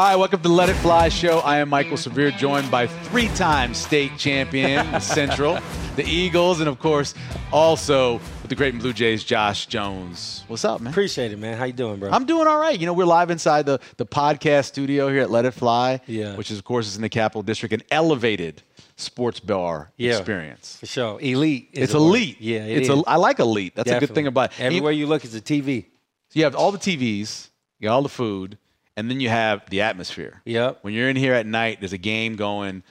All 0.00 0.06
right, 0.06 0.16
welcome 0.16 0.38
to 0.38 0.48
the 0.48 0.54
Let 0.54 0.70
It 0.70 0.76
Fly 0.76 1.10
show. 1.10 1.40
I 1.40 1.58
am 1.58 1.68
Mike'l 1.68 1.90
mm. 1.92 1.98
Severe, 1.98 2.30
joined 2.30 2.70
by 2.70 2.86
three-time 2.86 3.74
state 3.74 4.16
champion 4.16 4.98
Central, 4.98 5.58
the 5.96 6.06
Eagles, 6.06 6.60
and 6.60 6.70
of 6.70 6.78
course, 6.78 7.12
also 7.52 8.14
with 8.14 8.48
the 8.48 8.54
great 8.54 8.78
Blue 8.78 8.94
Jays, 8.94 9.22
Josh 9.24 9.66
Jones. 9.66 10.44
What's 10.48 10.64
up, 10.64 10.80
man? 10.80 10.90
Appreciate 10.90 11.32
it, 11.32 11.38
man. 11.38 11.58
How 11.58 11.64
you 11.64 11.74
doing, 11.74 12.00
bro? 12.00 12.08
I'm 12.10 12.24
doing 12.24 12.46
all 12.46 12.58
right. 12.58 12.80
You 12.80 12.86
know, 12.86 12.94
we're 12.94 13.04
live 13.04 13.28
inside 13.28 13.66
the, 13.66 13.78
the 13.98 14.06
podcast 14.06 14.64
studio 14.68 15.10
here 15.10 15.20
at 15.20 15.30
Let 15.30 15.44
It 15.44 15.50
Fly, 15.50 16.00
Yeah. 16.06 16.34
which 16.34 16.50
is, 16.50 16.56
of 16.56 16.64
course, 16.64 16.86
is 16.86 16.96
in 16.96 17.02
the 17.02 17.10
Capital 17.10 17.42
District, 17.42 17.74
an 17.74 17.82
elevated 17.90 18.62
sports 18.96 19.38
bar 19.38 19.92
Yeah. 19.98 20.16
experience. 20.16 20.78
For 20.78 20.86
sure. 20.86 21.20
Elite. 21.20 21.68
Is 21.74 21.82
It's 21.82 21.92
the 21.92 22.00
word. 22.00 22.06
elite. 22.06 22.40
Yeah, 22.40 22.64
it 22.64 22.78
it's 22.78 22.88
is. 22.88 22.98
A, 22.98 23.02
I 23.06 23.16
like 23.16 23.38
elite. 23.38 23.74
That's 23.76 23.90
a 23.90 24.00
good 24.00 24.14
thing 24.14 24.28
about 24.28 24.52
it. 24.52 24.60
Everywhere 24.62 24.92
you 24.92 25.06
look 25.06 25.26
is 25.26 25.34
a 25.34 25.42
TV. 25.42 25.88
So 26.30 26.38
you 26.38 26.44
have 26.44 26.54
all 26.54 26.72
the 26.72 26.78
TVs, 26.78 27.50
you 27.78 27.88
got 27.88 27.96
all 27.96 28.02
the 28.02 28.08
food, 28.08 28.56
and 29.00 29.10
then 29.10 29.18
you 29.20 29.28
have 29.28 29.68
the 29.70 29.80
atmosphere. 29.80 30.40
Yep. 30.44 30.78
When 30.82 30.94
you're 30.94 31.08
in 31.08 31.16
here 31.16 31.34
at 31.34 31.46
night, 31.46 31.80
there's 31.80 31.92
a 31.92 31.98
game 31.98 32.36
going, 32.36 32.82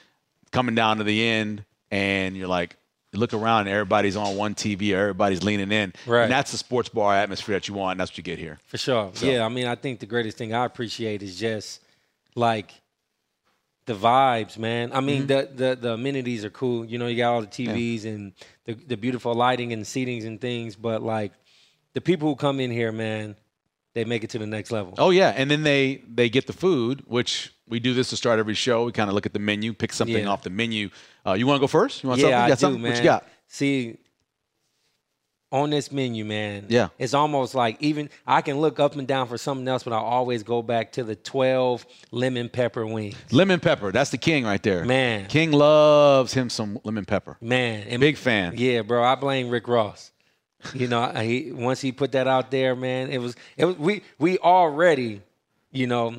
coming 0.52 0.76
down 0.76 0.98
to 0.98 1.04
the 1.04 1.26
end, 1.26 1.64
and 1.92 2.36
you're 2.36 2.48
like, 2.48 2.76
you 3.14 3.20
look 3.20 3.34
around 3.34 3.62
and 3.62 3.70
everybody's 3.70 4.16
on 4.16 4.36
one 4.36 4.54
TV, 4.54 4.94
or 4.94 4.98
everybody's 5.00 5.44
leaning 5.44 5.72
in. 5.72 5.94
Right. 6.06 6.24
And 6.24 6.32
that's 6.32 6.52
the 6.52 6.58
sports 6.58 6.90
bar 6.90 7.16
atmosphere 7.16 7.56
that 7.56 7.68
you 7.68 7.74
want, 7.74 7.94
and 7.94 8.00
that's 8.02 8.12
what 8.12 8.18
you 8.18 8.24
get 8.24 8.38
here. 8.38 8.60
For 8.68 8.78
sure. 8.78 9.12
Yeah, 9.22 9.46
I 9.46 9.50
mean, 9.50 9.66
I 9.66 9.76
think 9.76 10.00
the 10.00 10.06
greatest 10.06 10.38
thing 10.38 10.54
I 10.54 10.66
appreciate 10.66 11.24
is 11.24 11.40
just 11.40 11.82
like 12.36 12.72
the 13.86 13.94
vibes, 13.96 14.58
man. 14.60 14.92
I 14.94 15.00
mean, 15.02 15.28
Mm-hmm. 15.28 15.56
the, 15.56 15.70
the 15.70 15.76
the 15.82 15.94
amenities 15.94 16.46
are 16.46 16.52
cool. 16.52 16.86
You 16.86 17.00
know, 17.00 17.08
you 17.08 17.18
got 17.18 17.34
all 17.34 17.42
the 17.42 17.48
TVs 17.48 18.06
and 18.06 18.34
the 18.66 18.74
the 18.76 18.96
beautiful 18.98 19.34
lighting 19.34 19.74
and 19.74 19.84
seatings 19.84 20.28
and 20.28 20.40
things, 20.40 20.76
but 20.76 21.02
like 21.02 21.32
the 21.94 22.02
people 22.02 22.30
who 22.30 22.36
come 22.36 22.60
in 22.60 22.70
here, 22.70 22.92
man, 22.92 23.36
they 24.00 24.06
make 24.06 24.24
it 24.24 24.30
to 24.32 24.40
the 24.40 24.48
next 24.48 24.72
level. 24.72 24.94
Oh 24.98 25.10
yeah, 25.10 25.34
and 25.36 25.52
then 25.52 25.64
they 25.64 26.02
they 26.08 26.30
get 26.30 26.48
the 26.48 26.54
food, 26.54 27.04
which 27.06 27.54
we 27.68 27.80
do 27.80 27.94
this 27.94 28.10
to 28.12 28.18
start 28.18 28.40
every 28.40 28.54
show. 28.54 28.86
We 28.86 28.92
kind 28.94 29.10
of 29.10 29.14
look 29.14 29.26
at 29.26 29.34
the 29.34 29.40
menu, 29.40 29.74
pick 29.74 29.92
something 29.94 30.24
Yeah. 30.24 30.30
off 30.30 30.44
the 30.44 30.50
menu. 30.50 30.90
Uh, 31.26 31.34
you 31.34 31.46
want 31.46 31.58
to 31.58 31.62
go 31.62 31.68
first? 31.68 32.02
You 32.04 32.10
want 32.10 32.22
yeah, 32.22 32.24
something? 32.24 32.38
You 32.40 32.46
I 32.46 32.48
got 32.48 32.58
do, 32.58 32.62
something? 32.62 32.82
man. 32.82 32.92
What 32.92 32.98
you 33.00 33.04
got? 33.04 33.28
See, 33.48 33.98
on 35.52 35.70
this 35.72 35.92
menu, 35.92 36.24
man. 36.24 36.68
Yeah. 36.70 36.90
it's 36.98 37.14
almost 37.14 37.56
like 37.56 37.76
even 37.82 38.10
I 38.26 38.42
can 38.42 38.60
look 38.62 38.80
up 38.80 38.96
and 38.96 39.08
down 39.08 39.28
for 39.28 39.38
something 39.38 39.68
else, 39.68 39.84
but 39.84 39.92
I 39.94 39.98
always 39.98 40.44
go 40.44 40.62
back 40.62 40.94
to 40.94 41.04
the 41.04 41.16
twelve 41.16 41.86
lemon 42.12 42.48
pepper 42.50 42.86
wings. 42.86 43.16
Lemon 43.32 43.60
pepper. 43.60 43.92
That's 43.92 44.12
the 44.12 44.18
king 44.18 44.46
right 44.46 44.64
there. 44.64 44.86
Man. 44.86 45.26
King 45.26 45.52
loves 45.52 46.34
him 46.34 46.50
some 46.50 46.80
lemon 46.86 47.04
pepper. 47.04 47.38
Man, 47.42 47.86
and 47.88 48.00
Big 48.00 48.16
fan. 48.16 48.54
Yeah, 48.56 48.82
bro. 48.84 49.04
I 49.04 49.16
blame 49.16 49.50
Rick 49.50 49.68
Ross. 49.68 50.12
You 50.74 50.88
know, 50.88 51.08
he 51.14 51.52
once 51.52 51.80
he 51.82 51.92
put 51.92 52.12
that 52.12 52.28
out 52.28 52.52
there, 52.52 52.76
man, 52.76 53.10
it 53.10 53.20
was 53.20 53.36
it 53.58 53.66
was 53.66 53.78
we 53.78 54.02
we 54.18 54.38
already, 54.40 55.22
you 55.72 55.88
know, 55.88 56.16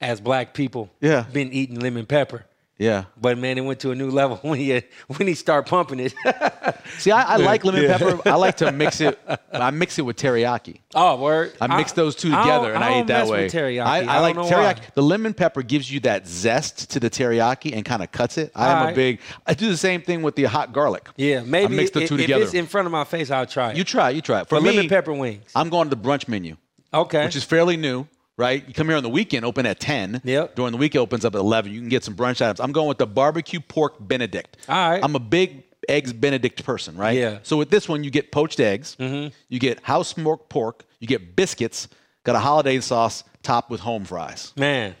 as 0.00 0.20
black 0.20 0.54
people, 0.54 0.90
Yeah. 1.00 1.22
been 1.32 1.52
eating 1.52 1.80
lemon 1.80 2.06
pepper. 2.06 2.44
Yeah. 2.78 3.04
But 3.20 3.38
man, 3.38 3.58
it 3.58 3.60
went 3.60 3.80
to 3.80 3.90
a 3.92 3.94
new 3.94 4.10
level 4.10 4.36
when 4.42 4.58
he 4.58 4.82
when 5.06 5.28
he 5.28 5.34
started 5.34 5.68
pumping 5.68 6.00
it. 6.00 6.14
See, 6.98 7.10
I, 7.10 7.34
I 7.34 7.36
like 7.36 7.64
lemon 7.64 7.86
pepper. 7.86 8.20
I 8.28 8.34
like 8.34 8.56
to 8.56 8.72
mix 8.72 9.00
it. 9.00 9.18
I 9.52 9.70
mix 9.70 9.98
it 9.98 10.02
with 10.02 10.16
teriyaki. 10.16 10.80
oh, 10.94 11.20
word! 11.20 11.52
I 11.60 11.76
mix 11.76 11.92
those 11.92 12.16
two 12.16 12.30
together 12.30 12.68
don't- 12.68 12.76
and 12.76 12.84
I, 12.84 13.00
eat 13.00 13.06
that 13.08 13.28
way. 13.28 13.48
Teriyaki. 13.48 13.84
I, 13.86 14.16
I, 14.16 14.20
like 14.20 14.36
teriyaki. 14.36 14.50
why. 14.50 14.76
The 14.94 15.02
lemon 15.02 15.34
pepper 15.34 15.62
gives 15.62 15.90
you 15.90 16.00
that 16.00 16.26
zest 16.26 16.90
to 16.90 17.00
the 17.00 17.10
teriyaki 17.10 17.72
and 17.76 17.84
kind 17.84 18.02
of 18.02 18.10
cuts 18.10 18.38
it. 18.38 18.50
I 18.54 18.68
am 18.72 18.88
a 18.88 18.94
big. 18.94 19.20
I 19.46 19.54
do 19.54 19.68
the 19.68 19.76
same 19.76 20.02
thing 20.02 20.22
with 20.22 20.34
the 20.34 20.44
hot 20.44 20.72
garlic. 20.72 21.08
Yeah, 21.16 21.42
maybe 21.42 21.74
I 21.74 21.76
mix 21.76 21.90
the 21.90 22.02
i- 22.02 22.06
two 22.06 22.14
if 22.16 22.22
together. 22.22 22.42
it's 22.44 22.54
in 22.54 22.66
front 22.66 22.86
of 22.86 22.92
my 22.92 23.04
face, 23.04 23.30
I'll 23.30 23.46
try 23.46 23.70
it. 23.70 23.76
You 23.76 23.84
try. 23.84 24.10
You 24.10 24.22
try. 24.22 24.40
it. 24.40 24.48
For 24.48 24.56
but 24.56 24.62
me, 24.64 24.70
lemon 24.70 24.88
pepper 24.88 25.12
wings. 25.12 25.50
I'm 25.54 25.68
going 25.68 25.88
to 25.90 25.94
the 25.94 26.02
brunch 26.02 26.26
menu, 26.26 26.56
Okay. 26.92 27.24
which 27.26 27.36
is 27.36 27.44
fairly 27.44 27.76
new. 27.76 28.06
Right, 28.38 28.66
you 28.66 28.72
come 28.72 28.88
here 28.88 28.96
on 28.96 29.02
the 29.02 29.10
weekend, 29.10 29.44
open 29.44 29.66
at 29.66 29.78
ten. 29.78 30.20
Yep. 30.24 30.54
During 30.56 30.72
the 30.72 30.78
week, 30.78 30.94
it 30.94 30.98
opens 30.98 31.24
up 31.24 31.34
at 31.34 31.38
eleven. 31.38 31.70
You 31.72 31.80
can 31.80 31.90
get 31.90 32.02
some 32.02 32.16
brunch 32.16 32.40
items. 32.40 32.60
I'm 32.60 32.72
going 32.72 32.88
with 32.88 32.98
the 32.98 33.06
barbecue 33.06 33.60
pork 33.60 33.96
Benedict. 34.00 34.56
All 34.68 34.90
right. 34.90 35.04
I'm 35.04 35.14
a 35.14 35.20
big 35.20 35.64
eggs 35.88 36.12
Benedict 36.12 36.64
person, 36.64 36.96
right? 36.96 37.16
Yeah. 37.16 37.38
So 37.42 37.58
with 37.58 37.70
this 37.70 37.88
one, 37.88 38.04
you 38.04 38.10
get 38.10 38.32
poached 38.32 38.58
eggs, 38.58 38.96
mm-hmm. 38.98 39.34
you 39.48 39.58
get 39.58 39.80
house 39.82 40.08
smoked 40.08 40.48
pork, 40.48 40.84
you 40.98 41.06
get 41.06 41.36
biscuits, 41.36 41.88
got 42.24 42.34
a 42.34 42.38
holiday 42.38 42.80
sauce 42.80 43.22
topped 43.42 43.70
with 43.70 43.80
home 43.80 44.04
fries. 44.04 44.52
man. 44.56 44.94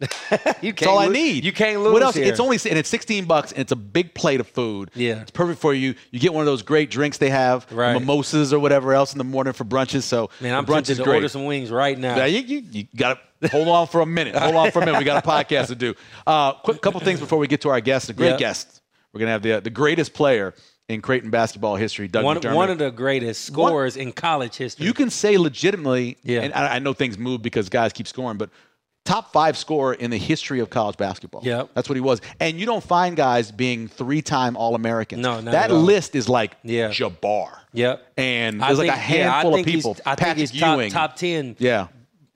you 0.62 0.72
That's 0.72 0.86
all 0.86 0.98
I 0.98 1.08
need. 1.08 1.44
You 1.44 1.52
can't 1.52 1.80
lose. 1.82 1.92
What 1.92 2.02
else? 2.02 2.14
here. 2.14 2.24
It's 2.24 2.40
only 2.40 2.58
and 2.68 2.78
it's 2.78 2.88
16 2.88 3.26
bucks 3.26 3.52
and 3.52 3.60
it's 3.60 3.72
a 3.72 3.76
big 3.76 4.14
plate 4.14 4.40
of 4.40 4.46
food. 4.48 4.90
Yeah. 4.94 5.20
It's 5.20 5.30
perfect 5.30 5.60
for 5.60 5.74
you. 5.74 5.94
You 6.10 6.18
get 6.18 6.32
one 6.32 6.40
of 6.42 6.46
those 6.46 6.62
great 6.62 6.90
drinks 6.90 7.18
they 7.18 7.30
have, 7.30 7.70
Right. 7.70 7.92
mimosas 7.92 8.52
or 8.52 8.58
whatever 8.58 8.94
else 8.94 9.12
in 9.12 9.18
the 9.18 9.24
morning 9.24 9.52
for 9.52 9.64
brunches. 9.64 10.02
So 10.04 10.30
man. 10.40 10.54
I'm 10.54 10.64
brunch 10.66 10.88
is 10.88 10.96
to 10.98 11.04
great. 11.04 11.16
order 11.16 11.28
some 11.28 11.44
wings 11.44 11.70
right 11.70 11.98
now. 11.98 12.16
Yeah, 12.16 12.26
you, 12.26 12.40
you, 12.40 12.62
you 12.72 12.84
got 12.96 13.18
to 13.42 13.48
hold 13.48 13.68
on 13.68 13.86
for 13.86 14.00
a 14.00 14.06
minute. 14.06 14.34
Hold 14.36 14.54
on 14.56 14.70
for 14.70 14.80
a 14.82 14.86
minute. 14.86 14.98
We 14.98 15.04
got 15.04 15.22
a 15.24 15.28
podcast 15.28 15.66
to 15.68 15.74
do. 15.74 15.94
Uh, 16.26 16.52
quick 16.54 16.80
couple 16.80 17.00
things 17.00 17.20
before 17.20 17.38
we 17.38 17.46
get 17.46 17.60
to 17.62 17.68
our 17.68 17.80
guest. 17.80 18.08
A 18.08 18.12
great 18.14 18.30
Yep. 18.30 18.38
guest. 18.38 18.80
We're 19.12 19.20
gonna 19.20 19.32
have 19.32 19.42
the 19.42 19.60
the 19.60 19.70
greatest 19.70 20.14
player 20.14 20.54
in 20.88 21.00
Creighton 21.02 21.30
basketball 21.30 21.76
history, 21.76 22.08
Doug 22.08 22.24
one, 22.24 22.36
McDermott. 22.38 22.54
one 22.54 22.68
of 22.70 22.78
the 22.78 22.90
greatest 22.90 23.44
scorers 23.44 23.96
in 23.96 24.10
college 24.12 24.56
history. 24.56 24.86
you 24.86 24.92
can 24.92 25.08
say 25.08 25.36
legitimately, 25.38 26.16
Yeah. 26.24 26.40
and 26.40 26.52
I, 26.52 26.76
I 26.76 26.78
know 26.80 26.92
things 26.94 27.16
move 27.16 27.42
because 27.42 27.68
guys 27.68 27.92
keep 27.92 28.08
scoring, 28.08 28.38
but 28.38 28.50
top 29.04 29.32
five 29.32 29.56
scorer 29.56 29.94
in 29.94 30.10
the 30.10 30.16
history 30.18 30.60
of 30.60 30.70
college 30.70 30.96
basketball. 30.96 31.40
Yep. 31.44 31.70
That's 31.74 31.88
what 31.88 31.94
he 31.96 32.00
was. 32.00 32.20
And 32.38 32.58
you 32.58 32.66
don't 32.66 32.82
find 32.84 33.16
guys 33.16 33.50
being 33.50 33.88
three 33.88 34.22
time 34.22 34.56
All 34.56 34.74
Americans. 34.74 35.22
No, 35.22 35.40
not 35.40 35.52
That 35.52 35.64
at 35.66 35.70
all. 35.72 35.80
list 35.80 36.14
is 36.14 36.28
like 36.28 36.56
Yeah. 36.62 36.88
Jabbar. 36.90 37.50
Yep. 37.72 38.12
And 38.16 38.62
I 38.62 38.68
there's 38.68 38.78
like 38.78 38.88
a 38.88 38.92
think- 38.92 39.08
yeah, 39.10 39.28
I 39.30 39.32
handful 39.32 39.54
think 39.54 39.66
of 39.66 39.72
people. 39.72 39.96
I 40.06 40.14
think 40.14 40.38
he's 40.38 40.52
top, 40.60 40.80
top 40.90 41.16
ten 41.16 41.56
Yeah. 41.58 41.88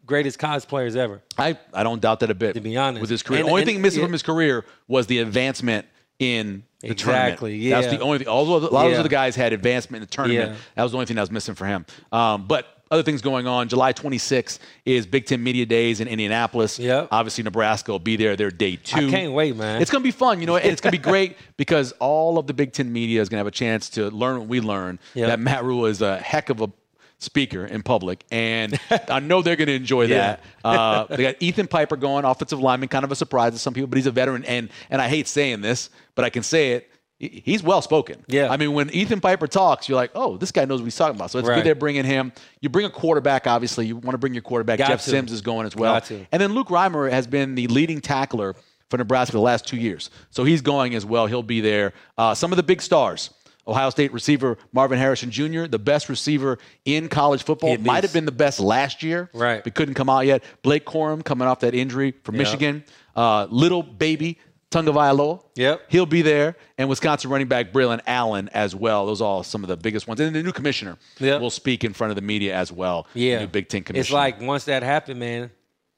greatest 0.06 0.38
college 0.38 0.66
players 0.66 0.96
ever. 0.96 1.22
I, 1.38 1.58
I 1.72 1.82
don't 1.82 2.00
doubt 2.00 2.20
that 2.20 2.30
a 2.30 2.34
bit. 2.34 2.54
To 2.54 2.60
be 2.60 2.76
honest. 2.76 3.00
with 3.00 3.10
his 3.10 3.22
career, 3.22 3.40
And- 3.40 3.46
the 3.48 3.50
only 3.50 3.62
and- 3.62 3.70
thing 3.70 3.82
missing 3.82 4.00
yeah. 4.00 4.06
from 4.06 4.12
his 4.12 4.22
career 4.22 4.64
was 4.88 5.06
the 5.06 5.18
advancement 5.18 5.86
in 6.18 6.62
the 6.80 6.90
Exactly, 6.90 7.52
tournament. 7.58 7.70
That's 7.82 7.92
yeah. 7.92 7.98
the 7.98 8.04
only 8.04 8.18
thing. 8.18 8.28
All 8.28 8.54
of, 8.56 8.62
a 8.62 8.66
lot 8.68 8.86
of 8.86 8.92
Yeah. 8.92 9.02
the 9.02 9.08
guys 9.08 9.34
had 9.36 9.52
advancement 9.52 10.02
in 10.02 10.06
the 10.08 10.12
tournament. 10.14 10.50
Yeah. 10.52 10.56
That 10.76 10.82
was 10.84 10.92
the 10.92 10.96
only 10.98 11.06
thing 11.06 11.16
that 11.16 11.22
was 11.22 11.30
missing 11.30 11.54
for 11.54 11.66
him. 11.66 11.84
Um, 12.12 12.46
but 12.46 12.66
other 12.94 13.02
things 13.02 13.20
going 13.20 13.46
on. 13.46 13.68
July 13.68 13.92
26th 13.92 14.58
is 14.84 15.04
Big 15.06 15.26
Ten 15.26 15.42
Media 15.42 15.66
Days 15.66 16.00
in 16.00 16.08
Indianapolis. 16.08 16.78
Yep. 16.78 17.08
Obviously, 17.10 17.44
Nebraska 17.44 17.90
will 17.92 17.98
be 17.98 18.16
there. 18.16 18.36
They're 18.36 18.50
day 18.50 18.76
two. 18.76 19.08
I 19.08 19.10
can't 19.10 19.32
wait, 19.32 19.56
man. 19.56 19.82
It's 19.82 19.90
going 19.90 20.02
to 20.02 20.06
be 20.06 20.12
fun, 20.12 20.40
you 20.40 20.46
know, 20.46 20.56
and 20.56 20.66
it's 20.70 20.80
going 20.80 20.92
to 20.92 20.98
be 20.98 21.02
great 21.10 21.36
because 21.56 21.92
all 21.98 22.38
of 22.38 22.46
the 22.46 22.54
Big 22.54 22.72
Ten 22.72 22.92
media 22.92 23.20
is 23.20 23.28
going 23.28 23.36
to 23.36 23.40
have 23.40 23.46
a 23.46 23.50
chance 23.50 23.90
to 23.90 24.10
learn 24.10 24.38
what 24.38 24.48
we 24.48 24.60
learn. 24.60 24.98
Yep. 25.14 25.26
That 25.28 25.40
Matt 25.40 25.64
Rhule 25.64 25.86
is 25.86 26.00
a 26.00 26.16
heck 26.18 26.48
of 26.50 26.60
a 26.62 26.70
speaker 27.18 27.64
in 27.64 27.82
public, 27.82 28.24
and 28.30 28.78
I 29.08 29.20
know 29.20 29.40
they're 29.42 29.56
going 29.56 29.68
to 29.68 29.74
enjoy 29.74 30.02
Yeah. 30.06 30.36
that. 30.36 30.40
Uh, 30.64 31.04
they 31.16 31.22
got 31.22 31.36
Ethan 31.40 31.66
Piper 31.68 31.96
going, 31.96 32.24
offensive 32.24 32.60
lineman, 32.60 32.88
kind 32.88 33.04
of 33.04 33.12
a 33.12 33.16
surprise 33.16 33.52
to 33.54 33.58
some 33.58 33.72
people, 33.74 33.86
but 33.88 33.96
he's 33.96 34.06
a 34.06 34.10
veteran, 34.12 34.44
and 34.44 34.68
and 34.90 35.00
I 35.00 35.08
hate 35.08 35.26
saying 35.26 35.60
this, 35.62 35.90
but 36.14 36.24
I 36.24 36.30
can 36.30 36.42
say 36.42 36.72
it. 36.72 36.90
He- 37.18 37.42
He's 37.44 37.62
well 37.62 37.80
spoken. 37.82 38.24
Yeah. 38.26 38.50
I 38.50 38.56
mean, 38.56 38.72
when 38.72 38.90
Ethan 38.90 39.20
Piper 39.20 39.46
talks, 39.46 39.88
you're 39.88 39.96
like, 39.96 40.10
oh, 40.14 40.36
this 40.36 40.50
guy 40.52 40.64
knows 40.64 40.80
what 40.80 40.84
he's 40.86 40.96
talking 40.96 41.16
about. 41.16 41.30
So 41.30 41.38
it's 41.38 41.48
Right. 41.48 41.56
good 41.56 41.64
they're 41.66 41.74
bringing 41.74 42.04
him. 42.04 42.32
You 42.60 42.68
bring 42.68 42.86
a 42.86 42.90
quarterback, 42.90 43.46
obviously. 43.46 43.86
You 43.86 43.96
want 43.96 44.12
to 44.12 44.18
bring 44.18 44.34
your 44.34 44.42
quarterback. 44.42 44.78
Got 44.78 44.88
Jeff 44.88 45.04
to. 45.04 45.10
Sims 45.10 45.32
is 45.32 45.40
going 45.40 45.66
as 45.66 45.76
well. 45.76 45.94
Got 45.94 46.04
to. 46.06 46.26
And 46.32 46.40
then 46.42 46.54
Luke 46.54 46.68
Reimer 46.68 47.10
has 47.10 47.26
been 47.26 47.54
the 47.54 47.66
leading 47.68 48.00
tackler 48.00 48.54
for 48.90 48.98
Nebraska 48.98 49.32
the 49.32 49.40
last 49.40 49.66
two 49.66 49.76
years. 49.76 50.10
So 50.30 50.44
he's 50.44 50.60
going 50.60 50.94
as 50.94 51.04
well. 51.06 51.26
He'll 51.26 51.42
be 51.42 51.60
there. 51.60 51.92
Uh, 52.18 52.34
some 52.34 52.52
of 52.52 52.56
the 52.56 52.62
big 52.62 52.82
stars. 52.82 53.30
Ohio 53.66 53.88
State 53.88 54.12
receiver 54.12 54.58
Marvin 54.74 54.98
Harrison 54.98 55.30
Jr., 55.30 55.64
the 55.64 55.78
best 55.78 56.10
receiver 56.10 56.58
in 56.84 57.08
college 57.08 57.42
football, 57.44 57.70
Hit 57.70 57.82
might 57.82 58.04
have 58.04 58.12
been 58.12 58.26
the 58.26 58.30
best 58.32 58.60
last 58.60 59.02
year, 59.02 59.30
Right. 59.32 59.64
But 59.64 59.74
couldn't 59.74 59.94
come 59.94 60.10
out 60.10 60.26
yet. 60.26 60.44
Blake 60.62 60.84
Corum 60.84 61.24
coming 61.24 61.48
off 61.48 61.60
that 61.60 61.74
injury 61.74 62.12
from 62.24 62.34
Yeah. 62.34 62.40
Michigan. 62.42 62.84
Uh, 63.16 63.46
little 63.48 63.82
baby 63.82 64.38
Tagovailoa, 64.74 65.42
Yep. 65.56 65.82
he'll 65.88 66.06
be 66.06 66.22
there, 66.22 66.56
and 66.78 66.88
Wisconsin 66.88 67.30
running 67.30 67.46
back 67.48 67.72
Braylon 67.72 68.00
Allen 68.06 68.48
as 68.52 68.74
well. 68.74 69.06
Those 69.06 69.20
are 69.20 69.24
all 69.24 69.42
some 69.42 69.62
of 69.62 69.68
the 69.68 69.76
biggest 69.76 70.06
ones. 70.08 70.20
And 70.20 70.34
the 70.34 70.42
new 70.42 70.52
commissioner 70.52 70.96
Yep. 71.20 71.40
will 71.40 71.50
speak 71.50 71.84
in 71.84 71.92
front 71.92 72.10
of 72.10 72.16
the 72.16 72.22
media 72.22 72.54
as 72.54 72.72
well. 72.72 73.06
the 73.14 73.20
Yeah. 73.20 73.38
new 73.40 73.46
Big 73.46 73.68
Ten 73.68 73.82
commissioner. 73.84 74.00
It's 74.02 74.10
like 74.12 74.40
once 74.40 74.64
that 74.64 74.82
happened, 74.82 75.20
man, 75.20 75.50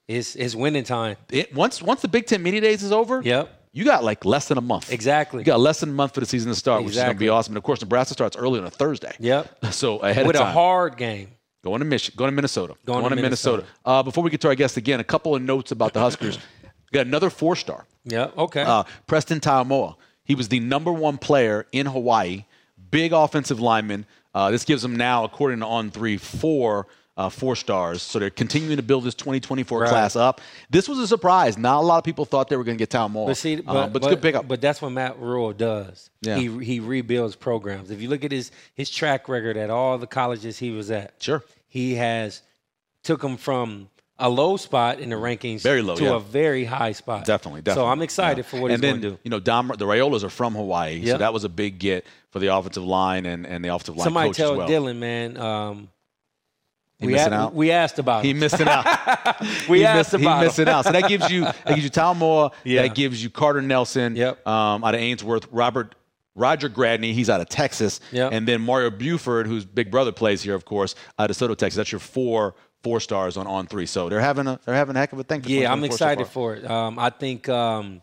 it's 0.09 0.37
it's 0.37 0.55
winning 0.55 0.85
time. 0.85 1.17
it, 1.31 1.55
once 1.55 1.81
once 1.83 2.03
the 2.03 2.09
Big 2.09 2.27
Ten 2.27 2.43
media 2.43 2.61
days 2.61 2.83
is 2.83 2.93
over, 2.93 3.21
Yep. 3.25 3.51
you 3.73 3.85
got 3.85 4.05
like 4.05 4.25
less 4.25 4.49
than 4.49 4.59
a 4.59 4.61
month. 4.61 4.93
Exactly. 4.93 5.41
You 5.41 5.45
got 5.45 5.61
less 5.61 5.81
than 5.81 5.89
a 5.91 5.93
month 5.93 6.15
for 6.15 6.21
the 6.21 6.27
season 6.27 6.51
to 6.53 6.59
start, 6.59 6.85
which 6.85 6.93
is 6.95 6.99
going 7.03 7.13
to 7.15 7.19
be 7.19 7.29
awesome. 7.29 7.53
And 7.53 7.57
of 7.59 7.63
course, 7.65 7.81
Nebraska 7.81 8.15
starts 8.15 8.37
early 8.37 8.59
on 8.61 8.67
a 8.67 8.71
Thursday. 8.71 9.13
Yep. 9.19 9.59
So 9.73 9.99
ahead 9.99 10.27
With 10.27 10.37
of 10.37 10.43
a 10.43 10.53
hard 10.53 10.97
game. 10.97 11.31
going 11.65 11.81
to 11.81 11.85
Michigan, 11.85 12.17
going 12.17 12.31
to 12.31 12.35
Minnesota, 12.37 12.75
Going 12.85 13.03
to 13.09 13.17
Minnesota. 13.17 13.63
Minnesota. 13.63 13.67
Uh, 13.85 14.03
before 14.05 14.23
we 14.23 14.31
get 14.31 14.41
to 14.43 14.49
our 14.49 14.55
guest 14.55 14.77
again, 14.77 15.01
a 15.01 15.05
couple 15.05 15.35
of 15.35 15.43
notes 15.43 15.73
about 15.73 15.93
the 15.95 16.01
Huskers. 16.01 16.37
we 16.63 16.71
got 16.93 17.07
another 17.07 17.29
four 17.31 17.57
star. 17.57 17.85
Yeah. 18.07 18.31
Okay. 18.39 18.63
Uh, 18.63 18.85
Preston 19.07 19.41
Taumua. 19.41 19.97
He 20.25 20.35
was 20.35 20.49
the 20.49 20.61
number 20.61 20.93
one 20.93 21.19
player 21.19 21.67
in 21.73 21.87
Hawaii, 21.87 22.45
big 22.91 23.13
offensive 23.13 23.61
lineman. 23.61 24.07
Uh, 24.35 24.51
this 24.51 24.65
gives 24.65 24.85
him 24.85 24.97
now, 24.97 25.25
according 25.25 25.61
to 25.61 25.67
On 25.67 25.91
Three, 25.91 26.17
four 26.17 26.87
uh, 27.17 27.31
four 27.31 27.57
stars. 27.57 28.03
So 28.03 28.19
they're 28.19 28.29
continuing 28.29 28.77
to 28.77 28.83
build 28.83 29.05
this 29.05 29.15
2024 29.15 29.81
Right. 29.81 29.89
class 29.89 30.17
up. 30.17 30.41
This 30.69 30.87
was 30.89 30.99
a 30.99 31.07
surprise. 31.07 31.57
Not 31.57 31.79
a 31.79 31.81
lot 31.87 31.97
of 31.97 32.05
people 32.05 32.27
thought 32.27 32.49
they 32.51 32.57
were 32.59 32.65
going 32.65 32.77
to 32.77 32.83
get 32.83 32.91
Taumua. 32.91 33.27
But 33.29 33.37
see, 33.39 33.57
Um, 33.57 33.63
but, 33.65 33.93
but 33.95 33.97
it's 34.03 34.07
a 34.09 34.11
good 34.11 34.23
pickup. 34.23 34.47
But 34.49 34.61
that's 34.61 34.83
what 34.83 34.91
Matt 34.93 35.19
Rhule 35.19 35.53
does. 35.55 36.11
Yeah. 36.21 36.37
He 36.37 36.63
he 36.65 36.81
rebuilds 36.81 37.35
programs. 37.35 37.91
If 37.91 38.03
you 38.03 38.09
look 38.09 38.25
at 38.25 38.33
his 38.33 38.51
his 38.75 38.91
track 38.91 39.29
record 39.29 39.57
at 39.57 39.71
all 39.71 39.97
the 39.97 40.07
colleges 40.07 40.59
he 40.59 40.71
was 40.71 40.91
at, 40.91 41.15
Sure. 41.19 41.43
he 41.69 41.95
has 41.95 42.43
took 43.03 43.23
them 43.23 43.37
from 43.39 43.89
a 44.19 44.29
low 44.31 44.57
spot 44.57 44.99
in 44.99 45.11
the 45.11 45.17
rankings 45.17 45.61
Very 45.61 45.83
low, 45.83 45.95
to 45.97 46.05
yeah. 46.05 46.17
a 46.17 46.19
very 46.21 46.65
high 46.65 46.93
spot. 46.93 47.25
Definitely, 47.27 47.61
definitely. 47.63 47.87
So 47.87 47.91
I'm 47.93 48.01
excited 48.03 48.45
Yeah. 48.45 48.51
for 48.51 48.61
what 48.61 48.71
and 48.71 48.83
he's 48.83 48.91
then, 48.93 49.01
going 49.01 49.03
to 49.03 49.11
do. 49.17 49.19
You 49.25 49.31
know, 49.31 49.41
Dom, 49.41 49.69
the 49.77 49.85
Raiolas 49.85 50.23
are 50.25 50.31
from 50.31 50.55
Hawaii, 50.55 51.05
so 51.07 51.19
that 51.19 51.33
was 51.35 51.45
a 51.45 51.49
big 51.51 51.79
get 51.79 52.07
for 52.31 52.39
the 52.39 52.47
offensive 52.55 52.85
line 52.85 53.27
and, 53.27 53.47
and 53.47 53.65
the 53.65 53.69
offensive 53.75 53.97
line 53.97 54.05
Somebody 54.05 54.29
coach 54.31 54.37
tell 54.37 54.53
as 54.53 54.59
well. 54.59 54.69
Dylan, 54.69 54.97
man. 54.97 55.37
Um, 55.37 55.89
He 56.99 57.07
we, 57.09 57.13
missing 57.13 57.33
a- 57.33 57.37
out? 57.37 57.55
we 57.55 57.71
asked 57.71 57.99
about 57.99 58.25
He 58.25 58.31
him. 58.31 58.39
missing 58.39 58.67
out. 58.69 58.87
We 59.69 59.79
he 59.81 59.85
asked 59.85 60.13
miss- 60.15 60.23
about 60.23 60.39
he 60.41 60.45
missing 60.47 60.69
out. 60.69 60.85
So 60.87 60.93
that 60.93 61.09
gives 61.09 61.31
you 61.31 61.43
that 61.43 61.67
gives 61.69 61.85
you 61.85 61.91
Taumua. 61.91 62.53
Yeah. 62.65 62.83
That 62.83 62.95
gives 62.95 63.23
you 63.23 63.29
Carter 63.29 63.61
Nelson. 63.61 64.17
Yep. 64.17 64.47
Um, 64.47 64.83
out 64.83 64.95
of 64.95 65.01
Ainsworth, 65.01 65.47
Robert 65.51 65.95
Roger 66.35 66.69
Gradney. 66.71 67.13
He's 67.13 67.29
out 67.29 67.41
of 67.43 67.49
Texas. 67.51 68.01
Yep. 68.13 68.33
And 68.33 68.49
then 68.49 68.61
Mario 68.63 68.91
Buford, 68.91 69.47
whose 69.47 69.65
big 69.67 69.91
brother 69.91 70.13
plays 70.13 70.43
here, 70.43 70.55
of 70.55 70.65
course, 70.65 70.95
out 71.19 71.29
of 71.31 71.37
Soto, 71.37 71.55
Texas. 71.55 71.77
That's 71.77 71.93
your 71.93 71.99
four 71.99 72.55
four 72.87 73.01
stars 73.01 73.37
on 73.37 73.47
on 73.49 73.67
three. 73.67 73.87
So 73.87 74.09
they're 74.09 74.21
having 74.31 74.47
a 74.47 74.61
they're 74.65 74.75
having 74.83 74.95
a 74.97 74.99
heck 75.01 75.13
of 75.13 75.19
a 75.19 75.25
thing. 75.25 75.43
For 75.43 75.49
Yeah, 75.51 75.73
I'm 75.73 75.83
2024 75.83 75.89
so 75.89 75.95
excited 75.95 76.27
for 76.37 76.55
it. 76.55 76.71
Um, 76.71 76.99
I 76.99 77.11
think, 77.11 77.49
um, 77.49 78.01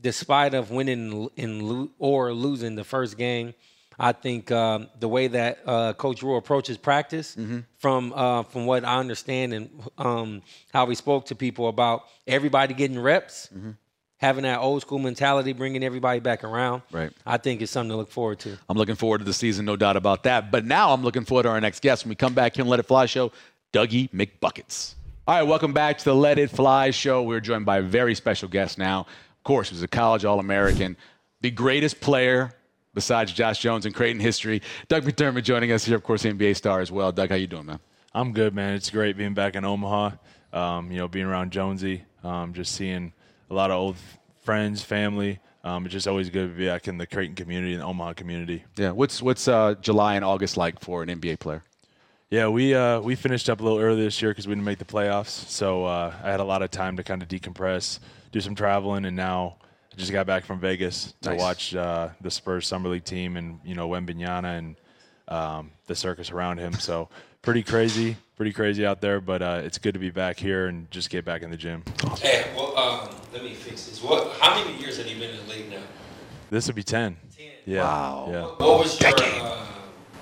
despite 0.00 0.52
of 0.54 0.70
winning 0.70 1.28
in 1.36 1.52
lo- 1.68 1.90
or 1.98 2.32
losing 2.32 2.74
the 2.74 2.84
first 2.84 3.16
game, 3.16 3.54
I 3.98 4.12
think 4.12 4.50
um, 4.50 4.88
the 4.98 5.08
way 5.08 5.28
that 5.28 5.60
uh, 5.66 5.92
Coach 5.94 6.22
Rhule 6.22 6.36
approaches 6.38 6.76
practice, 6.76 7.36
Mm-hmm. 7.36 7.60
from 7.78 8.12
uh, 8.14 8.42
from 8.42 8.66
what 8.66 8.84
I 8.84 8.96
understand 8.98 9.52
and 9.54 9.70
um, 9.98 10.42
how 10.72 10.86
he 10.86 10.94
spoke 10.94 11.26
to 11.26 11.34
people 11.34 11.68
about 11.68 12.04
everybody 12.26 12.74
getting 12.74 12.98
reps, 12.98 13.48
Mm-hmm. 13.56 13.70
having 14.18 14.42
that 14.44 14.58
old 14.58 14.80
school 14.82 14.98
mentality, 14.98 15.52
bringing 15.52 15.82
everybody 15.84 16.18
back 16.20 16.42
around. 16.44 16.82
Right. 16.92 17.12
I 17.24 17.36
think 17.38 17.62
it's 17.62 17.70
something 17.72 17.90
to 17.90 17.96
look 17.96 18.10
forward 18.10 18.38
to. 18.40 18.50
I'm 18.68 18.76
looking 18.76 18.96
forward 18.96 19.18
to 19.18 19.24
the 19.24 19.32
season, 19.44 19.64
no 19.64 19.76
doubt 19.76 19.96
about 19.96 20.24
that. 20.24 20.50
But 20.50 20.64
now 20.64 20.92
I'm 20.92 21.02
looking 21.02 21.24
forward 21.24 21.44
to 21.44 21.50
our 21.50 21.60
next 21.60 21.80
guest 21.82 22.04
when 22.04 22.10
we 22.10 22.16
come 22.16 22.34
back 22.34 22.56
here 22.56 22.64
on 22.64 22.68
Let 22.68 22.80
It 22.80 22.86
Fly 22.86 23.06
Show, 23.06 23.32
Dougie 23.74 24.08
McBuckets. 24.12 24.94
All 25.26 25.34
right, 25.34 25.42
welcome 25.42 25.72
back 25.72 25.98
to 25.98 26.04
the 26.04 26.14
Let 26.14 26.38
It 26.38 26.48
Fly 26.48 26.92
Show. 26.92 27.24
We're 27.24 27.40
joined 27.40 27.66
by 27.66 27.78
a 27.78 27.82
very 27.82 28.14
special 28.14 28.48
guest 28.48 28.78
now. 28.78 29.00
Of 29.00 29.42
course, 29.42 29.70
he 29.70 29.74
was 29.74 29.82
a 29.82 29.88
college 29.88 30.24
All 30.24 30.38
American, 30.38 30.96
the 31.40 31.50
greatest 31.50 32.00
player 32.00 32.52
besides 32.94 33.32
Josh 33.32 33.58
Jones 33.58 33.84
in 33.84 33.92
Creighton 33.92 34.20
history. 34.20 34.62
Doug 34.86 35.02
McDermott 35.02 35.42
joining 35.42 35.72
us 35.72 35.84
here, 35.84 35.96
of 35.96 36.04
course, 36.04 36.22
NBA 36.22 36.54
star 36.54 36.82
as 36.82 36.92
well. 36.92 37.10
Doug, 37.10 37.30
how 37.30 37.34
you 37.34 37.48
doing, 37.48 37.66
man? 37.66 37.80
I'm 38.14 38.32
good, 38.32 38.54
man. 38.54 38.74
It's 38.74 38.90
great 38.90 39.16
being 39.16 39.34
back 39.34 39.56
in 39.56 39.64
Omaha. 39.64 40.12
Um, 40.52 40.92
you 40.92 40.98
know, 40.98 41.08
being 41.08 41.26
around 41.26 41.50
Jonesy, 41.50 42.04
um, 42.22 42.54
just 42.54 42.76
seeing 42.76 43.12
a 43.50 43.54
lot 43.54 43.72
of 43.72 43.76
old 43.76 43.96
friends, 44.44 44.84
family. 44.84 45.40
Um, 45.64 45.84
it's 45.84 45.92
just 45.92 46.06
always 46.06 46.30
good 46.30 46.48
to 46.48 46.56
be 46.56 46.66
back 46.66 46.86
in 46.86 46.96
the 46.96 47.08
Creighton 47.08 47.34
community 47.34 47.72
and 47.72 47.82
the 47.82 47.86
Omaha 47.86 48.12
community. 48.12 48.62
Yeah. 48.76 48.92
What's 48.92 49.20
what's 49.20 49.48
uh, 49.48 49.74
July 49.80 50.14
and 50.14 50.24
August 50.24 50.56
like 50.56 50.78
for 50.78 51.02
an 51.02 51.08
NBA 51.08 51.40
player? 51.40 51.64
Yeah, 52.34 52.48
we 52.48 52.74
uh, 52.74 52.98
we 52.98 53.14
finished 53.14 53.48
up 53.48 53.60
a 53.60 53.62
little 53.62 53.78
early 53.78 54.02
this 54.02 54.20
year 54.20 54.32
because 54.32 54.48
we 54.48 54.56
didn't 54.56 54.64
make 54.64 54.80
the 54.80 54.84
playoffs. 54.84 55.28
So 55.28 55.84
uh, 55.84 56.12
I 56.20 56.32
had 56.32 56.40
a 56.40 56.44
lot 56.44 56.62
of 56.62 56.70
time 56.72 56.96
to 56.96 57.04
kind 57.04 57.22
of 57.22 57.28
decompress, 57.28 58.00
do 58.32 58.40
some 58.40 58.56
traveling, 58.56 59.04
and 59.04 59.14
now 59.14 59.54
I 59.92 59.96
just 59.96 60.10
got 60.10 60.26
back 60.26 60.44
from 60.44 60.58
Vegas 60.58 61.14
to 61.20 61.30
Nice. 61.30 61.38
watch 61.38 61.74
uh, 61.76 62.08
the 62.20 62.32
Spurs 62.32 62.66
summer 62.66 62.88
league 62.88 63.04
team 63.04 63.36
and 63.36 63.60
you 63.64 63.76
know 63.76 63.88
Wembanyama 63.88 64.58
and 64.58 64.76
um, 65.28 65.70
the 65.86 65.94
circus 65.94 66.32
around 66.32 66.58
him. 66.58 66.72
So 66.72 67.08
pretty 67.40 67.62
crazy, 67.62 68.16
pretty 68.34 68.52
crazy 68.52 68.84
out 68.84 69.00
there. 69.00 69.20
But 69.20 69.40
uh, 69.40 69.60
it's 69.62 69.78
good 69.78 69.94
to 69.94 70.00
be 70.00 70.10
back 70.10 70.36
here 70.36 70.66
and 70.66 70.90
just 70.90 71.10
get 71.10 71.24
back 71.24 71.42
in 71.42 71.52
the 71.52 71.56
gym. 71.56 71.84
Hey, 72.20 72.50
well, 72.56 72.76
um, 72.76 73.14
let 73.32 73.44
me 73.44 73.54
fix 73.54 73.86
this. 73.86 74.02
What? 74.02 74.36
How 74.40 74.60
many 74.60 74.76
years 74.80 74.96
have 74.96 75.06
you 75.06 75.20
been 75.20 75.30
in 75.30 75.46
the 75.46 75.52
league 75.52 75.70
now? 75.70 75.82
This 76.50 76.66
would 76.66 76.74
be 76.74 76.82
ten. 76.82 77.16
Yeah. 77.64 77.84
Wow. 77.84 78.28
Yeah. 78.28 78.42
What 78.66 78.80
was 78.80 79.00
your 79.00 79.12
uh, 79.14 79.66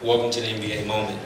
welcome 0.03 0.31
to 0.31 0.41
the 0.43 0.49
NBA 0.49 0.87
moment? 0.87 1.19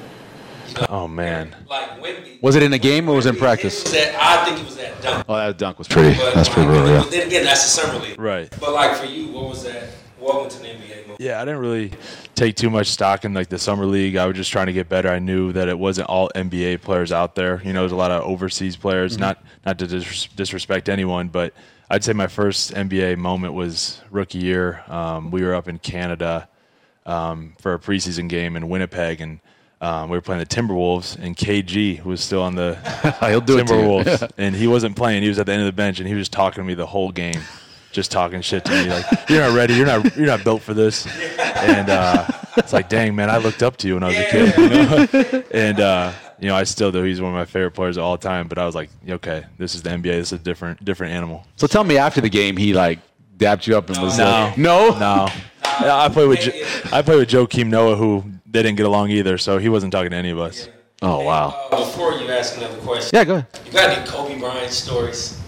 You 0.68 0.74
know, 0.74 0.86
Oh 0.88 1.08
man. 1.08 1.54
like 1.68 2.00
when 2.00 2.16
Was 2.42 2.56
it 2.56 2.62
in 2.62 2.72
a 2.72 2.78
game 2.78 3.08
or 3.08 3.16
was 3.16 3.26
it 3.26 3.30
in 3.30 3.34
It 3.36 3.38
practice? 3.38 3.82
was 3.84 3.92
that, 3.92 4.14
I 4.20 4.44
think 4.44 4.60
it 4.60 4.64
was 4.64 4.76
that 4.76 5.00
dunk. 5.02 5.24
Oh, 5.28 5.36
that 5.36 5.58
dunk 5.58 5.78
was 5.78 5.88
pretty. 5.88 6.16
But 6.18 6.34
That's 6.34 6.48
like, 6.48 6.54
pretty 6.56 6.70
real, 6.70 6.86
yeah. 6.88 7.00
but 7.02 7.10
Then 7.10 7.26
again, 7.26 7.44
that's 7.44 7.62
the 7.62 7.82
summer 7.82 7.98
league. 8.04 8.20
Right. 8.20 8.52
But 8.60 8.72
like 8.72 8.96
for 8.96 9.06
you, 9.06 9.28
what 9.28 9.48
was 9.50 9.64
that? 9.64 9.88
Welcome 10.18 10.50
to 10.50 10.58
the 10.58 10.66
NBA 10.68 11.02
moment. 11.02 11.20
Yeah, 11.20 11.40
I 11.40 11.44
didn't 11.44 11.60
really 11.60 11.92
take 12.34 12.56
too 12.56 12.68
much 12.70 12.88
stock 12.88 13.24
in 13.24 13.32
like 13.34 13.48
the 13.48 13.58
summer 13.58 13.86
league. 13.86 14.16
I 14.16 14.26
was 14.26 14.36
just 14.36 14.50
trying 14.50 14.66
to 14.66 14.72
get 14.72 14.88
better. 14.88 15.08
I 15.08 15.18
knew 15.18 15.52
that 15.52 15.68
it 15.68 15.78
wasn't 15.78 16.08
all 16.08 16.30
NBA 16.34 16.80
players 16.82 17.12
out 17.12 17.34
there. 17.36 17.62
You 17.64 17.72
know, 17.72 17.80
there's 17.80 17.92
a 17.92 17.96
lot 17.96 18.10
of 18.10 18.22
overseas 18.24 18.76
players. 18.76 19.18
Not 19.18 19.42
not 19.64 19.78
to 19.78 19.86
dis- 19.86 20.26
disrespect 20.34 20.88
anyone, 20.88 21.28
but 21.28 21.52
I'd 21.90 22.02
say 22.02 22.12
my 22.12 22.26
first 22.26 22.72
NBA 22.74 23.18
moment 23.18 23.54
was 23.54 24.00
rookie 24.10 24.38
year. 24.38 24.82
Um, 24.88 25.30
we 25.30 25.42
were 25.44 25.54
up 25.54 25.68
in 25.68 25.78
Canada 25.78 26.48
um, 27.04 27.54
for 27.60 27.74
a 27.74 27.78
preseason 27.78 28.28
game 28.28 28.56
in 28.56 28.68
Winnipeg, 28.68 29.20
and 29.20 29.38
um, 29.80 30.08
we 30.08 30.16
were 30.16 30.22
playing 30.22 30.38
the 30.40 30.46
Timberwolves, 30.46 31.18
and 31.18 31.36
KG 31.36 32.02
was 32.04 32.22
still 32.22 32.42
on 32.42 32.54
the 32.54 32.76
He'll 33.28 33.40
do 33.40 33.58
it 33.58 33.66
to. 33.66 33.72
Timberwolves, 33.74 34.30
and 34.38 34.54
he 34.56 34.66
wasn't 34.66 34.96
playing. 34.96 35.22
He 35.22 35.28
was 35.28 35.38
at 35.38 35.46
the 35.46 35.52
end 35.52 35.62
of 35.62 35.66
the 35.66 35.72
bench, 35.72 35.98
and 36.00 36.08
he 36.08 36.14
was 36.14 36.28
talking 36.28 36.62
to 36.62 36.66
me 36.66 36.74
the 36.74 36.86
whole 36.86 37.10
game, 37.12 37.40
just 37.92 38.10
talking 38.10 38.40
shit 38.40 38.64
to 38.64 38.70
me, 38.72 38.88
like 38.90 39.04
you're 39.28 39.40
not 39.40 39.54
ready, 39.56 39.74
you're 39.74 39.86
not, 39.86 40.16
you're 40.16 40.26
not 40.26 40.44
built 40.44 40.62
for 40.62 40.74
this. 40.74 41.06
And 41.38 41.88
uh, 41.90 42.26
it's 42.56 42.72
like, 42.72 42.88
dang 42.88 43.14
man, 43.14 43.28
I 43.30 43.36
looked 43.38 43.62
up 43.62 43.76
to 43.78 43.88
you 43.88 43.94
when 43.94 44.02
I 44.02 44.08
was 44.08 44.16
a 44.18 44.30
kid, 44.30 44.56
you 44.58 44.68
know? 45.32 45.42
and 45.52 45.80
uh, 45.80 46.12
you 46.38 46.48
know, 46.48 46.54
I 46.54 46.64
still 46.64 46.92
do. 46.92 47.02
He's 47.02 47.20
one 47.20 47.32
of 47.32 47.36
my 47.36 47.44
favorite 47.46 47.70
players 47.72 47.96
of 47.96 48.04
all 48.04 48.18
time. 48.18 48.46
But 48.48 48.58
I 48.58 48.66
was 48.66 48.74
like, 48.74 48.90
okay, 49.08 49.44
this 49.58 49.74
is 49.74 49.82
the 49.82 49.90
NBA. 49.90 50.02
This 50.04 50.32
is 50.32 50.40
a 50.40 50.42
different, 50.42 50.84
different 50.84 51.14
animal. 51.14 51.46
So 51.56 51.66
tell 51.66 51.82
me 51.84 51.96
after 51.96 52.20
the 52.20 52.28
game, 52.28 52.56
he 52.58 52.74
like 52.74 52.98
dapped 53.38 53.66
you 53.66 53.76
up 53.76 53.88
and 53.88 53.98
was 54.02 54.18
No. 54.18 54.24
like, 54.24 54.58
no, 54.58 54.90
No, 54.98 55.28
Yeah, 55.80 55.96
I 55.96 56.08
played 56.10 56.28
with, 56.28 56.40
Jo- 56.40 56.52
I 56.94 57.00
played 57.02 57.18
with 57.20 57.28
Joakim 57.30 57.68
Noah, 57.68 57.96
who 57.96 58.24
they 58.50 58.62
didn't 58.62 58.76
get 58.76 58.86
along 58.86 59.10
either, 59.10 59.38
so 59.38 59.58
he 59.58 59.68
wasn't 59.68 59.92
talking 59.92 60.10
to 60.10 60.16
any 60.16 60.30
of 60.30 60.38
us. 60.38 60.68
Oh 61.02 61.20
wow. 61.24 61.68
Uh, 61.70 61.78
before 61.84 62.12
you 62.14 62.30
ask 62.30 62.56
another 62.56 62.78
question, 62.78 63.10
Yeah, 63.12 63.24
go 63.24 63.34
ahead. 63.36 63.46
you 63.66 63.72
got 63.72 63.90
any 63.90 64.06
Kobe 64.06 64.38
Bryant 64.38 64.72
stories? 64.72 65.38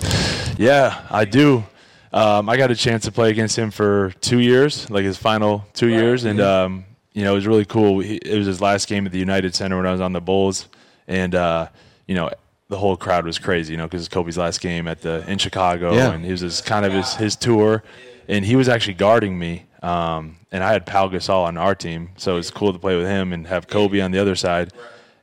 Yeah, 0.58 1.02
I 1.10 1.24
do. 1.24 1.64
Um, 2.12 2.48
I 2.48 2.56
got 2.56 2.70
a 2.70 2.74
chance 2.76 3.04
to 3.04 3.12
play 3.12 3.30
against 3.30 3.56
him 3.58 3.70
for 3.70 4.12
two 4.20 4.38
years, 4.40 4.88
like 4.90 5.04
his 5.04 5.16
final 5.16 5.64
two 5.74 5.88
years, 5.88 6.24
and 6.24 6.40
um, 6.40 6.84
you 7.12 7.22
know 7.24 7.32
it 7.32 7.36
was 7.36 7.46
really 7.46 7.64
cool. 7.64 8.00
He, 8.00 8.16
it 8.16 8.36
was 8.36 8.46
his 8.46 8.60
last 8.60 8.88
game 8.88 9.06
at 9.06 9.12
the 9.12 9.18
United 9.18 9.54
Center 9.54 9.76
when 9.76 9.86
I 9.86 9.92
was 9.92 10.00
on 10.00 10.12
the 10.12 10.20
Bulls, 10.20 10.68
and 11.06 11.34
uh, 11.34 11.68
you 12.06 12.14
know 12.14 12.30
the 12.68 12.76
whole 12.78 12.96
crowd 12.96 13.24
was 13.24 13.38
crazy, 13.38 13.72
you 13.72 13.78
know, 13.78 13.84
because 13.86 14.02
it's 14.02 14.12
Kobe's 14.12 14.36
last 14.36 14.60
game 14.60 14.86
at 14.88 15.00
the 15.00 15.24
in 15.30 15.38
Chicago, 15.38 15.94
Yeah. 15.94 16.12
and 16.12 16.22
he 16.24 16.30
was 16.30 16.40
his, 16.40 16.60
kind 16.60 16.84
of 16.84 16.92
his, 16.92 17.14
his 17.14 17.34
tour, 17.36 17.82
and 18.28 18.44
he 18.44 18.56
was 18.56 18.68
actually 18.68 18.92
guarding 18.94 19.38
me, 19.38 19.64
um, 19.82 20.36
and 20.52 20.62
I 20.64 20.72
had 20.72 20.86
Pau 20.86 21.08
Gasol 21.08 21.44
on 21.46 21.56
our 21.56 21.75
team, 21.75 22.10
so 22.16 22.32
it 22.32 22.36
was 22.36 22.50
cool 22.50 22.72
to 22.72 22.78
play 22.78 22.96
with 22.96 23.06
him 23.06 23.32
and 23.32 23.46
have 23.46 23.69
Kobe 23.69 24.00
on 24.00 24.10
the 24.10 24.19
other 24.19 24.34
side. 24.34 24.72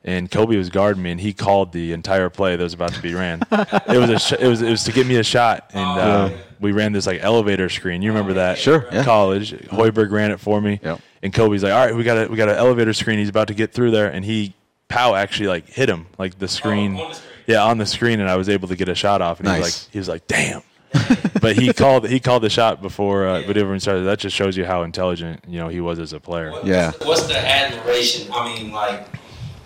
And 0.08 0.30
Kobe 0.30 0.56
was 0.56 0.70
guarding 0.70 1.02
me, 1.02 1.10
and 1.12 1.20
he 1.20 1.34
called 1.34 1.72
the 1.72 1.92
entire 1.92 2.30
play 2.30 2.56
that 2.56 2.64
was 2.64 2.76
about 2.76 2.94
to 2.94 3.02
be 3.02 3.16
ran. 3.16 3.42
it 3.52 3.98
was 3.98 4.10
a 4.12 4.20
sh- 4.20 4.34
it 4.40 4.48
was 4.48 4.62
it 4.62 4.70
was 4.70 4.84
to 4.84 4.92
give 4.92 5.08
me 5.08 5.16
a 5.16 5.24
shot, 5.24 5.72
and 5.74 6.00
uh, 6.00 6.30
we 6.60 6.74
ran 6.74 6.92
this 6.94 7.08
like 7.08 7.24
elevator 7.24 7.70
screen. 7.70 8.04
You 8.04 8.12
remember 8.12 8.34
that? 8.34 8.60
Sure, 8.60 8.88
yeah. 8.92 9.04
College, 9.04 9.54
Hoiberg 9.70 10.12
ran 10.12 10.30
it 10.30 10.40
for 10.40 10.62
me, 10.62 10.80
Yep. 10.84 11.02
and 11.24 11.34
Kobe's 11.34 11.64
like, 11.64 11.74
"All 11.74 11.84
right, 11.84 11.96
we 11.96 12.04
got 12.04 12.18
a 12.18 12.28
we 12.30 12.38
got 12.38 12.50
an 12.50 12.56
elevator 12.56 12.94
screen. 12.94 13.18
He's 13.18 13.30
about 13.30 13.48
to 13.48 13.56
get 13.56 13.74
through 13.74 13.90
there," 13.92 14.08
and 14.12 14.24
he 14.24 14.54
Pow 14.90 15.16
actually 15.16 15.48
like 15.48 15.68
hit 15.70 15.90
him 15.90 16.06
like 16.20 16.38
the 16.38 16.48
screen, 16.48 16.98
on 16.98 17.10
the 17.10 17.14
screen. 17.16 17.32
yeah, 17.48 17.64
on 17.64 17.80
the 17.80 17.86
screen, 17.88 18.20
and 18.20 18.30
I 18.30 18.36
was 18.36 18.48
able 18.48 18.68
to 18.68 18.76
get 18.76 18.88
a 18.90 18.94
shot 18.96 19.24
off. 19.24 19.40
And 19.40 19.50
he 19.50 19.56
was 19.56 19.62
Nice. 19.64 19.86
like, 19.88 19.92
he 19.92 19.98
was 19.98 20.08
like, 20.08 20.28
"Damn." 20.28 20.62
but 21.42 21.56
he 21.56 21.74
called 21.74 22.08
he 22.08 22.20
called 22.20 22.44
the 22.44 22.50
shot 22.50 22.82
before 22.82 23.28
uh, 23.28 23.44
but 23.46 23.58
everyone 23.58 23.80
started. 23.80 24.04
That 24.04 24.20
just 24.20 24.36
shows 24.36 24.56
you 24.58 24.66
how 24.66 24.84
intelligent 24.84 25.44
you 25.48 25.60
know 25.60 25.68
he 25.68 25.82
was 25.82 26.00
as 26.00 26.14
a 26.14 26.20
player. 26.20 26.54
Yeah. 26.64 26.92
What's 27.04 27.28
the 27.28 27.38
admiration? 27.38 28.32
I 28.34 28.54
mean, 28.56 28.72
like 28.72 29.08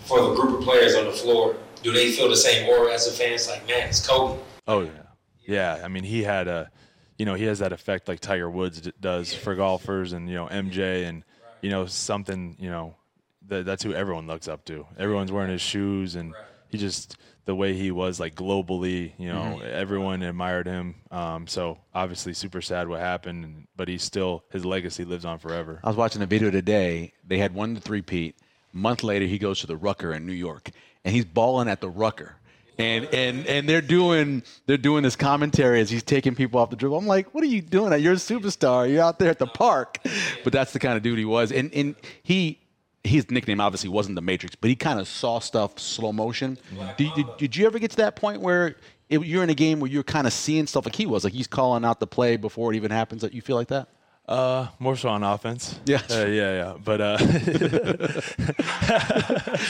for 0.04 0.20
the 0.20 0.34
group 0.34 0.58
of 0.58 0.64
players 0.64 0.94
on 0.94 1.04
the 1.04 1.12
floor, 1.12 1.56
do 1.82 1.92
they 1.92 2.10
feel 2.12 2.28
the 2.28 2.36
same 2.36 2.68
aura 2.68 2.92
as 2.92 3.06
a 3.06 3.12
fan? 3.12 3.32
It's 3.32 3.48
like, 3.48 3.66
man, 3.66 3.88
it's 3.88 4.06
Kobe. 4.06 4.40
Oh 4.66 4.80
yeah, 4.80 4.90
yeah. 5.46 5.80
I 5.84 5.88
mean, 5.88 6.04
he 6.04 6.22
had 6.22 6.48
a, 6.48 6.70
you 7.18 7.26
know, 7.26 7.34
he 7.34 7.44
has 7.44 7.60
that 7.60 7.72
effect 7.72 8.08
like 8.08 8.20
Tiger 8.20 8.50
Woods 8.50 8.80
d- 8.80 8.92
does 9.00 9.32
for 9.32 9.54
golfers, 9.54 10.12
and 10.12 10.28
you 10.28 10.34
know 10.34 10.46
MJ, 10.46 11.08
and 11.08 11.24
you 11.62 11.70
know 11.70 11.86
something, 11.86 12.56
you 12.58 12.70
know, 12.70 12.96
that 13.48 13.64
that's 13.64 13.82
who 13.82 13.94
everyone 13.94 14.26
looks 14.26 14.48
up 14.48 14.64
to. 14.66 14.86
Everyone's 14.98 15.32
wearing 15.32 15.50
his 15.50 15.62
shoes, 15.62 16.14
and 16.16 16.34
he 16.68 16.78
just 16.78 17.16
the 17.44 17.54
way 17.54 17.74
he 17.74 17.90
was 17.90 18.20
like 18.20 18.34
globally, 18.34 19.12
you 19.18 19.28
know, 19.28 19.60
everyone 19.60 20.22
admired 20.22 20.66
him. 20.66 20.94
Um, 21.10 21.46
so 21.46 21.78
obviously, 21.94 22.32
super 22.34 22.60
sad 22.60 22.88
what 22.88 23.00
happened, 23.00 23.66
but 23.76 23.88
he's 23.88 24.02
still 24.02 24.44
his 24.50 24.64
legacy 24.64 25.04
lives 25.04 25.24
on 25.24 25.38
forever. 25.38 25.80
I 25.82 25.88
was 25.88 25.96
watching 25.96 26.22
a 26.22 26.26
video 26.26 26.50
today. 26.50 27.12
They 27.26 27.38
had 27.38 27.54
one 27.54 27.74
to 27.74 27.80
three 27.80 28.02
Pete. 28.02 28.36
Month 28.72 29.02
later, 29.02 29.26
he 29.26 29.38
goes 29.38 29.60
to 29.60 29.66
the 29.66 29.76
Rucker 29.76 30.12
in 30.12 30.26
New 30.26 30.32
York, 30.32 30.70
and 31.04 31.14
he's 31.14 31.24
balling 31.24 31.68
at 31.68 31.80
the 31.80 31.90
Rucker. 31.90 32.36
And, 32.78 33.06
and 33.06 33.46
and 33.46 33.68
they're 33.68 33.82
doing 33.82 34.42
they're 34.66 34.78
doing 34.78 35.02
this 35.02 35.16
commentary 35.16 35.80
as 35.80 35.90
he's 35.90 36.02
taking 36.02 36.34
people 36.34 36.60
off 36.60 36.70
the 36.70 36.76
dribble. 36.76 36.96
I'm 36.96 37.06
like, 37.06 37.34
what 37.34 37.44
are 37.44 37.48
you 37.48 37.60
doing? 37.60 38.00
You're 38.02 38.14
a 38.14 38.16
superstar. 38.16 38.90
You're 38.90 39.02
out 39.02 39.18
there 39.18 39.28
at 39.28 39.38
the 39.38 39.46
park. 39.46 39.98
But 40.44 40.52
that's 40.52 40.72
the 40.72 40.78
kind 40.78 40.96
of 40.96 41.02
dude 41.02 41.18
he 41.18 41.26
was. 41.26 41.52
And 41.52 41.74
and 41.74 41.94
he 42.22 42.58
his 43.04 43.30
nickname 43.30 43.60
obviously 43.60 43.88
wasn't 43.88 44.14
the 44.16 44.20
Matrix, 44.22 44.54
but 44.56 44.68
he 44.68 44.76
kind 44.76 45.00
of 45.00 45.08
saw 45.08 45.38
stuff 45.38 45.78
slow 45.78 46.12
motion. 46.12 46.58
Did, 46.96 47.14
did, 47.14 47.26
did 47.38 47.56
you 47.56 47.66
ever 47.66 47.78
get 47.78 47.90
to 47.92 47.96
that 47.98 48.16
point 48.16 48.40
where 48.40 48.76
it, 49.08 49.24
you're 49.24 49.42
in 49.42 49.50
a 49.50 49.54
game 49.54 49.80
where 49.80 49.90
you're 49.90 50.02
kind 50.02 50.26
of 50.26 50.32
seeing 50.32 50.66
stuff 50.66 50.84
like 50.84 50.94
he 50.94 51.06
was, 51.06 51.24
like 51.24 51.32
he's 51.32 51.46
calling 51.46 51.84
out 51.84 52.00
the 52.00 52.06
play 52.06 52.36
before 52.36 52.72
it 52.72 52.76
even 52.76 52.90
happens? 52.90 53.22
That 53.22 53.32
you 53.32 53.40
feel 53.40 53.56
like 53.56 53.68
that? 53.68 53.88
Uh, 54.28 54.68
more 54.78 54.96
so 54.96 55.08
on 55.08 55.24
offense. 55.24 55.80
Yeah. 55.86 56.02
uh, 56.08 56.26
yeah, 56.26 56.52
yeah. 56.52 56.74
But 56.84 57.00
uh, 57.00 57.18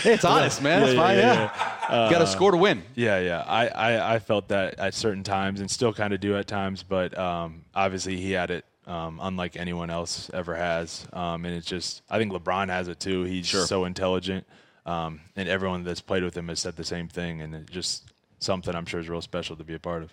Hey, 0.03 0.15
it's 0.15 0.25
honest, 0.25 0.61
man. 0.63 0.83
It's 0.83 0.95
fine. 0.95 1.17
Yeah. 1.17 1.51
got 1.89 2.19
to 2.19 2.27
score 2.27 2.51
to 2.51 2.59
win. 2.59 2.83
Yeah, 2.95 3.21
yeah. 3.21 3.45
I, 3.47 3.69
I, 3.69 4.15
I 4.15 4.19
felt 4.19 4.49
that 4.49 4.79
at 4.79 4.93
certain 4.93 5.23
times 5.23 5.61
and 5.61 5.71
still 5.71 5.95
kind 5.95 6.13
of 6.13 6.21
do 6.21 6.37
at 6.37 6.47
times, 6.47 6.83
but 6.83 7.17
um, 7.19 7.63
obviously 7.75 8.19
he 8.19 8.33
had 8.33 8.51
it 8.51 8.67
um, 8.87 9.19
unlike 9.23 9.57
anyone 9.57 9.91
else 9.91 10.31
ever 10.35 10.55
has. 10.57 11.07
Um, 11.13 11.45
and 11.45 11.55
it's 11.55 11.67
just, 11.67 12.03
I 12.11 12.19
think 12.19 12.33
LeBron 12.33 12.69
has 12.69 12.89
it 12.89 13.01
too. 13.01 13.25
He's 13.25 13.47
Sure. 13.47 13.67
so 13.67 13.85
intelligent. 13.85 14.47
Um, 14.87 15.21
and 15.37 15.49
everyone 15.49 15.85
that's 15.85 16.01
played 16.01 16.23
with 16.25 16.37
him 16.37 16.49
has 16.49 16.61
said 16.61 16.77
the 16.77 16.85
same 16.85 17.07
thing. 17.09 17.43
And 17.43 17.55
it's 17.55 17.71
just 17.71 18.11
something 18.39 18.75
I'm 18.75 18.87
sure 18.87 19.01
is 19.01 19.09
real 19.09 19.21
special 19.23 19.57
to 19.57 19.65
be 19.65 19.75
a 19.75 19.79
part 19.79 20.03
of. 20.03 20.13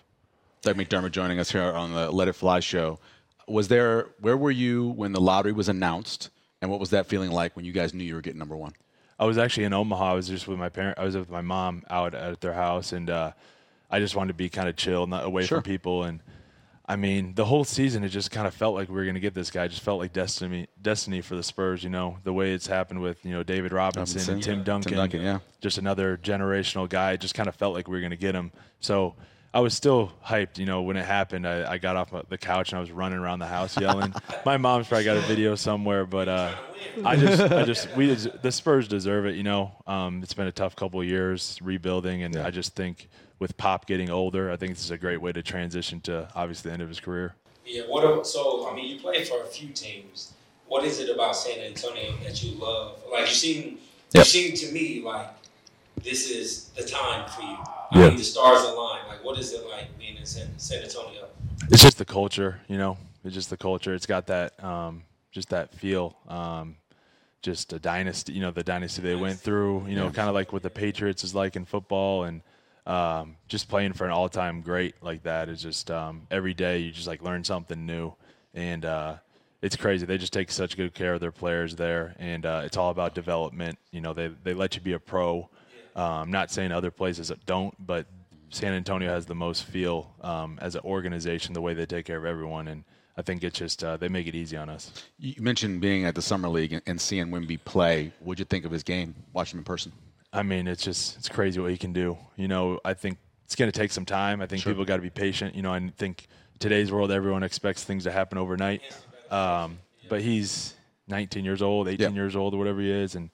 Doug 0.62 0.76
McDermott 0.76 1.12
joining 1.12 1.38
us 1.38 1.50
here 1.50 1.62
on 1.62 1.94
the 1.94 2.10
Let 2.10 2.28
It 2.28 2.34
Fly 2.34 2.60
show. 2.60 2.98
Was 3.46 3.68
there? 3.68 4.08
Where 4.20 4.36
were 4.36 4.50
you 4.50 4.88
when 4.88 5.12
the 5.12 5.20
lottery 5.20 5.52
was 5.52 5.68
announced, 5.68 6.28
and 6.60 6.70
what 6.70 6.80
was 6.80 6.90
that 6.90 7.06
feeling 7.06 7.30
like 7.30 7.56
when 7.56 7.64
you 7.64 7.72
guys 7.72 7.94
knew 7.94 8.04
you 8.04 8.14
were 8.14 8.20
getting 8.20 8.38
number 8.38 8.56
one? 8.56 8.72
I 9.18 9.24
was 9.24 9.38
actually 9.38 9.64
in 9.64 9.72
Omaha. 9.72 10.10
I 10.10 10.14
was 10.14 10.28
just 10.28 10.46
with 10.46 10.58
my 10.58 10.68
parent. 10.68 10.98
I 10.98 11.04
was 11.04 11.16
with 11.16 11.30
my 11.30 11.40
mom 11.40 11.84
out 11.88 12.14
at 12.14 12.40
their 12.42 12.52
house, 12.52 12.92
and 12.92 13.08
uh, 13.08 13.32
I 13.90 14.00
just 14.00 14.14
wanted 14.16 14.28
to 14.28 14.34
be 14.34 14.48
kind 14.50 14.68
of 14.68 14.76
chill, 14.76 15.06
not 15.06 15.24
away 15.24 15.46
Sure. 15.46 15.58
from 15.58 15.62
people. 15.62 16.02
And 16.04 16.20
I 16.90 16.96
mean, 16.96 17.34
the 17.34 17.44
whole 17.44 17.64
season, 17.64 18.02
it 18.02 18.08
just 18.08 18.30
kind 18.30 18.46
of 18.46 18.54
felt 18.54 18.74
like 18.74 18.88
we 18.88 18.94
were 18.94 19.04
going 19.04 19.14
to 19.14 19.20
get 19.20 19.34
this 19.34 19.50
guy. 19.50 19.64
It 19.64 19.68
just 19.68 19.82
felt 19.82 20.00
like 20.00 20.14
destiny, 20.14 20.68
destiny 20.80 21.20
for 21.20 21.36
the 21.36 21.42
Spurs. 21.42 21.84
You 21.84 21.90
know, 21.90 22.16
the 22.24 22.32
way 22.32 22.52
it's 22.52 22.66
happened 22.66 23.02
with 23.02 23.22
you 23.26 23.32
know 23.32 23.42
David 23.42 23.72
Robinson, 23.72 24.20
Robinson, 24.20 24.34
and 24.34 24.42
Tim 24.42 24.54
Tim 24.56 24.64
Duncan. 24.64 24.96
Duncan, 24.96 25.20
yeah. 25.20 25.38
just 25.60 25.76
another 25.76 26.16
generational 26.16 26.88
guy. 26.88 27.12
It 27.12 27.20
just 27.20 27.34
kind 27.34 27.48
of 27.48 27.54
felt 27.54 27.74
like 27.74 27.88
we 27.88 27.92
were 27.92 28.00
going 28.00 28.10
to 28.10 28.16
get 28.16 28.34
him. 28.34 28.52
So. 28.80 29.14
I 29.52 29.60
was 29.60 29.74
still 29.74 30.12
hyped, 30.24 30.58
you 30.58 30.66
know, 30.66 30.82
when 30.82 30.96
it 30.96 31.04
happened. 31.06 31.46
I, 31.48 31.72
I 31.72 31.78
got 31.78 31.96
off 31.96 32.12
the 32.28 32.38
couch 32.38 32.70
and 32.72 32.76
I 32.76 32.80
was 32.80 32.90
running 32.90 33.18
around 33.18 33.38
the 33.38 33.46
house 33.46 33.78
yelling. 33.80 34.14
my 34.44 34.56
mom's 34.58 34.88
probably 34.88 35.04
got 35.04 35.16
a 35.16 35.20
video 35.20 35.54
somewhere, 35.54 36.04
but 36.04 36.28
uh, 36.28 36.52
I 37.04 37.16
just, 37.16 37.40
I 37.40 37.64
just, 37.64 37.94
we, 37.96 38.12
the 38.14 38.52
Spurs 38.52 38.88
deserve 38.88 39.24
it. 39.26 39.36
You 39.36 39.42
know, 39.44 39.72
um, 39.86 40.22
it's 40.22 40.34
been 40.34 40.46
a 40.48 40.52
tough 40.52 40.76
couple 40.76 41.00
of 41.00 41.06
years 41.06 41.58
rebuilding, 41.62 42.22
and 42.24 42.36
I 42.36 42.50
just 42.50 42.74
think 42.76 43.08
with 43.38 43.56
Pop 43.56 43.86
getting 43.86 44.10
older, 44.10 44.50
I 44.50 44.56
think 44.56 44.74
this 44.74 44.84
is 44.84 44.90
a 44.90 44.98
great 44.98 45.20
way 45.20 45.32
to 45.32 45.42
transition 45.42 46.00
to 46.02 46.28
obviously 46.34 46.68
the 46.68 46.74
end 46.74 46.82
of 46.82 46.88
his 46.88 47.00
career. 47.00 47.34
Yeah, 47.64 47.82
what 47.82 48.04
a- 48.04 48.24
so 48.24 48.68
I 48.70 48.74
mean 48.74 48.86
you 48.86 49.00
played 49.00 49.26
for 49.28 49.42
a 49.42 49.46
few 49.46 49.68
teams. 49.68 50.32
What 50.66 50.84
is 50.84 51.00
it 51.00 51.08
about 51.08 51.36
San 51.36 51.58
Antonio 51.60 52.14
that 52.24 52.42
you 52.42 52.58
love? 52.58 52.98
Like 53.10 53.28
you 53.28 53.34
seem 53.34 53.78
you 54.14 54.24
seem 54.24 54.54
to 54.56 54.72
me 54.72 55.02
like 55.02 55.28
this 56.02 56.30
is 56.30 56.64
the 56.76 56.84
time 56.84 57.28
for 57.30 57.42
you. 57.42 57.58
Yeah. 57.92 58.06
I 58.06 58.10
the 58.10 58.24
stars 58.24 58.62
align. 58.64 59.06
Like 59.08 59.24
what 59.24 59.38
is 59.38 59.52
it 59.52 59.66
like 59.68 59.96
being 59.98 60.16
in 60.16 60.26
San, 60.26 60.46
San 60.58 60.82
Antonio? 60.82 61.28
It's 61.70 61.82
just 61.82 61.98
the 61.98 62.04
culture, 62.04 62.60
you 62.68 62.78
know. 62.78 62.96
It's 63.24 63.34
just 63.34 63.50
the 63.50 63.56
culture. 63.56 63.94
It's 63.94 64.06
got 64.06 64.26
that, 64.28 64.62
um, 64.62 65.02
just 65.32 65.50
that 65.50 65.74
feel. 65.74 66.16
Um, 66.28 66.76
just 67.42 67.72
a 67.72 67.78
dynasty, 67.78 68.32
you 68.32 68.40
know, 68.40 68.50
the 68.50 68.62
dynasty 68.62 69.02
they 69.02 69.14
went 69.14 69.38
through. 69.38 69.86
You 69.86 69.96
know, 69.96 70.10
kind 70.10 70.28
of 70.28 70.34
like 70.34 70.52
what 70.52 70.62
the 70.62 70.70
Patriots 70.70 71.24
is 71.24 71.34
like 71.34 71.56
in 71.56 71.64
football, 71.64 72.24
and 72.24 72.42
um, 72.86 73.36
just 73.48 73.68
playing 73.68 73.92
for 73.92 74.04
an 74.06 74.10
all-time 74.10 74.60
great 74.60 74.94
like 75.02 75.22
that 75.22 75.48
is 75.48 75.62
just 75.62 75.90
um, 75.90 76.26
every 76.30 76.54
day 76.54 76.78
you 76.78 76.90
just 76.90 77.06
like 77.06 77.22
learn 77.22 77.44
something 77.44 77.86
new, 77.86 78.12
and 78.54 78.84
uh, 78.84 79.14
it's 79.62 79.76
crazy. 79.76 80.06
They 80.06 80.18
just 80.18 80.32
take 80.32 80.50
such 80.50 80.76
good 80.76 80.94
care 80.94 81.14
of 81.14 81.20
their 81.20 81.32
players 81.32 81.76
there, 81.76 82.14
and 82.18 82.44
uh, 82.44 82.62
it's 82.64 82.76
all 82.76 82.90
about 82.90 83.14
development. 83.14 83.78
You 83.92 84.00
know, 84.00 84.12
they 84.12 84.28
they 84.42 84.54
let 84.54 84.74
you 84.74 84.80
be 84.80 84.92
a 84.94 84.98
pro. 84.98 85.48
Um, 85.98 86.30
not 86.30 86.50
saying 86.50 86.70
other 86.70 86.90
places 86.92 87.32
don't, 87.44 87.74
but 87.84 88.06
San 88.50 88.72
Antonio 88.72 89.08
has 89.10 89.26
the 89.26 89.34
most 89.34 89.64
feel 89.64 90.14
um, 90.20 90.58
as 90.62 90.74
an 90.76 90.82
organization, 90.84 91.54
the 91.54 91.60
way 91.60 91.74
they 91.74 91.86
take 91.86 92.06
care 92.06 92.16
of 92.18 92.24
everyone, 92.24 92.68
and 92.68 92.84
I 93.16 93.22
think 93.22 93.42
it's 93.42 93.58
just 93.58 93.82
uh, 93.82 93.96
they 93.96 94.08
make 94.08 94.28
it 94.28 94.36
easy 94.36 94.56
on 94.56 94.68
us. 94.68 94.92
You 95.18 95.34
mentioned 95.42 95.80
being 95.80 96.04
at 96.04 96.14
the 96.14 96.22
summer 96.22 96.48
league 96.48 96.72
and, 96.72 96.82
and 96.86 97.00
seeing 97.00 97.26
Wemby 97.28 97.58
play. 97.64 98.12
What'd 98.20 98.38
you 98.38 98.44
think 98.44 98.64
of 98.64 98.70
his 98.70 98.84
game? 98.84 99.12
Watching 99.32 99.56
him 99.56 99.62
in 99.62 99.64
person. 99.64 99.90
I 100.32 100.44
mean, 100.44 100.68
it's 100.68 100.84
just 100.84 101.16
it's 101.18 101.28
crazy 101.28 101.58
what 101.60 101.72
he 101.72 101.76
can 101.76 101.92
do. 101.92 102.16
You 102.36 102.46
know, 102.46 102.78
I 102.84 102.94
think 102.94 103.18
it's 103.44 103.56
going 103.56 103.70
to 103.70 103.76
take 103.76 103.90
some 103.90 104.04
time. 104.04 104.40
I 104.40 104.46
think 104.46 104.62
people 104.62 104.84
got 104.84 104.96
to 104.96 105.02
be 105.02 105.10
patient. 105.10 105.56
You 105.56 105.62
know, 105.62 105.72
I 105.72 105.90
think 105.96 106.28
today's 106.60 106.92
world, 106.92 107.10
everyone 107.10 107.42
expects 107.42 107.82
things 107.82 108.04
to 108.04 108.12
happen 108.12 108.38
overnight. 108.38 108.82
Um, 109.32 109.78
but 110.08 110.20
he's 110.20 110.74
19 111.08 111.44
years 111.44 111.60
old, 111.60 111.88
18 111.88 112.10
Yeah. 112.10 112.14
years 112.14 112.36
old, 112.36 112.54
or 112.54 112.58
whatever 112.58 112.80
he 112.80 112.90
is, 112.90 113.16
and 113.16 113.30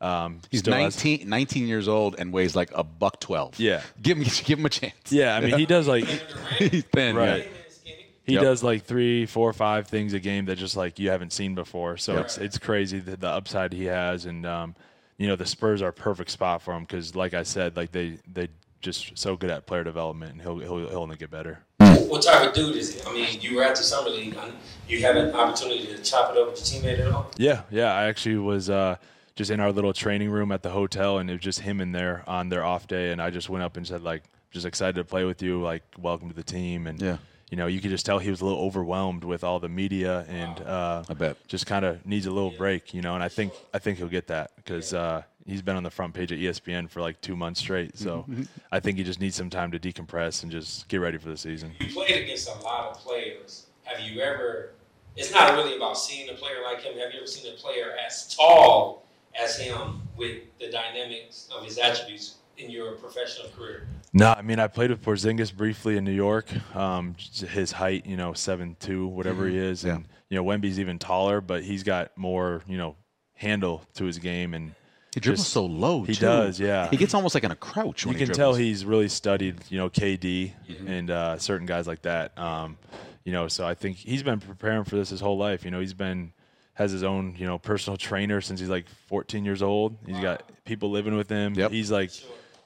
um, 0.00 0.40
He's 0.50 0.60
still 0.60 0.74
has- 0.74 0.96
19, 1.04 1.28
19 1.28 1.66
years 1.66 1.88
old 1.88 2.16
and 2.18 2.32
weighs 2.32 2.54
like 2.56 2.70
a 2.74 2.82
buck 2.84 3.20
twelve. 3.20 3.58
Yeah. 3.58 3.82
give 4.02 4.18
him 4.18 4.24
give 4.44 4.58
him 4.58 4.66
a 4.66 4.70
chance. 4.70 5.10
yeah, 5.10 5.36
I 5.36 5.40
mean, 5.40 5.58
he 5.58 5.66
does 5.66 5.88
like 5.88 6.04
he's 6.58 6.84
thin. 6.84 7.16
Right. 7.16 7.48
yeah. 7.84 7.92
he 8.24 8.34
Yep. 8.34 8.42
does 8.42 8.62
like 8.62 8.84
three, 8.84 9.24
four, 9.26 9.52
five 9.52 9.86
things 9.88 10.12
a 10.12 10.20
game 10.20 10.46
that 10.46 10.56
just 10.58 10.76
like 10.76 10.98
you 10.98 11.10
haven't 11.10 11.32
seen 11.32 11.54
before. 11.54 11.96
So 11.96 12.14
Yep. 12.14 12.24
it's 12.24 12.38
it's 12.38 12.58
crazy 12.58 12.98
the, 12.98 13.16
the 13.16 13.28
upside 13.28 13.72
he 13.72 13.84
has, 13.84 14.26
and 14.26 14.44
um, 14.44 14.74
you 15.16 15.26
know 15.28 15.36
the 15.36 15.46
Spurs 15.46 15.80
are 15.82 15.88
a 15.88 15.92
perfect 15.92 16.30
spot 16.30 16.60
for 16.62 16.74
him 16.74 16.82
because, 16.82 17.14
like 17.16 17.32
I 17.34 17.42
said, 17.44 17.76
like 17.76 17.92
they 17.92 18.18
they 18.32 18.48
just 18.82 19.16
so 19.16 19.36
good 19.36 19.50
at 19.50 19.66
player 19.66 19.82
development, 19.84 20.32
and 20.32 20.42
he'll 20.42 20.58
he'll, 20.58 20.88
he'll 20.90 20.98
only 20.98 21.16
get 21.16 21.30
better. 21.30 21.60
What 21.78 22.22
type 22.22 22.46
of 22.48 22.54
dude 22.54 22.76
is 22.76 22.94
he? 22.94 23.08
I 23.08 23.12
mean, 23.12 23.40
you 23.40 23.56
were 23.56 23.62
at 23.64 23.74
the 23.76 23.82
summer 23.82 24.10
league. 24.10 24.36
I- 24.36 24.52
You 24.88 25.00
had 25.00 25.16
an 25.16 25.34
opportunity 25.34 25.86
to 25.86 25.98
chop 26.02 26.30
it 26.32 26.38
up 26.38 26.50
with 26.52 26.72
your 26.72 26.80
teammate 26.82 27.00
at 27.00 27.10
all? 27.10 27.30
Yeah, 27.36 27.62
yeah. 27.70 27.92
I 27.92 28.04
actually 28.04 28.36
was 28.36 28.70
uh, 28.70 28.96
just 29.36 29.50
in 29.50 29.60
our 29.60 29.70
little 29.70 29.92
training 29.92 30.30
room 30.30 30.50
at 30.50 30.62
the 30.62 30.70
hotel, 30.70 31.18
and 31.18 31.30
it 31.30 31.34
was 31.34 31.42
just 31.42 31.60
him 31.60 31.80
in 31.80 31.92
there 31.92 32.24
on 32.26 32.48
their 32.48 32.64
off 32.64 32.88
day, 32.88 33.12
and 33.12 33.20
I 33.22 33.30
just 33.30 33.48
went 33.48 33.62
up 33.62 33.76
and 33.76 33.86
said 33.86 34.02
like, 34.02 34.24
just 34.50 34.66
excited 34.66 34.96
to 34.96 35.04
play 35.04 35.24
with 35.24 35.42
you, 35.42 35.62
like 35.62 35.82
welcome 35.98 36.28
to 36.30 36.34
the 36.34 36.42
team, 36.42 36.86
and 36.86 37.00
Yeah. 37.00 37.18
you 37.50 37.56
know, 37.58 37.66
you 37.66 37.80
could 37.80 37.90
just 37.90 38.06
tell 38.06 38.18
he 38.18 38.30
was 38.30 38.40
a 38.40 38.44
little 38.46 38.60
overwhelmed 38.60 39.22
with 39.24 39.44
all 39.44 39.60
the 39.60 39.68
media, 39.68 40.24
and 40.28 40.60
uh, 40.62 41.04
I 41.08 41.14
bet. 41.14 41.36
just 41.46 41.66
kind 41.66 41.84
of 41.84 42.04
needs 42.06 42.24
a 42.26 42.30
little 42.30 42.50
break, 42.52 42.94
you 42.94 43.02
know. 43.02 43.14
And 43.14 43.22
I 43.22 43.28
think 43.28 43.52
I 43.74 43.78
think 43.78 43.98
he'll 43.98 44.08
get 44.08 44.28
that 44.28 44.52
because 44.56 44.94
uh, 44.94 45.22
he's 45.44 45.60
been 45.60 45.76
on 45.76 45.82
the 45.82 45.90
front 45.90 46.14
page 46.14 46.32
of 46.32 46.38
ESPN 46.38 46.88
for 46.88 47.02
like 47.02 47.20
two 47.20 47.36
months 47.36 47.60
straight, 47.60 47.98
so 47.98 48.24
I 48.72 48.80
think 48.80 48.96
he 48.96 49.04
just 49.04 49.20
needs 49.20 49.36
some 49.36 49.50
time 49.50 49.70
to 49.72 49.78
decompress 49.78 50.42
and 50.44 50.50
just 50.50 50.88
get 50.88 50.98
ready 51.02 51.18
for 51.18 51.28
the 51.28 51.36
season. 51.36 51.72
You 51.78 51.92
played 51.92 52.22
against 52.24 52.48
a 52.48 52.54
lot 52.64 52.86
of 52.92 52.98
players. 53.00 53.66
Have 53.84 54.00
you 54.00 54.20
ever? 54.22 54.70
It's 55.16 55.32
not 55.32 55.54
really 55.54 55.76
about 55.76 55.98
seeing 55.98 56.28
a 56.30 56.34
player 56.34 56.62
like 56.64 56.82
him. 56.82 56.98
Have 56.98 57.12
you 57.12 57.18
ever 57.18 57.26
seen 57.26 57.52
a 57.52 57.56
player 57.56 57.94
as 58.06 58.34
tall 58.34 59.05
as 59.38 59.58
him 59.58 60.02
with 60.16 60.38
the 60.58 60.70
dynamics 60.70 61.48
of 61.54 61.64
his 61.64 61.78
attributes 61.78 62.36
in 62.58 62.70
your 62.70 62.92
professional 62.92 63.48
career? 63.50 63.86
No, 64.12 64.32
I 64.32 64.42
mean 64.42 64.58
I 64.58 64.66
played 64.66 64.90
with 64.90 65.02
Porzingis 65.04 65.54
briefly 65.54 65.96
in 65.96 66.04
New 66.04 66.12
York. 66.12 66.46
Um, 66.74 67.16
his 67.48 67.72
height, 67.72 68.06
you 68.06 68.16
know, 68.16 68.32
seven 68.32 68.76
two, 68.80 69.06
whatever 69.08 69.46
he 69.46 69.58
is, 69.58 69.84
and 69.84 70.06
you 70.30 70.36
know 70.36 70.44
Wemby's 70.44 70.80
even 70.80 70.98
taller, 70.98 71.40
but 71.40 71.62
he's 71.64 71.82
got 71.82 72.16
more, 72.16 72.62
you 72.66 72.78
know, 72.78 72.96
handle 73.34 73.82
to 73.94 74.04
his 74.04 74.18
game, 74.18 74.54
and 74.54 74.72
He 75.14 75.20
dribbles 75.20 75.40
just- 75.40 75.52
so 75.52 75.66
low. 75.66 76.02
He 76.04 76.14
too. 76.14 76.20
does, 76.24 76.58
yeah. 76.58 76.88
He 76.88 76.96
gets 76.96 77.12
almost 77.12 77.34
like 77.34 77.44
in 77.44 77.50
a 77.50 77.56
crouch. 77.56 78.04
you 78.04 78.10
When 78.10 78.18
can 78.18 78.28
he 78.28 78.32
tell 78.34 78.54
he's 78.54 78.84
really 78.86 79.08
studied, 79.08 79.56
you 79.68 79.76
know, 79.76 79.90
KD 79.90 80.52
and 80.86 81.10
uh, 81.10 81.36
certain 81.38 81.66
guys 81.66 81.86
like 81.86 82.02
that. 82.02 82.36
Um, 82.38 82.78
you 83.24 83.32
know, 83.32 83.48
so 83.48 83.66
I 83.66 83.74
think 83.74 83.96
he's 83.98 84.22
been 84.22 84.40
preparing 84.40 84.84
for 84.84 84.96
this 84.96 85.10
his 85.10 85.20
whole 85.20 85.36
life. 85.36 85.64
You 85.64 85.70
know, 85.72 85.80
he's 85.80 85.94
been 85.94 86.32
has 86.76 86.92
his 86.92 87.02
own, 87.02 87.34
you 87.36 87.46
know, 87.46 87.58
personal 87.58 87.96
trainer 87.96 88.40
since 88.40 88.60
he's 88.60 88.68
like 88.70 88.86
14 89.08 89.44
years 89.44 89.62
old. 89.62 89.96
He's 90.06 90.20
got 90.20 90.42
people 90.64 90.90
living 90.90 91.16
with 91.16 91.28
him. 91.28 91.54
Yep. 91.54 91.70
He's 91.72 91.90
like, 91.90 92.10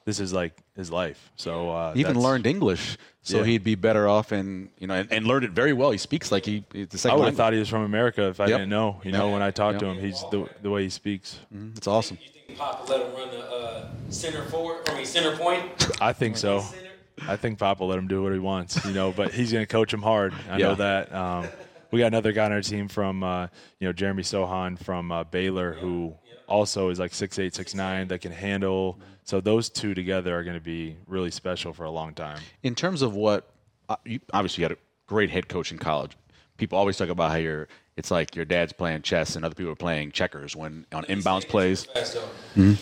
this 0.05 0.19
is 0.19 0.31
like 0.33 0.53
his 0.75 0.91
life. 0.91 1.31
So 1.35 1.69
uh, 1.71 1.93
He 1.93 2.01
even 2.01 2.19
learned 2.19 2.45
English, 2.45 2.97
so 3.21 3.39
Yeah. 3.39 3.45
he'd 3.45 3.63
be 3.63 3.75
better 3.75 4.07
off 4.07 4.31
in 4.31 4.69
you 4.79 4.87
know 4.87 4.95
and, 4.95 5.11
and 5.11 5.25
learned 5.27 5.45
it 5.45 5.51
very 5.51 5.73
well. 5.73 5.91
He 5.91 5.97
speaks 5.97 6.31
like 6.31 6.45
he 6.45 6.63
it's 6.73 7.03
the 7.03 7.11
I 7.11 7.15
would 7.15 7.25
have 7.25 7.35
thought 7.35 7.53
he 7.53 7.59
was 7.59 7.69
from 7.69 7.83
America 7.83 8.23
if 8.27 8.39
I 8.39 8.47
Yep. 8.47 8.59
didn't 8.59 8.69
know. 8.69 8.99
You 9.03 9.11
Yep. 9.11 9.19
know, 9.19 9.29
when 9.31 9.41
I 9.43 9.51
talked 9.51 9.79
to 9.79 9.85
him, 9.85 9.97
he's 9.99 10.23
the 10.31 10.47
the 10.61 10.69
way 10.69 10.83
he 10.83 10.89
speaks. 10.89 11.39
It's 11.77 11.87
awesome. 11.87 12.17
You 12.21 12.29
think 12.47 12.57
Papa 12.59 12.91
let 12.91 13.01
him 13.05 13.13
run 13.15 13.29
the 13.29 13.45
uh, 13.45 13.87
center 14.09 14.43
forward? 14.45 14.81
I 14.89 14.95
mean, 14.95 15.05
center 15.05 15.37
point. 15.37 15.63
I 16.01 16.11
think 16.13 16.35
so. 16.35 16.61
Center? 16.61 16.87
I 17.27 17.35
think 17.37 17.59
Papa 17.59 17.83
let 17.83 17.97
him 17.99 18.07
do 18.07 18.23
what 18.23 18.33
he 18.33 18.39
wants, 18.39 18.83
you 18.83 18.93
know, 18.93 19.11
but 19.11 19.31
he's 19.31 19.51
going 19.53 19.61
to 19.61 19.71
coach 19.71 19.93
him 19.93 20.01
hard. 20.01 20.33
I 20.49 20.57
Yeah. 20.57 20.67
know 20.69 20.75
that. 20.75 21.13
Um, 21.13 21.47
we 21.91 21.99
got 21.99 22.07
another 22.07 22.31
guy 22.31 22.45
on 22.45 22.51
our 22.51 22.61
team 22.61 22.87
from, 22.87 23.23
uh, 23.23 23.47
you 23.79 23.87
know, 23.87 23.93
Jeremy 23.93 24.23
Sochan 24.23 24.81
from 24.81 25.11
uh, 25.11 25.23
Baylor, 25.25 25.73
who 25.73 26.15
also 26.47 26.89
is 26.89 26.99
like 26.99 27.13
six 27.13 27.37
eight, 27.39 27.53
six 27.53 27.73
nine, 27.73 28.07
that 28.09 28.19
can 28.19 28.31
handle. 28.31 28.99
So 29.23 29.39
those 29.39 29.69
two 29.69 29.93
together 29.93 30.37
are 30.37 30.43
going 30.43 30.57
to 30.57 30.63
be 30.63 30.97
really 31.07 31.31
special 31.31 31.73
for 31.73 31.83
a 31.83 31.91
long 31.91 32.13
time. 32.13 32.39
In 32.63 32.75
terms 32.75 33.01
of 33.01 33.15
what, 33.15 33.49
uh, 33.87 33.97
you, 34.05 34.19
obviously 34.33 34.61
you 34.61 34.65
had 34.65 34.71
a 34.71 34.81
great 35.07 35.29
head 35.29 35.47
coach 35.47 35.71
in 35.71 35.77
college. 35.77 36.17
People 36.57 36.77
always 36.77 36.97
talk 36.97 37.09
about 37.09 37.31
how 37.31 37.37
you're. 37.37 37.67
It's 37.97 38.09
like 38.09 38.35
your 38.35 38.45
dad's 38.45 38.71
playing 38.73 39.01
chess 39.01 39.35
and 39.35 39.43
other 39.43 39.53
people 39.53 39.71
are 39.71 39.75
playing 39.75 40.11
checkers 40.11 40.55
when 40.55 40.85
on 40.93 41.03
inbounds 41.05 41.47
plays. 41.47 41.85
Fast 41.85 42.15
though. 42.15 42.75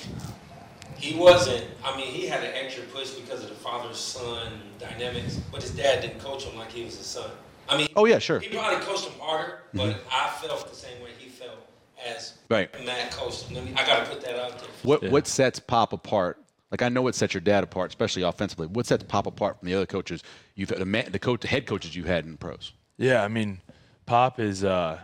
He 0.98 1.18
wasn't. 1.18 1.66
I 1.84 1.96
mean, 1.96 2.08
he 2.08 2.28
had 2.28 2.44
an 2.44 2.52
extra 2.56 2.84
push 2.86 3.12
because 3.12 3.42
of 3.44 3.50
the 3.50 3.56
father-son 3.56 4.52
dynamics, 4.78 5.40
but 5.52 5.62
his 5.62 5.72
dad 5.72 6.02
didn't 6.02 6.20
coach 6.20 6.44
him 6.44 6.58
like 6.58 6.72
he 6.72 6.84
was 6.84 6.98
his 6.98 7.06
son. 7.06 7.32
I 7.70 7.78
mean, 7.78 7.88
Oh 7.96 8.06
yeah, 8.06 8.20
sure. 8.20 8.40
he 8.40 8.50
probably 8.50 8.84
coached 8.86 9.06
him 9.06 9.20
harder, 9.20 9.60
but 9.74 10.04
I 10.12 10.30
felt 10.42 10.70
the 10.70 10.76
same 10.76 11.02
way 11.04 11.10
he 11.18 11.30
felt 11.30 11.58
as 12.06 12.34
Right. 12.50 12.70
Matt 12.86 13.12
coached 13.12 13.44
him. 13.44 13.74
I 13.78 13.86
got 13.86 14.06
to 14.06 14.12
put 14.12 14.22
that 14.22 14.40
out 14.40 14.58
there. 14.60 14.70
What 14.84 15.04
Yeah. 15.04 15.10
what 15.10 15.28
sets 15.28 15.60
Pop 15.60 15.94
apart? 15.94 16.38
Like 16.72 16.82
I 16.82 16.90
know 16.90 17.02
what 17.02 17.16
sets 17.16 17.34
your 17.34 17.42
dad 17.42 17.64
apart, 17.64 17.90
especially 17.92 18.24
offensively. 18.24 18.68
What 18.68 18.86
sets 18.86 19.04
Pop 19.04 19.28
apart 19.28 19.60
from 19.60 19.68
the 19.68 19.76
other 19.76 19.86
coaches 19.86 20.24
you've 20.56 20.70
the 20.70 20.86
man, 20.86 21.12
the 21.12 21.20
coach, 21.20 21.42
the 21.42 21.48
head 21.48 21.66
coaches 21.66 21.96
you 21.96 22.04
had 22.06 22.26
in 22.26 22.32
the 22.32 22.38
pros? 22.38 22.74
Yeah, 22.98 23.24
I 23.24 23.28
mean, 23.28 23.60
Pop 24.06 24.40
is 24.40 24.64
uh 24.64 25.00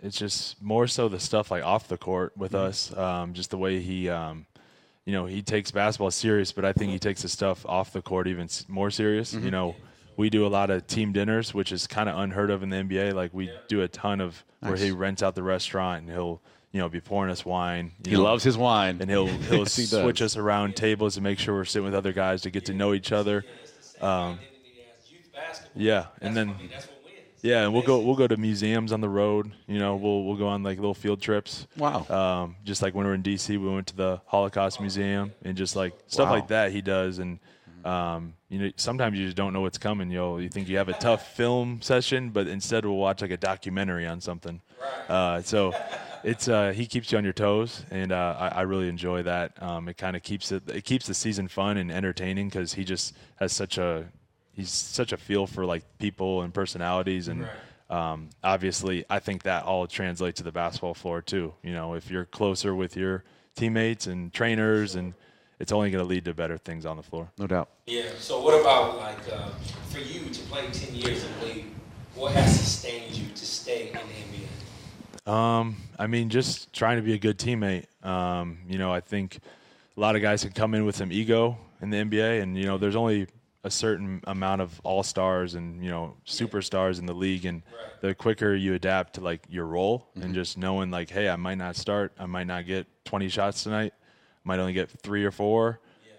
it's 0.00 0.16
just 0.16 0.60
more 0.62 0.86
so 0.86 1.08
the 1.08 1.18
stuff 1.18 1.50
like 1.50 1.64
off 1.64 1.88
the 1.88 1.98
court 1.98 2.36
with 2.36 2.54
us, 2.54 2.96
um, 2.96 3.32
just 3.34 3.50
the 3.50 3.58
way 3.58 3.80
he 3.80 4.08
um 4.08 4.46
you 5.04 5.12
know, 5.12 5.24
he 5.24 5.40
takes 5.40 5.70
basketball 5.70 6.10
serious, 6.10 6.52
but 6.52 6.66
I 6.66 6.74
think 6.74 6.92
he 6.92 6.98
takes 6.98 7.22
the 7.22 7.30
stuff 7.30 7.64
off 7.64 7.94
the 7.94 8.02
court 8.02 8.26
even 8.28 8.46
more 8.68 8.90
serious. 8.90 9.32
Mm-hmm. 9.34 9.44
You 9.46 9.50
know, 9.50 9.76
we 10.18 10.28
do 10.28 10.46
a 10.46 10.48
lot 10.48 10.68
of 10.68 10.86
team 10.86 11.12
dinners, 11.12 11.54
which 11.54 11.72
is 11.72 11.86
kind 11.86 12.08
of 12.10 12.18
unheard 12.18 12.50
of 12.50 12.62
in 12.62 12.68
the 12.68 12.76
NBA. 12.76 13.14
Like 13.14 13.32
we 13.32 13.50
do 13.68 13.80
a 13.80 13.88
ton 13.88 14.20
of 14.20 14.44
where 14.60 14.76
he 14.76 14.90
rents 14.90 15.22
out 15.22 15.34
the 15.34 15.42
restaurant 15.42 16.02
and 16.02 16.10
he'll, 16.12 16.42
you 16.72 16.80
know, 16.80 16.88
be 16.90 17.00
pouring 17.00 17.30
us 17.30 17.44
wine. 17.46 17.92
He 18.04 18.12
know, 18.14 18.22
loves 18.24 18.44
his 18.44 18.58
wine. 18.58 18.98
and 19.00 19.08
he'll 19.08 19.26
he'll 19.48 19.60
Yes, 19.60 19.76
he 19.76 19.84
switch 19.86 20.18
does. 20.18 20.34
us 20.34 20.36
around 20.36 20.76
tables 20.76 21.16
and 21.16 21.24
make 21.24 21.38
sure 21.38 21.54
we're 21.54 21.64
sitting 21.64 21.86
with 21.86 21.94
other 21.94 22.12
guys 22.12 22.42
to 22.42 22.50
get 22.50 22.66
to 22.66 22.74
know 22.74 22.92
each 22.92 23.12
other. 23.12 23.44
It's 23.62 23.72
the 23.72 23.82
same 23.82 24.02
identity 24.04 24.40
as 24.98 25.10
youth 25.12 25.32
basketball. 25.32 25.82
Yeah, 25.82 26.06
and 26.20 26.34
That's 26.36 26.46
then 26.46 26.48
what- 26.48 26.70
that's 26.70 26.86
what 26.86 26.94
yeah, 27.40 27.62
and 27.62 27.72
we'll 27.72 27.82
go 27.84 28.00
we'll 28.00 28.16
go 28.16 28.26
to 28.26 28.36
museums 28.36 28.90
on 28.90 29.00
the 29.00 29.08
road. 29.08 29.52
You 29.68 29.78
know, 29.78 29.94
we'll 29.94 30.24
we'll 30.24 30.34
go 30.36 30.48
on 30.48 30.64
like 30.64 30.76
little 30.78 30.92
field 30.92 31.20
trips. 31.22 31.68
Wow. 31.76 32.04
Um, 32.08 32.56
just 32.64 32.82
like 32.82 32.96
when 32.96 33.04
we 33.04 33.10
were 33.10 33.14
in 33.14 33.22
DC, 33.22 33.50
we 33.50 33.72
went 33.72 33.86
to 33.86 33.96
the 33.96 34.20
Holocaust 34.26 34.80
Museum 34.80 35.32
and 35.44 35.56
just 35.56 35.76
like 35.76 35.92
stuff 36.08 36.26
Wow. 36.30 36.34
like 36.34 36.48
that 36.48 36.72
he 36.72 36.80
does. 36.82 37.20
And 37.20 37.38
um, 37.84 38.34
you 38.48 38.58
know, 38.58 38.70
sometimes 38.76 39.18
you 39.18 39.24
just 39.24 39.36
don't 39.36 39.52
know 39.52 39.60
what's 39.60 39.78
coming. 39.78 40.10
You 40.10 40.18
know, 40.18 40.38
you 40.38 40.48
think 40.48 40.68
you 40.68 40.76
have 40.78 40.88
a 40.88 40.94
tough 40.94 41.28
film 41.36 41.80
session, 41.82 42.30
but 42.30 42.46
instead 42.46 42.84
we'll 42.84 42.96
watch 42.96 43.22
like 43.22 43.30
a 43.30 43.36
documentary 43.36 44.06
on 44.06 44.20
something. 44.20 44.60
Uh, 45.08 45.42
so 45.42 45.72
it's 46.24 46.48
uh, 46.48 46.72
he 46.72 46.86
keeps 46.86 47.12
you 47.12 47.18
on 47.18 47.24
your 47.24 47.32
toes, 47.32 47.84
and 47.90 48.12
uh, 48.12 48.36
I, 48.38 48.48
I 48.48 48.60
really 48.62 48.88
enjoy 48.88 49.22
that. 49.22 49.62
Um, 49.62 49.88
it 49.88 49.96
kind 49.96 50.16
of 50.16 50.22
keeps 50.22 50.52
it 50.52 50.68
it 50.68 50.84
keeps 50.84 51.06
the 51.06 51.14
season 51.14 51.48
fun 51.48 51.76
and 51.76 51.90
entertaining 51.90 52.48
because 52.48 52.74
he 52.74 52.84
just 52.84 53.14
has 53.36 53.52
such 53.52 53.78
a 53.78 54.06
he's 54.58 54.70
such 54.70 55.12
a 55.12 55.16
feel 55.16 55.46
for 55.46 55.64
like 55.64 55.84
people 55.98 56.42
and 56.42 56.52
personalities 56.52 57.28
and 57.28 57.48
um, 57.90 58.28
obviously 58.42 59.04
i 59.08 59.18
think 59.18 59.44
that 59.44 59.64
all 59.64 59.86
translates 59.86 60.38
to 60.38 60.44
the 60.44 60.52
basketball 60.52 60.94
floor 60.94 61.22
too 61.22 61.54
you 61.62 61.72
know 61.72 61.94
if 61.94 62.10
you're 62.10 62.24
closer 62.24 62.74
with 62.74 62.96
your 62.96 63.22
teammates 63.54 64.08
and 64.08 64.32
trainers 64.32 64.96
and 64.96 65.14
it's 65.60 65.72
only 65.72 65.90
going 65.90 66.02
to 66.02 66.08
lead 66.08 66.24
to 66.24 66.34
better 66.34 66.56
things 66.58 66.86
on 66.86 66.96
the 66.96 67.02
floor 67.02 67.30
no 67.38 67.46
doubt. 67.46 67.68
Yeah. 67.86 68.10
So 68.18 68.40
what 68.42 68.60
about 68.60 68.98
like 68.98 69.32
uh, 69.32 69.50
for 69.90 69.98
you 69.98 70.28
to 70.30 70.40
play 70.44 70.66
ten 70.72 70.94
years 70.94 71.24
in 71.24 71.30
the 71.40 71.46
league? 71.46 71.64
What 72.14 72.32
has 72.32 72.58
sustained 72.58 73.14
you 73.14 73.28
to 73.34 73.44
stay 73.46 73.88
in 73.88 73.92
the 73.94 73.98
NBA? 74.00 75.32
Um, 75.32 75.76
I 75.98 76.06
mean, 76.06 76.30
just 76.30 76.72
trying 76.72 76.96
to 76.96 77.02
be 77.02 77.12
a 77.14 77.18
good 77.18 77.38
teammate. 77.38 77.86
Um, 78.04 78.58
you 78.68 78.78
know, 78.78 78.92
I 78.92 79.00
think 79.00 79.38
a 79.96 80.00
lot 80.00 80.16
of 80.16 80.22
guys 80.22 80.42
can 80.42 80.52
come 80.52 80.74
in 80.74 80.84
with 80.86 80.96
some 80.96 81.12
ego 81.12 81.58
in 81.82 81.90
the 81.90 81.98
NBA, 81.98 82.42
and 82.42 82.56
you 82.56 82.64
know, 82.64 82.78
there's 82.78 82.96
only 82.96 83.26
a 83.64 83.70
certain 83.70 84.20
amount 84.26 84.62
of 84.62 84.80
all 84.84 85.02
stars 85.02 85.54
and 85.54 85.84
you 85.84 85.90
know 85.90 86.14
superstars 86.26 86.98
in 86.98 87.06
the 87.06 87.12
league, 87.14 87.44
and 87.44 87.62
Right. 87.66 88.00
the 88.00 88.14
quicker 88.14 88.54
you 88.54 88.74
adapt 88.74 89.14
to 89.14 89.20
like 89.20 89.42
your 89.50 89.66
role 89.66 90.08
and 90.14 90.34
just 90.34 90.56
knowing 90.56 90.90
like, 90.90 91.10
hey, 91.10 91.28
I 91.28 91.36
might 91.36 91.58
not 91.58 91.76
start, 91.76 92.12
I 92.18 92.26
might 92.26 92.46
not 92.46 92.66
get 92.66 92.86
20 93.04 93.28
shots 93.28 93.62
tonight, 93.64 93.92
might 94.48 94.58
only 94.58 94.72
get 94.72 94.90
three 94.90 95.24
or 95.24 95.30
four, 95.30 95.78
Yeah. 96.04 96.12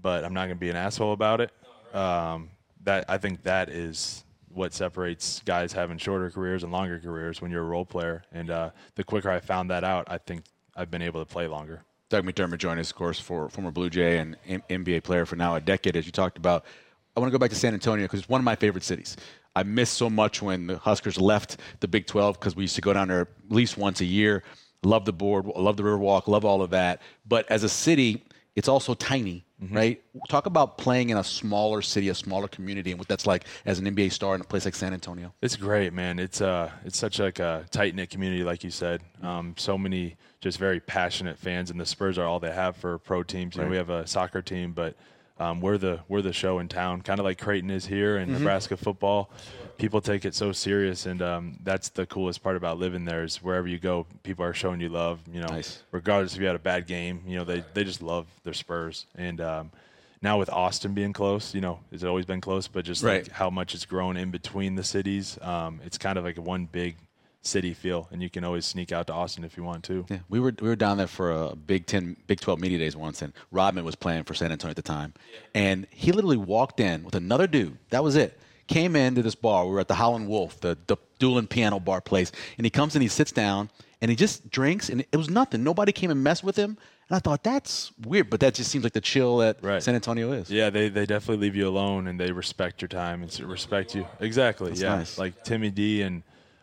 but 0.00 0.24
I'm 0.24 0.32
not 0.32 0.46
going 0.46 0.56
to 0.56 0.60
be 0.60 0.70
an 0.70 0.76
asshole 0.76 1.12
about 1.12 1.40
it. 1.42 1.50
Um, 1.94 2.48
that 2.84 3.04
I 3.08 3.18
think 3.18 3.42
that 3.42 3.68
is 3.68 4.24
what 4.48 4.72
separates 4.72 5.42
guys 5.44 5.72
having 5.72 5.98
shorter 5.98 6.30
careers 6.30 6.62
and 6.62 6.72
longer 6.72 6.98
careers 6.98 7.42
when 7.42 7.50
you're 7.50 7.62
a 7.62 7.66
role 7.66 7.84
player. 7.84 8.22
And 8.32 8.50
uh, 8.50 8.70
the 8.94 9.04
quicker 9.04 9.30
I 9.30 9.40
found 9.40 9.70
that 9.70 9.82
out, 9.84 10.06
I 10.08 10.18
think 10.18 10.44
I've 10.76 10.90
been 10.90 11.02
able 11.02 11.20
to 11.20 11.26
play 11.26 11.46
longer. 11.46 11.82
Doug 12.08 12.24
McDermott 12.24 12.58
joined 12.58 12.78
us, 12.78 12.90
of 12.90 12.96
course, 12.96 13.18
for 13.18 13.48
former 13.48 13.70
Blue 13.70 13.90
Jay 13.90 14.18
and 14.18 14.36
M- 14.46 14.62
NBA 14.68 15.02
player 15.02 15.26
for 15.26 15.36
now 15.36 15.56
a 15.56 15.60
decade, 15.60 15.96
as 15.96 16.06
you 16.06 16.12
talked 16.12 16.36
about. 16.38 16.64
I 17.16 17.20
want 17.20 17.30
to 17.30 17.36
go 17.36 17.38
back 17.40 17.50
to 17.50 17.56
San 17.56 17.74
Antonio 17.74 18.04
because 18.04 18.20
it's 18.20 18.28
one 18.28 18.40
of 18.40 18.44
my 18.44 18.54
favorite 18.56 18.84
cities. 18.84 19.16
I 19.56 19.62
miss 19.64 19.90
so 19.90 20.08
much 20.08 20.40
when 20.40 20.66
the 20.66 20.78
Huskers 20.78 21.18
left 21.20 21.58
the 21.80 21.88
Big 21.88 22.06
12 22.06 22.38
because 22.38 22.54
we 22.56 22.62
used 22.64 22.74
to 22.76 22.80
go 22.80 22.92
down 22.92 23.08
there 23.08 23.22
at 23.22 23.28
least 23.50 23.76
once 23.76 24.00
a 24.00 24.04
year. 24.06 24.42
Love 24.84 25.04
the 25.04 25.12
board, 25.12 25.46
love 25.46 25.76
the 25.76 25.82
Riverwalk, 25.82 26.26
love 26.26 26.44
all 26.44 26.62
of 26.62 26.70
that. 26.70 27.00
But 27.26 27.50
as 27.50 27.62
a 27.62 27.68
city, 27.68 28.24
it's 28.56 28.68
also 28.68 28.94
tiny, 28.94 29.44
right? 29.70 30.02
Talk 30.28 30.46
about 30.46 30.76
playing 30.76 31.10
in 31.10 31.16
a 31.16 31.24
smaller 31.24 31.80
city, 31.80 32.08
a 32.08 32.14
smaller 32.14 32.48
community, 32.48 32.90
and 32.90 32.98
what 32.98 33.08
that's 33.08 33.26
like 33.26 33.44
as 33.64 33.78
an 33.78 33.86
NBA 33.86 34.12
star 34.12 34.34
in 34.34 34.40
a 34.40 34.44
place 34.44 34.64
like 34.64 34.74
San 34.74 34.92
Antonio. 34.92 35.32
It's 35.40 35.56
great, 35.56 35.92
man. 35.92 36.18
It's 36.18 36.40
uh, 36.40 36.70
it's 36.84 36.98
such 36.98 37.18
like 37.18 37.38
a 37.38 37.64
tight 37.70 37.94
knit 37.94 38.10
community, 38.10 38.44
like 38.44 38.62
you 38.64 38.70
said. 38.70 39.00
Um, 39.22 39.54
so 39.56 39.78
many 39.78 40.16
just 40.40 40.58
very 40.58 40.80
passionate 40.80 41.38
fans, 41.38 41.70
and 41.70 41.80
the 41.80 41.86
Spurs 41.86 42.18
are 42.18 42.26
all 42.26 42.40
they 42.40 42.52
have 42.52 42.76
for 42.76 42.98
pro 42.98 43.22
teams. 43.22 43.56
You 43.56 43.62
know, 43.62 43.68
we 43.68 43.76
have 43.76 43.90
a 43.90 44.06
soccer 44.06 44.42
team, 44.42 44.72
but 44.72 44.96
um, 45.38 45.60
we're 45.60 45.78
the 45.78 46.00
we're 46.08 46.22
the 46.22 46.32
show 46.32 46.58
in 46.58 46.68
town, 46.68 47.02
kind 47.02 47.18
of 47.18 47.24
like 47.24 47.38
Creighton 47.38 47.70
is 47.70 47.86
here 47.86 48.18
in 48.18 48.32
Nebraska 48.32 48.76
football. 48.76 49.30
People 49.78 50.00
take 50.00 50.24
it 50.24 50.34
so 50.34 50.52
serious, 50.52 51.06
and 51.06 51.20
um, 51.22 51.58
that's 51.64 51.88
the 51.88 52.06
coolest 52.06 52.42
part 52.42 52.56
about 52.56 52.78
living 52.78 53.04
there. 53.04 53.24
Is 53.24 53.42
wherever 53.42 53.66
you 53.66 53.78
go, 53.78 54.06
people 54.22 54.44
are 54.44 54.54
showing 54.54 54.80
you 54.80 54.88
love. 54.88 55.20
You 55.32 55.40
know, 55.40 55.46
Nice. 55.48 55.82
regardless 55.90 56.34
if 56.34 56.40
you 56.40 56.46
had 56.46 56.54
a 56.56 56.60
bad 56.60 56.86
game, 56.86 57.22
you 57.26 57.36
know 57.36 57.44
they 57.44 57.64
they 57.74 57.82
just 57.82 58.02
love 58.02 58.26
their 58.44 58.52
Spurs. 58.52 59.06
And 59.16 59.40
um, 59.40 59.70
now 60.20 60.38
with 60.38 60.50
Austin 60.50 60.94
being 60.94 61.12
close, 61.12 61.52
you 61.54 61.60
know, 61.60 61.80
it's 61.90 62.04
always 62.04 62.26
been 62.26 62.40
close, 62.40 62.68
but 62.68 62.84
just 62.84 63.02
Right. 63.02 63.24
like 63.24 63.32
how 63.32 63.50
much 63.50 63.74
it's 63.74 63.84
grown 63.86 64.16
in 64.16 64.30
between 64.30 64.76
the 64.76 64.84
cities. 64.84 65.36
Um, 65.42 65.80
it's 65.84 65.98
kind 65.98 66.16
of 66.16 66.22
like 66.24 66.36
one 66.36 66.66
big 66.66 66.96
city 67.42 67.74
feel, 67.74 68.08
and 68.12 68.22
you 68.22 68.30
can 68.30 68.44
always 68.44 68.64
sneak 68.64 68.92
out 68.92 69.06
to 69.08 69.12
Austin 69.12 69.44
if 69.44 69.56
you 69.56 69.64
want 69.64 69.84
to. 69.84 70.06
Yeah, 70.08 70.18
we 70.28 70.40
were 70.40 70.54
we 70.60 70.68
were 70.68 70.76
down 70.76 70.98
there 70.98 71.06
for 71.06 71.30
a 71.32 71.56
Big 71.56 71.86
Ten, 71.86 72.16
Big 72.26 72.40
Twelve 72.40 72.60
media 72.60 72.78
days 72.78 72.96
once, 72.96 73.20
and 73.22 73.32
Rodman 73.50 73.84
was 73.84 73.94
playing 73.94 74.24
for 74.24 74.34
San 74.34 74.52
Antonio 74.52 74.70
at 74.70 74.76
the 74.76 74.82
time, 74.82 75.12
and 75.54 75.86
he 75.90 76.12
literally 76.12 76.36
walked 76.36 76.80
in 76.80 77.04
with 77.04 77.14
another 77.14 77.46
dude. 77.46 77.78
That 77.90 78.02
was 78.04 78.16
it. 78.16 78.38
Came 78.68 78.96
into 78.96 79.22
this 79.22 79.34
bar. 79.34 79.66
We 79.66 79.72
were 79.72 79.80
at 79.80 79.88
the 79.88 79.94
Holland 79.94 80.28
Wolf, 80.28 80.60
the 80.60 80.78
the 80.86 80.96
dual 81.18 81.38
and 81.38 81.50
piano 81.50 81.80
bar 81.80 82.00
place, 82.00 82.32
and 82.56 82.64
he 82.64 82.70
comes 82.70 82.94
and 82.94 83.02
he 83.02 83.08
sits 83.08 83.32
down, 83.32 83.70
and 84.00 84.10
he 84.10 84.16
just 84.16 84.50
drinks, 84.50 84.88
and 84.88 85.00
it 85.00 85.16
was 85.16 85.28
nothing. 85.28 85.62
Nobody 85.64 85.92
came 85.92 86.10
and 86.10 86.22
messed 86.22 86.44
with 86.44 86.56
him, 86.56 86.78
and 87.08 87.16
I 87.16 87.18
thought 87.18 87.42
that's 87.42 87.92
weird, 88.06 88.30
but 88.30 88.40
that 88.40 88.54
just 88.54 88.70
seems 88.70 88.84
like 88.84 88.94
the 88.94 89.00
chill 89.00 89.38
that 89.38 89.58
Right. 89.62 89.82
San 89.82 89.94
Antonio 89.94 90.32
is. 90.32 90.50
Yeah, 90.50 90.70
they, 90.70 90.88
they 90.88 91.04
definitely 91.04 91.44
leave 91.44 91.56
you 91.56 91.68
alone 91.68 92.06
and 92.06 92.18
they 92.18 92.32
respect 92.32 92.80
your 92.80 92.88
time 92.88 93.22
and 93.22 93.40
respect 93.40 93.94
you. 93.94 94.06
Exactly. 94.20 94.72
yeah. 94.74 94.96
nice. 94.96 95.18
Like 95.18 95.44
Timmy 95.44 95.70
D 95.70 96.00
and 96.02 96.22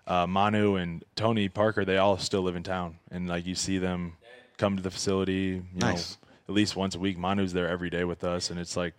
uh, 0.10 0.28
Manu 0.28 0.76
and 0.76 1.04
Tony 1.16 1.48
Parker, 1.50 1.86
they 1.86 1.98
all 1.98 2.18
still 2.18 2.42
live 2.42 2.56
in 2.56 2.64
town. 2.64 2.98
And 3.12 3.30
like 3.30 3.46
you 3.46 3.56
see 3.56 3.78
them 3.78 4.14
come 4.58 4.76
to 4.76 4.84
the 4.84 4.92
facility, 4.92 5.34
you 5.34 5.64
Nice. 5.76 6.18
know, 6.22 6.28
at 6.50 6.56
least 6.56 6.76
once 6.76 6.96
a 6.96 7.00
week. 7.00 7.18
Manu's 7.18 7.54
there 7.54 7.70
every 7.70 7.90
day 7.90 8.04
with 8.04 8.24
us. 8.24 8.50
And 8.50 8.60
it's 8.60 8.76
like, 8.76 8.94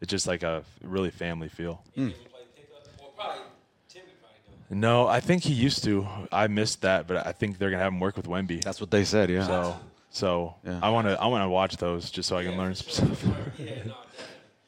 it's 0.00 0.10
just 0.10 0.26
like 0.26 0.42
a 0.42 0.64
really 0.82 1.10
family 1.10 1.48
feel. 1.48 1.82
You 1.94 2.06
ever 2.08 2.12
play 2.28 2.40
pickup? 2.54 2.86
Well, 3.00 3.12
probably 3.16 3.42
Timmy 3.88 4.04
probably 4.20 4.38
don't. 4.68 4.78
No, 4.80 5.06
I 5.06 5.20
think 5.20 5.44
he 5.44 5.54
used 5.54 5.84
to. 5.84 6.06
I 6.32 6.48
missed 6.48 6.82
that, 6.82 7.06
but 7.06 7.26
I 7.26 7.32
think 7.32 7.58
they're 7.58 7.70
gonna 7.70 7.82
have 7.82 7.92
him 7.92 8.00
work 8.00 8.16
with 8.16 8.26
Wemby. 8.26 8.62
That's 8.62 8.80
what 8.80 8.90
they 8.90 9.04
said. 9.04 9.30
Yeah. 9.30 9.46
so. 9.46 9.76
So 10.10 10.54
Yeah. 10.64 10.80
I 10.82 10.90
want 10.90 11.06
to 11.08 11.20
I 11.20 11.26
want 11.26 11.44
to 11.44 11.48
watch 11.48 11.76
those 11.76 12.10
just 12.10 12.28
so 12.28 12.36
I 12.38 12.44
can 12.44 12.56
learn 12.56 12.74
some 12.74 12.88
stuff. 12.90 13.24
Yeah, 13.58 13.84
no. 13.86 13.94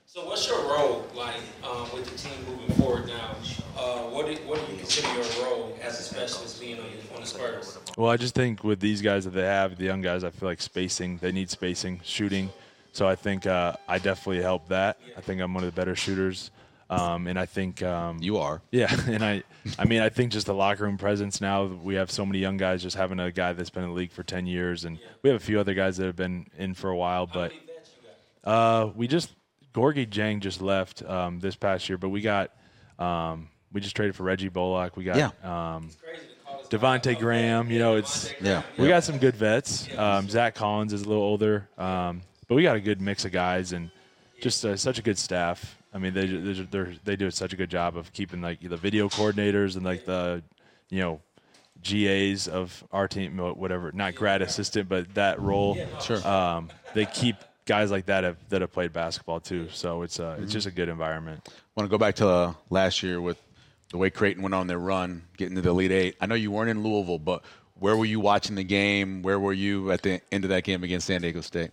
So, 0.07 0.27
what's 0.27 0.47
your 0.49 0.61
role 0.63 1.07
like 1.15 1.35
um, 1.65 1.89
with 1.95 2.05
the 2.11 2.17
team 2.19 2.33
moving 2.49 2.57
forward 2.59 2.68
now? 2.68 2.68
What 4.19 4.27
do, 4.27 4.35
what 4.49 4.67
do 4.67 4.73
you 4.73 4.79
consider 4.79 5.07
your 5.15 5.45
role 5.45 5.79
as 5.81 6.01
a 6.01 6.03
specialist 6.03 6.61
being 6.61 6.81
on, 6.81 6.87
on 7.15 7.21
the 7.21 7.27
Spurs? 7.27 7.79
Well, 7.97 8.11
I 8.11 8.17
just 8.17 8.35
think 8.35 8.65
with 8.65 8.81
these 8.81 9.01
guys 9.01 9.25
that 9.27 9.31
they 9.31 9.45
have, 9.45 9.79
the 9.79 9.85
young 9.85 10.01
guys, 10.01 10.25
I 10.25 10.31
feel 10.31 10.49
like 10.49 10.61
spacing. 10.61 11.19
They 11.19 11.31
need 11.31 11.51
spacing, 11.51 12.01
shooting. 12.03 12.51
So 12.91 13.07
I 13.07 13.15
think 13.15 13.47
uh, 13.47 13.75
I 13.87 14.01
definitely 14.01 14.43
help 14.43 14.71
that. 14.71 14.99
I 15.17 15.21
think 15.21 15.41
I'm 15.41 15.55
one 15.55 15.63
of 15.63 15.73
the 15.73 15.81
better 15.81 15.95
shooters, 15.95 16.51
um, 16.91 17.29
and 17.29 17.39
I 17.39 17.47
think 17.47 17.81
um, 17.85 18.19
you 18.21 18.39
are. 18.39 18.61
Yeah, 18.73 18.93
and 19.07 19.25
I, 19.25 19.45
I 19.79 19.85
mean, 19.85 20.01
I 20.01 20.09
think 20.09 20.33
just 20.33 20.47
the 20.47 20.55
locker 20.55 20.83
room 20.83 20.99
presence 20.99 21.41
now. 21.41 21.67
We 21.67 21.95
have 21.95 22.11
so 22.11 22.27
many 22.27 22.41
young 22.41 22.57
guys. 22.57 22.83
Just 22.83 22.97
having 22.97 23.21
a 23.21 23.31
guy 23.31 23.53
that's 23.53 23.71
been 23.71 23.85
in 23.85 23.91
the 23.91 23.95
league 23.95 24.11
for 24.11 24.25
ten 24.25 24.49
years, 24.49 24.85
and 24.85 24.99
we 25.23 25.31
have 25.31 25.41
a 25.41 25.45
few 25.45 25.61
other 25.61 25.75
guys 25.75 25.97
that 25.99 26.07
have 26.07 26.17
been 26.17 26.49
in 26.59 26.75
for 26.75 26.91
a 26.91 26.97
while. 26.97 27.29
But 27.29 27.53
many 27.53 27.63
vets 27.67 27.91
you 28.03 28.09
got? 28.45 28.51
uh, 28.51 28.87
we 28.97 29.07
just 29.07 29.31
Gorgui 29.73 30.09
Dieng 30.09 30.41
just 30.41 30.61
left 30.61 31.05
um, 31.05 31.39
this 31.39 31.55
past 31.55 31.89
year, 31.89 31.99
but 31.99 32.09
we 32.09 32.21
got 32.21 32.51
um, 32.99 33.49
we 33.73 33.81
just 33.81 33.95
traded 33.97 34.15
for 34.17 34.23
Reggie 34.23 34.49
Bullock. 34.49 34.97
We 34.97 35.05
got 35.05 35.17
Yeah. 35.17 35.31
um, 35.77 35.85
It's 35.87 35.97
crazy 35.97 36.21
to 36.27 36.45
call 36.45 36.59
this 36.59 36.69
Devonte 36.69 37.19
Graham. 37.19 37.71
You 37.71 37.79
know, 37.79 37.97
it's 37.97 38.31
Yeah. 38.41 38.63
Graham. 38.63 38.65
we 38.79 38.89
got 38.89 39.05
some 39.05 39.19
good 39.19 39.37
vets. 39.37 39.89
Um, 39.97 40.29
Zach 40.29 40.55
Collins 40.55 40.93
is 40.93 41.03
a 41.03 41.09
little 41.09 41.23
older, 41.23 41.69
um, 41.79 42.23
but 42.49 42.55
we 42.55 42.63
got 42.63 42.77
a 42.77 42.81
good 42.81 43.01
mix 43.01 43.25
of 43.25 43.33
guys 43.33 43.73
and 43.73 43.91
just 44.41 44.65
uh, 44.65 44.77
such 44.77 44.99
a 44.99 45.03
good 45.03 45.19
staff. 45.19 45.77
I 45.93 45.99
mean, 45.99 46.15
they 46.15 46.27
they're, 46.27 46.95
they're, 47.05 47.17
do 47.17 47.31
such 47.31 47.53
a 47.53 47.57
good 47.57 47.71
job 47.71 47.97
of 47.97 48.13
keeping 48.13 48.41
like 48.43 48.61
the 48.61 48.77
video 48.77 49.09
coordinators 49.09 49.77
and 49.77 49.85
like 49.85 50.05
the 50.05 50.43
you 50.91 51.01
know 51.01 51.21
GAs 51.83 52.49
of 52.49 52.85
our 52.93 53.09
team, 53.09 53.39
whatever, 53.39 53.91
not 53.93 54.15
grad 54.15 54.43
assistant, 54.43 54.89
but 54.89 55.15
that 55.15 55.41
role. 55.41 55.79
Sure. 56.03 56.27
Um, 56.27 56.71
they 56.95 57.07
keep 57.07 57.37
guys 57.67 57.91
like 57.91 58.07
that 58.07 58.25
have, 58.25 58.37
that 58.49 58.61
have 58.63 58.73
played 58.73 58.93
basketball 58.93 59.41
too. 59.41 59.69
So 59.71 60.03
it's 60.03 60.19
uh, 60.21 60.39
it's 60.43 60.53
just 60.53 60.67
a 60.67 60.71
good 60.71 60.89
environment. 60.89 61.49
I 61.49 61.51
want 61.77 61.89
to 61.89 61.91
go 61.91 61.99
back 61.99 62.17
to 62.17 62.29
uh, 62.29 62.53
last 62.71 63.03
year 63.03 63.21
with 63.21 63.41
the 63.91 63.99
way 63.99 64.11
Creighton 64.11 64.43
went 64.43 64.55
on 64.55 64.67
their 64.67 64.79
run, 64.79 65.25
getting 65.37 65.55
to 65.57 65.63
the 65.63 65.71
Elite 65.71 65.93
Eight. 65.93 66.17
I 66.21 66.27
know 66.27 66.35
you 66.35 66.51
weren't 66.51 66.71
in 66.71 66.83
Louisville, 66.83 67.19
but 67.19 67.45
where 67.75 67.97
were 67.97 68.05
you 68.05 68.21
watching 68.21 68.57
the 68.57 68.65
game? 68.65 69.23
Where 69.23 69.39
were 69.39 69.53
you 69.53 69.91
at 69.93 70.03
the 70.03 70.21
end 70.33 70.45
of 70.45 70.51
that 70.51 70.65
game 70.65 70.83
against 70.83 71.07
San 71.07 71.23
Diego 71.23 71.41
State? 71.41 71.71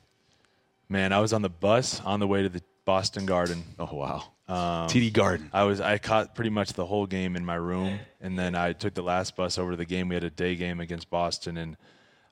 Man, 0.88 1.12
I 1.12 1.19
was 1.19 1.34
on 1.34 1.41
the 1.41 1.49
bus 1.49 1.99
on 2.01 2.19
the 2.19 2.28
way 2.28 2.43
to 2.43 2.49
the 2.49 2.62
Boston 2.86 3.25
Garden. 3.25 3.63
Oh 3.80 3.89
wow, 3.91 4.23
TD 4.47 5.12
Garden. 5.12 5.49
I 5.51 5.63
was 5.63 5.82
I 5.82 5.97
caught 5.97 6.36
pretty 6.36 6.51
much 6.51 6.73
the 6.73 6.86
whole 6.86 7.08
game 7.08 7.36
in 7.36 7.43
my 7.43 7.56
room, 7.56 7.99
and 8.21 8.38
then 8.38 8.54
I 8.56 8.73
took 8.73 8.93
the 8.93 9.01
last 9.01 9.36
bus 9.36 9.58
over 9.58 9.71
to 9.71 9.78
the 9.78 9.86
game. 9.86 10.10
We 10.10 10.15
had 10.15 10.23
a 10.23 10.30
day 10.30 10.56
game 10.56 10.80
against 10.80 11.10
Boston, 11.10 11.58
and 11.58 11.75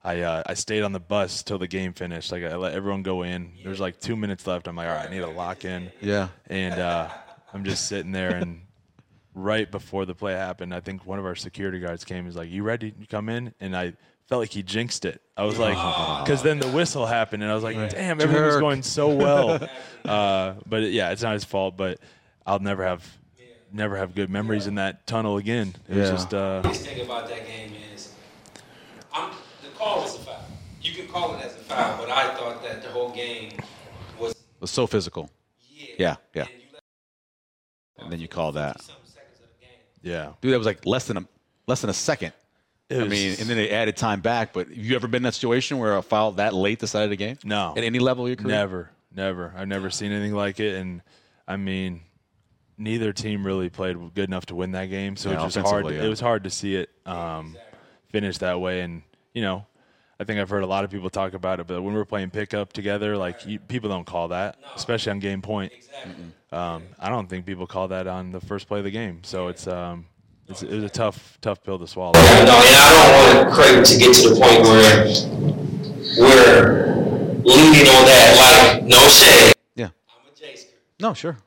I 0.04 0.22
uh, 0.22 0.44
I 0.46 0.54
stayed 0.54 0.84
on 0.84 0.92
the 0.92 1.00
bus 1.00 1.42
till 1.42 1.58
the 1.58 1.68
game 1.68 1.94
finished. 1.94 2.32
Like 2.32 2.44
I 2.44 2.56
let 2.56 2.74
everyone 2.74 3.02
go 3.02 3.24
in. 3.24 3.54
There's 3.64 3.80
like 3.80 4.00
two 4.00 4.16
minutes 4.16 4.46
left. 4.46 4.68
I'm 4.68 4.76
like, 4.76 4.88
all 4.88 4.94
right, 4.94 5.08
I 5.08 5.12
need 5.12 5.22
to 5.22 5.28
lock 5.28 5.66
in. 5.66 5.92
Yeah. 6.00 6.28
And 6.48 6.80
uh, 6.80 7.10
I'm 7.54 7.64
just 7.64 7.88
sitting 7.88 8.12
there, 8.12 8.36
and 8.36 8.62
right 9.34 9.70
before 9.70 10.06
the 10.06 10.16
play 10.16 10.34
happened, 10.34 10.74
I 10.74 10.80
think 10.80 11.06
one 11.06 11.20
of 11.20 11.26
our 11.26 11.36
security 11.36 11.80
guards 11.80 12.04
came. 12.06 12.26
He's 12.26 12.36
like, 12.36 12.50
"You 12.50 12.64
ready 12.64 12.92
to 12.92 13.06
come 13.08 13.30
in?" 13.30 13.54
And 13.60 13.76
I 13.76 13.94
felt 14.28 14.42
like 14.42 14.52
he 14.52 14.64
jinxed 14.64 15.06
it. 15.06 15.22
I 15.36 15.44
was 15.44 15.58
like, 15.60 15.74
because 16.26 16.44
then 16.44 16.60
the 16.60 16.70
whistle 16.70 17.06
happened, 17.06 17.44
and 17.44 17.52
I 17.52 17.56
was 17.56 17.64
like, 17.64 17.76
"Damn, 17.92 18.20
everything 18.22 18.44
was 18.46 18.58
going 18.58 18.84
so 18.84 19.10
well." 19.10 19.68
uh, 20.06 20.54
but 20.66 20.84
yeah, 20.92 21.12
it's 21.12 21.22
not 21.24 21.34
his 21.34 21.44
fault. 21.44 21.78
But 21.78 22.00
I'll 22.46 22.60
never 22.60 22.84
have, 22.86 23.06
never 23.72 23.98
have 23.98 24.16
good 24.16 24.30
memories 24.30 24.68
in 24.68 24.76
that 24.76 25.08
tunnel 25.08 25.38
again. 25.38 25.76
It 25.90 25.98
was 25.98 26.10
just. 26.10 26.34
Uh, 26.34 26.62
biggest 26.62 26.86
thing 26.86 27.06
about 27.06 27.28
that 27.30 27.46
game 27.48 27.74
is, 27.96 28.14
I'm, 29.14 29.32
the 29.62 29.70
call 29.78 30.02
was 30.02 30.16
a 30.16 30.20
foul. 30.20 30.44
You 30.82 30.94
can 30.94 31.08
call 31.08 31.36
it 31.36 31.46
as 31.46 31.54
a 31.54 31.60
foul, 31.60 31.98
but 31.98 32.10
I 32.10 32.36
thought 32.36 32.62
that 32.64 32.82
the 32.84 32.90
whole 32.90 33.10
game 33.12 33.54
was 34.20 34.32
It 34.34 34.38
was 34.62 34.72
so 34.72 34.86
physical. 34.86 35.30
yeah. 35.70 35.88
Yeah, 35.98 36.16
yeah. 36.34 36.42
And, 36.44 36.52
you 36.52 36.68
let- 36.74 36.84
And 38.04 38.12
then 38.12 38.20
you 38.20 38.28
call 38.28 38.52
that. 38.54 38.78
50-something 38.80 39.06
seconds 39.06 39.40
of 39.40 39.46
the 39.60 39.66
game. 39.66 39.76
Yeah. 40.04 40.34
Dude, 40.42 40.54
that 40.54 40.58
was 40.60 40.68
like 40.68 40.86
less 40.86 41.08
than 41.08 41.18
a 41.18 41.26
less 41.66 41.82
than 41.82 41.90
a 41.90 41.94
second. 41.94 42.34
It 42.90 43.00
I 43.00 43.04
was- 43.04 43.10
mean, 43.10 43.30
and 43.40 43.50
then 43.50 43.58
they 43.58 43.72
added 43.72 43.98
time 43.98 44.22
back. 44.22 44.54
But 44.54 44.68
have 44.68 44.78
you 44.78 44.96
ever 44.96 45.08
been 45.08 45.18
in 45.20 45.24
that 45.24 45.34
situation 45.34 45.80
where 45.80 45.96
a 45.98 46.02
foul 46.04 46.34
that 46.34 46.54
late 46.54 46.78
decided 46.80 47.12
a 47.12 47.16
game? 47.16 47.38
No. 47.44 47.74
At 47.76 47.84
any 47.84 47.98
level 48.00 48.26
of 48.26 48.30
your 48.30 48.36
career? 48.36 48.50
Never, 48.50 48.90
never. 49.16 49.54
I've 49.58 49.68
never 49.68 49.90
seen 49.90 50.12
anything 50.12 50.34
like 50.36 50.60
it, 50.60 50.76
and 50.76 51.02
I 51.48 51.56
mean, 51.56 52.02
neither 52.78 53.14
team 53.14 53.46
really 53.46 53.70
played 53.70 53.98
good 54.14 54.28
enough 54.30 54.46
to 54.48 54.56
win 54.56 54.72
that 54.74 54.88
game. 54.88 55.16
So 55.16 55.32
Yeah, 55.32 55.42
it 55.42 55.46
was 55.46 55.56
hard. 55.56 55.86
yeah. 55.86 56.04
It 56.04 56.10
was 56.10 56.20
hard 56.20 56.44
to 56.44 56.50
see 56.50 56.76
it 56.76 56.90
um, 57.06 57.56
finish 58.10 58.38
that 58.40 58.60
way, 58.60 58.82
and 58.82 59.02
you 59.34 59.42
know, 59.42 59.66
I 60.24 60.26
think 60.26 60.40
I've 60.40 60.50
heard 60.50 60.64
a 60.64 60.68
lot 60.68 60.86
of 60.86 60.90
people 60.90 61.10
talk 61.10 61.34
about 61.34 61.60
it. 61.60 61.68
But 61.68 61.82
when 61.82 61.94
we're 61.94 62.06
playing 62.06 62.30
pickup 62.30 62.72
together, 62.72 63.18
like 63.18 63.46
you, 63.46 63.60
people 63.60 63.90
don't 63.90 64.06
call 64.06 64.30
that, 64.30 64.56
especially 64.74 65.12
on 65.12 65.20
game 65.20 65.42
point. 65.42 65.74
Exactly. 65.74 66.14
Um, 66.54 66.84
I 66.98 67.10
don't 67.10 67.30
think 67.30 67.46
people 67.46 67.68
call 67.68 67.90
that 67.90 68.08
on 68.08 68.32
the 68.32 68.40
first 68.40 68.70
play 68.70 68.78
of 68.78 68.86
the 68.86 68.92
game. 68.92 69.20
So 69.26 69.50
it's 69.50 69.68
um, 69.68 70.06
it's, 70.48 70.64
it 70.64 70.74
was 70.74 70.86
a 70.86 70.90
tough, 70.90 71.38
tough 71.42 71.62
pill 71.62 71.78
to 71.78 71.88
swallow. 71.88 72.14
Yeah, 72.16 72.46
no, 72.46 72.56
and 72.56 72.76
I 72.78 73.34
don't 73.34 73.46
want 73.46 73.54
Creighton 73.54 73.84
to 73.84 73.98
get 73.98 74.16
to 74.16 74.30
the 74.30 74.36
point 74.40 74.62
where 74.64 75.04
we're 76.18 76.96
leaning 77.44 77.88
on 77.90 78.06
that, 78.06 78.78
like, 78.80 78.84
no 78.84 79.00
shade. 79.10 79.54
Yeah. 79.76 79.90
I'm 80.08 80.32
a 80.32 80.32
Jasker. 80.32 80.68
No, 81.02 81.14
sure. 81.14 81.38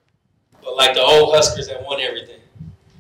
But 0.62 0.76
like 0.76 0.92
the 0.92 1.00
old 1.00 1.34
Huskers 1.34 1.68
that 1.68 1.82
won 1.82 1.98
everything. 2.00 2.40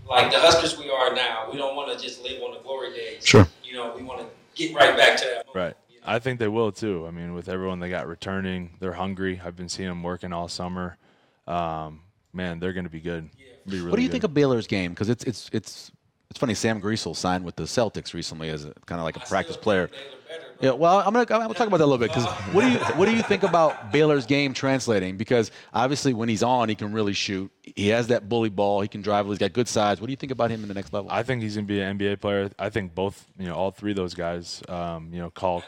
Like 0.08 0.30
the 0.32 0.38
Huskers 0.38 0.78
we 0.78 0.88
are 0.88 1.14
now, 1.14 1.50
we 1.52 1.58
don't 1.58 1.76
want 1.76 1.94
to 1.94 2.02
just 2.02 2.22
live 2.22 2.42
on 2.42 2.54
the 2.54 2.60
glory 2.60 2.94
days. 2.94 3.26
Sure. 3.26 3.46
You 3.62 3.74
know, 3.74 3.94
we 3.94 4.02
want 4.02 4.20
to 4.20 4.26
get 4.56 4.74
right 4.74 4.96
back 4.96 5.16
to 5.18 5.24
that. 5.24 5.46
moment, 5.46 5.54
Right. 5.54 5.74
you 5.88 6.00
know? 6.00 6.06
I 6.06 6.18
think 6.18 6.38
they 6.40 6.48
will 6.48 6.72
too. 6.72 7.06
I 7.06 7.10
mean, 7.10 7.34
with 7.34 7.48
everyone 7.48 7.78
they 7.80 7.88
got 7.90 8.06
returning, 8.08 8.70
they're 8.80 8.92
hungry. 8.94 9.40
I've 9.44 9.56
been 9.56 9.68
seeing 9.68 9.88
them 9.88 10.02
working 10.02 10.32
all 10.32 10.48
summer. 10.48 10.96
Um, 11.46 12.00
man, 12.32 12.58
they're 12.58 12.72
going 12.72 12.84
to 12.84 12.90
be 12.90 13.00
good. 13.00 13.30
Be 13.66 13.78
really 13.78 13.90
what 13.90 13.96
do 13.96 14.02
you 14.02 14.08
good. 14.08 14.12
think 14.12 14.24
of 14.24 14.34
Baylor's 14.34 14.66
game? 14.66 14.92
Because 14.92 15.08
it's 15.08 15.24
it's 15.24 15.50
it's 15.52 15.90
it's 16.30 16.38
funny. 16.40 16.54
Sam 16.54 16.80
Griesel 16.80 17.14
signed 17.16 17.44
with 17.44 17.56
the 17.56 17.64
Celtics 17.64 18.14
recently 18.14 18.48
as 18.50 18.64
a 18.64 18.72
kind 18.86 19.00
of 19.00 19.04
like 19.04 19.16
a 19.16 19.20
practice 19.20 19.54
Still 19.54 19.62
player. 19.62 19.86
Baylor 19.88 20.00
better, 20.28 20.45
Yeah, 20.60 20.70
well, 20.72 20.98
I'm 20.98 21.12
gonna 21.12 21.20
I'm 21.20 21.26
gonna 21.42 21.54
talk 21.54 21.66
about 21.66 21.78
that 21.78 21.84
a 21.84 21.86
little 21.86 21.98
bit 21.98 22.08
because 22.08 22.24
what 22.54 22.62
do 22.62 22.70
you 22.70 22.78
what 22.98 23.06
do 23.06 23.14
you 23.14 23.22
think 23.22 23.42
about 23.42 23.92
Baylor's 23.92 24.24
game 24.26 24.54
translating? 24.54 25.16
Because 25.16 25.50
obviously 25.74 26.14
when 26.14 26.28
he's 26.28 26.42
on, 26.42 26.68
he 26.68 26.74
can 26.74 26.92
really 26.92 27.12
shoot. 27.12 27.50
He 27.62 27.88
has 27.88 28.06
that 28.08 28.28
bully 28.28 28.48
ball. 28.48 28.80
He 28.80 28.88
can 28.88 29.02
drive. 29.02 29.26
He's 29.26 29.38
got 29.38 29.52
good 29.52 29.68
size. 29.68 30.00
What 30.00 30.06
do 30.06 30.12
you 30.12 30.16
think 30.16 30.32
about 30.32 30.50
him 30.50 30.62
in 30.62 30.68
the 30.68 30.74
next 30.74 30.92
level? 30.92 31.10
I 31.10 31.22
think 31.22 31.42
he's 31.42 31.56
going 31.56 31.66
to 31.66 31.72
be 31.72 31.80
an 31.80 31.98
NBA 31.98 32.20
player. 32.20 32.50
I 32.58 32.70
think 32.70 32.94
both, 32.94 33.26
you 33.38 33.46
know, 33.46 33.54
all 33.54 33.70
three 33.70 33.90
of 33.92 33.96
those 33.96 34.14
guys, 34.14 34.62
um, 34.68 35.10
you 35.12 35.18
know, 35.18 35.30
Kalk, 35.30 35.64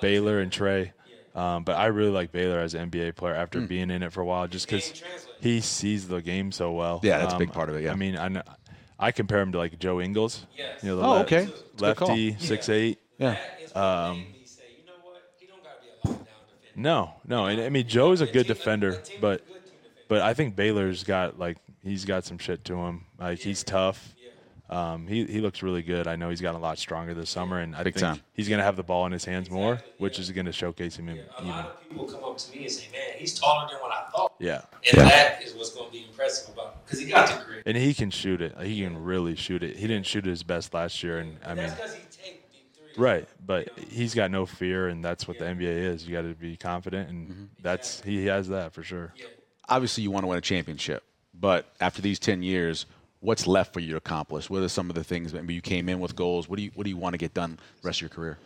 Baylor, 0.00 0.40
and 0.40 0.50
Trey. 0.52 0.92
Um, 1.34 1.64
but 1.64 1.76
I 1.76 1.86
really 1.86 2.10
like 2.10 2.32
Baylor 2.32 2.58
as 2.60 2.74
an 2.74 2.90
NBA 2.90 3.14
player 3.16 3.34
after 3.34 3.60
Hmm. 3.60 3.66
being 3.66 3.90
in 3.90 4.02
it 4.02 4.12
for 4.12 4.22
a 4.22 4.24
while, 4.24 4.46
just 4.48 4.66
because 4.66 5.02
he 5.40 5.60
sees 5.60 6.08
the 6.08 6.20
game 6.22 6.50
so 6.52 6.72
well. 6.72 7.00
Yeah, 7.02 7.18
that's 7.18 7.34
a 7.34 7.38
big 7.38 7.48
Um, 7.48 7.54
part 7.54 7.68
of 7.68 7.76
it, 7.76 7.84
yeah. 7.84 7.92
I 7.92 7.94
mean, 7.94 8.16
I, 8.16 8.28
kn- 8.28 8.42
I 8.98 9.12
compare 9.12 9.40
him 9.40 9.52
to 9.52 9.58
like 9.58 9.78
Joe 9.78 10.00
Ingles. 10.00 10.46
Yes. 10.56 10.82
You 10.82 10.90
know, 10.90 10.96
the 10.96 11.02
Oh, 11.04 11.10
le- 11.10 11.20
okay. 11.20 11.44
That's 11.44 11.60
a 11.82 11.84
good 11.84 11.96
call. 11.96 12.08
lefty, 12.08 12.36
six 12.38 12.68
eight. 12.70 12.98
yeah, 13.18 13.32
That 13.32 13.55
is 13.76 13.82
one 14.08 14.14
thing 14.16 14.34
he 14.40 14.46
say, 14.46 14.62
you 14.78 14.86
know 14.86 14.92
what? 15.02 15.22
He 15.38 15.46
don't 15.46 15.62
gotta 15.62 15.80
be 15.80 15.88
a 15.88 16.08
lockdown 16.08 16.24
defender. 16.24 16.72
No, 16.76 17.12
no, 17.26 17.46
and 17.46 17.60
I 17.60 17.68
mean 17.68 17.86
Joe's 17.88 18.20
a 18.20 18.26
good 18.26 18.46
defender, 18.46 18.92
but 18.92 18.98
good 18.98 19.04
team 19.04 19.20
defender. 19.20 20.04
but 20.08 20.22
I 20.22 20.34
think 20.34 20.56
Baylor's 20.56 21.04
got 21.04 21.38
like 21.38 21.58
he's 21.82 22.04
got 22.04 22.24
some 22.24 22.38
shit 22.38 22.64
to 22.66 22.76
him. 22.76 23.04
Like 23.18 23.38
he's 23.38 23.62
tough. 23.64 24.12
Um, 24.68 25.06
he 25.06 25.24
he 25.26 25.40
looks 25.40 25.62
really 25.62 25.82
good. 25.82 26.08
I 26.08 26.16
know 26.16 26.28
he's 26.28 26.40
gotten 26.40 26.60
a 26.60 26.62
lot 26.62 26.76
stronger 26.76 27.14
this 27.14 27.30
summer, 27.30 27.60
and 27.60 27.76
I 27.76 27.84
Big 27.84 27.94
think 27.94 28.02
time. 28.04 28.20
he's 28.32 28.48
gonna 28.48 28.64
have 28.64 28.74
the 28.74 28.82
ball 28.82 29.06
in 29.06 29.12
his 29.12 29.24
hands 29.24 29.48
more, 29.48 29.80
which 29.98 30.18
is 30.18 30.28
gonna 30.32 30.50
showcase 30.50 30.96
him 30.96 31.08
A 31.08 31.12
even. 31.12 31.26
lot 31.48 31.66
of 31.66 31.88
people 31.88 32.04
come 32.06 32.24
up 32.24 32.36
to 32.36 32.50
me 32.50 32.64
and 32.64 32.72
say, 32.72 32.88
"Man, 32.90 33.00
he's 33.16 33.38
taller 33.38 33.68
than 33.70 33.78
what 33.80 33.92
I 33.92 34.10
thought," 34.10 34.32
Yeah, 34.40 34.62
and 34.92 35.02
that 35.08 35.40
is 35.44 35.54
what's 35.54 35.70
going 35.72 35.86
to 35.86 35.92
be 35.92 36.04
impressive 36.08 36.52
about 36.52 36.72
him 36.72 36.78
because 36.84 36.98
he 36.98 37.06
got 37.06 37.28
the 37.38 37.44
grit. 37.44 37.62
and 37.64 37.76
he 37.76 37.94
can 37.94 38.10
shoot 38.10 38.42
it. 38.42 38.60
He 38.60 38.82
can 38.82 39.04
really 39.04 39.36
shoot 39.36 39.62
it. 39.62 39.76
He 39.76 39.86
didn't 39.86 40.04
shoot 40.06 40.24
his 40.24 40.42
best 40.42 40.74
last 40.74 41.00
year, 41.00 41.20
and 41.20 41.36
I 41.44 41.54
mean, 41.54 41.58
That's 41.58 41.74
because 41.76 41.94
he 41.94 42.00
take 42.10 42.50
deep 42.52 42.74
threes. 42.74 42.85
Right, 42.96 43.28
but 43.44 43.68
he's 43.90 44.14
got 44.14 44.30
no 44.30 44.46
fear, 44.46 44.88
and 44.88 45.04
that's 45.04 45.26
what 45.28 45.38
the 45.38 45.44
NBA 45.44 45.62
is. 45.92 46.06
You 46.06 46.14
got 46.14 46.22
to 46.22 46.34
be 46.34 46.56
confident, 46.56 47.08
and 47.10 47.28
Mm-hmm. 47.30 47.44
that's 47.62 48.00
he 48.02 48.26
has 48.26 48.48
that 48.48 48.72
for 48.72 48.82
sure. 48.82 49.12
Obviously 49.68 50.02
you 50.04 50.10
want 50.10 50.22
to 50.24 50.28
win 50.28 50.38
a 50.38 50.42
championship, 50.42 51.02
but 51.34 51.66
after 51.80 52.00
these 52.02 52.18
ten 52.18 52.42
years, 52.42 52.86
what's 53.20 53.46
left 53.46 53.72
for 53.72 53.80
you 53.80 53.90
to 53.92 53.96
accomplish? 53.96 54.48
What 54.48 54.62
are 54.62 54.68
some 54.68 54.88
of 54.90 54.94
the 54.94 55.04
things? 55.04 55.34
Maybe 55.34 55.54
you 55.54 55.60
came 55.62 55.88
in 55.88 55.98
with 56.00 56.14
goals. 56.14 56.48
What 56.48 56.56
do 56.56 56.62
you 56.62 56.70
what 56.74 56.84
do 56.84 56.90
you 56.90 56.96
want 56.96 57.14
to 57.14 57.18
get 57.18 57.34
done 57.34 57.58
the 57.82 57.86
rest 57.88 57.98
of 57.98 58.02
your 58.02 58.10
career? 58.10 58.38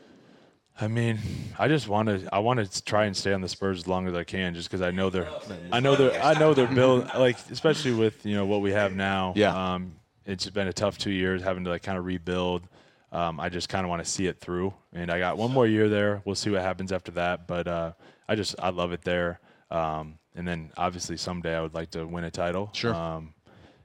I 0.81 0.89
mean, 0.89 1.19
I 1.59 1.69
just 1.69 1.89
want 1.89 2.09
to. 2.09 2.27
I 2.33 2.39
want 2.39 2.59
to 2.67 2.85
try 2.85 3.05
and 3.05 3.15
stay 3.15 3.35
on 3.35 3.43
the 3.43 3.49
Spurs 3.51 3.81
as 3.81 3.87
long 3.89 4.09
as 4.09 4.15
I 4.15 4.25
can, 4.25 4.55
just 4.55 4.71
because 4.71 4.81
I 4.81 4.91
know 4.93 5.11
they're. 5.11 5.29
I 5.71 5.81
know 5.81 5.95
they're. 5.95 6.23
I 6.23 6.39
know 6.39 6.55
they're 6.55 6.67
built 6.67 7.15
like, 7.15 7.37
especially 7.51 7.93
with 7.93 8.25
you 8.25 8.35
know 8.35 8.47
what 8.47 8.63
we 8.63 8.73
have 8.73 8.95
now. 8.95 9.35
Yeah. 9.37 9.75
Um, 9.75 9.97
it's 10.25 10.49
been 10.49 10.69
a 10.69 10.73
tough 10.73 10.97
two 10.97 11.11
years 11.11 11.43
having 11.43 11.65
to 11.65 11.71
like 11.71 11.83
kind 11.83 11.99
of 11.99 12.07
rebuild. 12.07 12.63
Um, 13.13 13.41
I 13.41 13.49
just 13.49 13.69
kind 13.69 13.85
of 13.85 13.91
want 13.91 14.05
to 14.05 14.11
see 14.11 14.27
it 14.27 14.39
through, 14.41 14.73
and 14.93 15.11
I 15.11 15.19
got 15.19 15.37
one 15.37 15.51
more 15.53 15.67
year 15.67 15.89
there. 15.89 16.23
We'll 16.25 16.37
see 16.37 16.51
what 16.51 16.63
happens 16.63 16.93
after 16.93 17.11
that, 17.13 17.47
but 17.49 17.67
uh, 17.67 17.93
I 18.29 18.37
just 18.37 18.55
I 18.61 18.71
love 18.71 18.93
it 18.93 19.03
there. 19.03 19.41
Um, 19.71 20.19
and 20.35 20.47
then 20.47 20.71
obviously 20.77 21.17
someday 21.17 21.57
I 21.57 21.61
would 21.61 21.75
like 21.75 21.91
to 21.93 22.07
win 22.07 22.25
a 22.25 22.31
title. 22.31 22.71
Sure. 22.73 22.95
Um, 22.95 23.35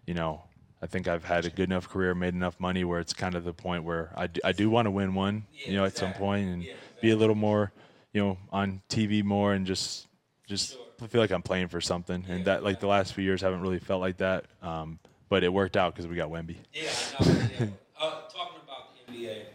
you 0.06 0.14
know, 0.14 0.44
I 0.82 0.88
think 0.88 1.08
I've 1.08 1.24
had 1.24 1.46
a 1.46 1.50
good 1.50 1.70
enough 1.70 1.90
career, 1.90 2.14
made 2.14 2.34
enough 2.36 2.60
money 2.60 2.84
where 2.84 3.00
it's 3.00 3.14
kind 3.14 3.34
of 3.36 3.44
the 3.44 3.54
point 3.54 3.84
where 3.84 4.12
I 4.16 4.28
do, 4.28 4.42
I 4.44 4.52
do 4.52 4.70
want 4.70 4.86
to 4.86 4.92
win 4.92 5.16
one, 5.16 5.46
you 5.66 5.74
know, 5.76 5.86
at 5.86 5.98
some 5.98 6.14
point 6.14 6.48
and 6.48 6.68
be 7.02 7.10
a 7.12 7.16
little 7.16 7.36
more, 7.36 7.72
you 8.14 8.24
know, 8.24 8.38
on 8.52 8.82
TV 8.90 9.24
more 9.24 9.54
and 9.54 9.66
just 9.66 10.08
just 10.48 10.78
feel 11.10 11.20
like 11.22 11.32
I'm 11.32 11.42
playing 11.42 11.70
for 11.70 11.82
something. 11.82 12.24
And 12.30 12.46
that 12.46 12.64
like 12.64 12.80
the 12.80 12.88
last 12.88 13.14
few 13.14 13.24
years 13.24 13.42
haven't 13.42 13.62
really 13.62 13.80
felt 13.80 14.02
like 14.02 14.18
that. 14.18 14.46
Um, 14.62 15.00
but 15.28 15.44
it 15.44 15.52
worked 15.52 15.76
out 15.76 15.94
because 15.96 16.08
we 16.08 16.16
got 16.16 16.30
Wemby. 16.30 16.58
Yeah, 16.74 16.90
I 17.20 17.26
know. 17.26 17.32
Yeah. 17.60 17.66
uh, 18.00 18.22
talking 18.30 18.62
about 18.64 18.94
the 19.08 19.12
NBA, 19.12 19.46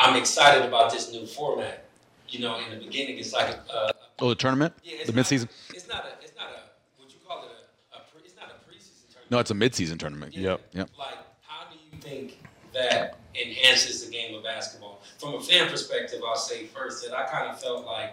I'm 0.00 0.16
excited 0.16 0.64
about 0.66 0.90
this 0.90 1.12
new 1.12 1.26
format. 1.26 1.84
You 2.28 2.40
know, 2.40 2.58
in 2.58 2.70
the 2.78 2.84
beginning, 2.84 3.18
it's 3.18 3.32
like 3.32 3.48
a, 3.72 3.72
a 3.72 3.92
Oh, 4.22 4.28
the 4.28 4.34
tournament, 4.34 4.74
yeah, 4.84 4.96
it's 4.98 5.06
the 5.06 5.12
not- 5.12 5.24
midseason. 5.24 5.48
It's 5.74 5.88
not 5.88 6.04
a. 6.04 6.22
It's 6.24 6.32
not 6.36 6.46
a. 6.48 7.00
Would 7.02 7.10
you 7.12 7.18
call 7.26 7.42
it 7.44 7.50
a? 7.92 7.96
a 7.96 8.00
pre, 8.12 8.22
it's 8.24 8.34
not 8.36 8.46
a 8.50 8.54
preseason 8.70 9.08
tournament. 9.12 9.30
No, 9.30 9.38
it's 9.38 9.50
a 9.50 9.54
midseason 9.54 9.98
tournament. 9.98 10.36
Yep. 10.36 10.60
Yep. 10.74 10.90
Like, 10.98 11.14
how 11.42 11.66
do 11.70 11.76
you 11.76 12.00
think 12.02 12.38
that 12.74 13.18
enhances 13.34 14.04
the 14.04 14.10
game 14.12 14.34
of 14.34 14.42
basketball? 14.44 15.00
From 15.18 15.34
a 15.34 15.40
fan 15.40 15.68
perspective, 15.68 16.20
I'll 16.26 16.36
say 16.36 16.66
first 16.66 17.04
that 17.06 17.16
I 17.16 17.26
kind 17.26 17.50
of 17.50 17.60
felt 17.60 17.84
like 17.86 18.12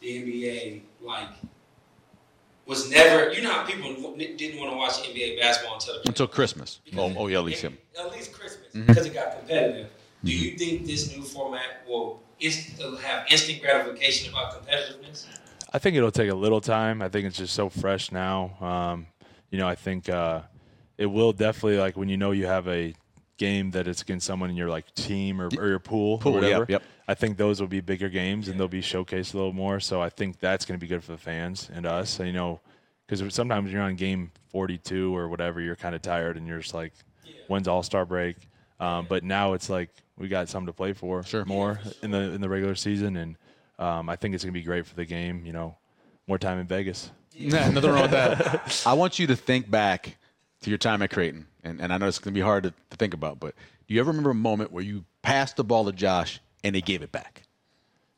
the 0.00 0.08
NBA, 0.08 0.80
like, 1.02 1.28
was 2.66 2.90
never. 2.90 3.32
You 3.32 3.42
know 3.42 3.52
how 3.52 3.64
people 3.64 3.92
didn't 4.16 4.58
want 4.58 4.72
to 4.72 4.76
watch 4.76 4.94
NBA 5.08 5.38
basketball 5.38 5.74
until 5.76 5.96
Until 6.06 6.26
Christmas. 6.26 6.80
Oh, 6.96 7.12
oh 7.18 7.26
yeah, 7.28 7.38
at 7.38 7.44
least 7.44 7.62
him. 7.62 7.76
At 7.98 8.10
least 8.12 8.32
Christmas, 8.32 8.68
Mm-hmm. 8.74 8.86
because 8.86 9.06
it 9.06 9.14
got 9.14 9.38
competitive. 9.38 9.88
Do 10.24 10.32
you 10.34 10.56
think 10.56 10.86
this 10.86 11.14
new 11.14 11.22
format 11.22 11.86
will 11.88 12.22
inst- 12.40 12.80
have 13.02 13.26
instant 13.30 13.60
gratification 13.60 14.32
about 14.32 14.52
competitiveness? 14.52 15.26
I 15.72 15.78
think 15.78 15.96
it'll 15.96 16.10
take 16.10 16.30
a 16.30 16.34
little 16.34 16.60
time. 16.60 17.02
I 17.02 17.08
think 17.08 17.26
it's 17.26 17.36
just 17.36 17.54
so 17.54 17.68
fresh 17.68 18.12
now. 18.12 18.56
Um, 18.60 19.06
you 19.50 19.58
know, 19.58 19.68
I 19.68 19.74
think 19.74 20.08
uh, 20.08 20.42
it 20.98 21.06
will 21.06 21.32
definitely 21.32 21.78
like 21.78 21.96
when 21.96 22.08
you 22.08 22.16
know 22.16 22.30
you 22.30 22.46
have 22.46 22.68
a 22.68 22.94
game 23.36 23.72
that 23.72 23.88
it's 23.88 24.00
against 24.02 24.26
someone 24.26 24.48
in 24.50 24.56
your 24.56 24.68
like 24.68 24.92
team 24.94 25.40
or, 25.40 25.48
or 25.58 25.68
your 25.68 25.78
pool, 25.80 26.18
Pool, 26.18 26.32
or 26.32 26.40
whatever. 26.40 26.66
yep. 26.68 26.82
I 27.08 27.14
think 27.14 27.36
those 27.36 27.60
will 27.60 27.68
be 27.68 27.80
bigger 27.80 28.08
games 28.08 28.48
and 28.48 28.58
they'll 28.58 28.68
be 28.68 28.80
showcased 28.80 29.34
a 29.34 29.36
little 29.36 29.52
more. 29.52 29.80
So 29.80 30.00
I 30.00 30.08
think 30.08 30.38
that's 30.38 30.64
going 30.64 30.78
to 30.78 30.80
be 30.80 30.88
good 30.88 31.02
for 31.04 31.12
the 31.12 31.18
fans 31.18 31.68
and 31.74 31.84
us. 31.84 32.18
You 32.20 32.32
know, 32.32 32.60
because 33.06 33.34
sometimes 33.34 33.72
you're 33.72 33.82
on 33.82 33.96
game 33.96 34.30
42 34.50 35.14
or 35.14 35.28
whatever, 35.28 35.60
you're 35.60 35.76
kind 35.76 35.94
of 35.94 36.02
tired 36.02 36.36
and 36.36 36.46
you're 36.46 36.60
just 36.60 36.72
like, 36.72 36.92
when's 37.48 37.68
All 37.68 37.82
Star 37.82 38.06
break? 38.06 38.36
Um, 38.80 39.06
but 39.08 39.24
now 39.24 39.52
it's 39.52 39.68
like 39.68 39.90
we 40.18 40.28
got 40.28 40.48
something 40.48 40.66
to 40.66 40.72
play 40.72 40.92
for 40.92 41.22
Sure. 41.22 41.44
more 41.44 41.80
in 42.02 42.10
the 42.10 42.32
in 42.32 42.40
the 42.40 42.48
regular 42.48 42.74
season, 42.74 43.16
and 43.16 43.36
um, 43.78 44.08
I 44.08 44.16
think 44.16 44.34
it's 44.34 44.44
going 44.44 44.52
to 44.54 44.58
be 44.60 44.64
great 44.64 44.86
for 44.86 44.94
the 44.94 45.04
game. 45.04 45.44
You 45.44 45.52
know, 45.52 45.76
more 46.26 46.38
time 46.38 46.58
in 46.58 46.66
Vegas. 46.66 47.10
Nah, 47.38 47.68
nothing 47.70 47.90
wrong 47.90 48.02
with 48.02 48.10
that. 48.12 48.82
I 48.86 48.92
want 48.94 49.18
you 49.18 49.26
to 49.28 49.36
think 49.36 49.70
back 49.70 50.16
to 50.62 50.70
your 50.70 50.78
time 50.78 51.02
at 51.02 51.10
Creighton, 51.10 51.46
and, 51.62 51.80
and 51.80 51.92
I 51.92 51.98
know 51.98 52.06
it's 52.06 52.18
going 52.18 52.32
to 52.32 52.38
be 52.38 52.42
hard 52.44 52.62
to, 52.64 52.70
to 52.90 52.96
think 52.96 53.12
about, 53.14 53.40
but 53.40 53.54
do 53.86 53.94
you 53.94 54.00
ever 54.00 54.10
remember 54.10 54.30
a 54.30 54.34
moment 54.34 54.72
where 54.72 54.82
you 54.84 55.04
passed 55.22 55.56
the 55.56 55.64
ball 55.64 55.84
to 55.84 55.92
Josh 55.92 56.40
and 56.62 56.74
they 56.74 56.80
gave 56.80 57.02
it 57.02 57.12
back? 57.12 57.42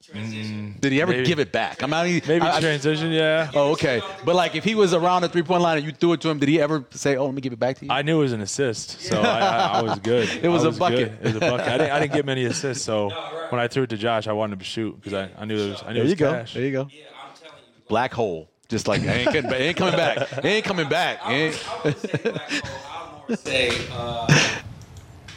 Transition. 0.07 0.77
Did 0.81 0.93
he 0.93 1.01
ever 1.03 1.13
Maybe. 1.13 1.25
give 1.27 1.39
it 1.39 1.53
back? 1.53 1.83
I 1.83 1.87
mean, 1.87 2.23
Maybe 2.27 2.41
I- 2.41 2.57
I- 2.57 2.61
transition, 2.61 3.11
yeah. 3.13 3.51
Oh, 3.55 3.73
okay. 3.73 4.01
But 4.25 4.35
like, 4.35 4.55
if 4.55 4.65
he 4.65 4.75
was 4.75 4.95
around 4.95 5.23
the 5.23 5.29
three 5.29 5.43
point 5.43 5.63
line 5.63 5.79
and 5.79 5.87
you 5.87 5.93
threw 5.93 6.13
it 6.13 6.21
to 6.23 6.29
him, 6.29 6.39
did 6.39 6.49
he 6.49 6.61
ever 6.61 6.85
say, 6.91 7.17
"Oh, 7.17 7.27
let 7.27 7.35
me 7.35 7.41
give 7.41 7.53
it 7.53 7.59
back 7.59 7.79
to 7.79 7.85
you"? 7.85 7.91
I 7.91 8.03
knew 8.03 8.19
it 8.21 8.23
was 8.23 8.33
an 8.33 8.41
assist, 8.41 9.01
so 9.03 9.21
I, 9.21 9.39
I, 9.41 9.67
I 9.79 9.83
was 9.83 9.99
good. 9.99 10.29
It 10.43 10.49
was 10.49 10.65
a 10.65 10.73
bucket. 10.73 11.21
good. 11.23 11.29
It 11.29 11.35
was 11.35 11.37
a 11.37 11.41
bucket. 11.41 11.67
I 11.69 11.79
didn't, 11.79 11.91
I 11.93 12.01
didn't 12.01 12.13
get 12.15 12.25
many 12.27 12.45
assists, 12.45 12.85
so 12.85 13.11
right. 13.11 13.51
when 13.53 13.61
I 13.61 13.69
threw 13.69 13.83
it 13.85 13.91
to 13.91 13.97
Josh, 13.97 14.27
I 14.27 14.33
wanted 14.33 14.55
him 14.55 14.59
to 14.61 14.65
shoot 14.65 14.95
because 15.01 15.13
I, 15.15 15.31
I 15.39 15.45
knew 15.45 15.57
it 15.59 15.71
was. 15.71 15.83
I 15.83 15.89
knew 15.89 15.95
there 15.95 16.01
it 16.01 16.03
was 16.05 16.11
you 16.11 16.17
go. 16.17 16.33
cash. 16.33 16.55
There 16.55 16.63
you 16.65 16.73
go. 16.73 16.89
Yeah, 16.91 17.05
I'm 17.23 17.35
telling 17.37 17.57
you. 17.59 17.83
Black 17.89 18.13
hole. 18.15 18.49
Just 18.69 18.89
like 18.89 19.03
it 19.03 19.07
ain't 19.09 19.27
coming 19.27 19.43
back. 19.43 19.61
Ain't 19.61 19.77
coming 19.77 19.97
back. 19.97 20.33
It 20.39 20.45
ain't 20.45 20.65
coming 20.65 20.89
back. 20.89 21.21
I 21.23 21.33
Ain't- 21.35 21.65
would, 21.85 21.87
I 21.87 21.89
would 21.93 21.99
say 22.01 22.19
black 22.25 22.51
hole. 22.51 22.71
I 22.91 23.25
would 23.29 23.29
more 23.29 23.37
say, 23.37 23.71
uh, 23.93 24.27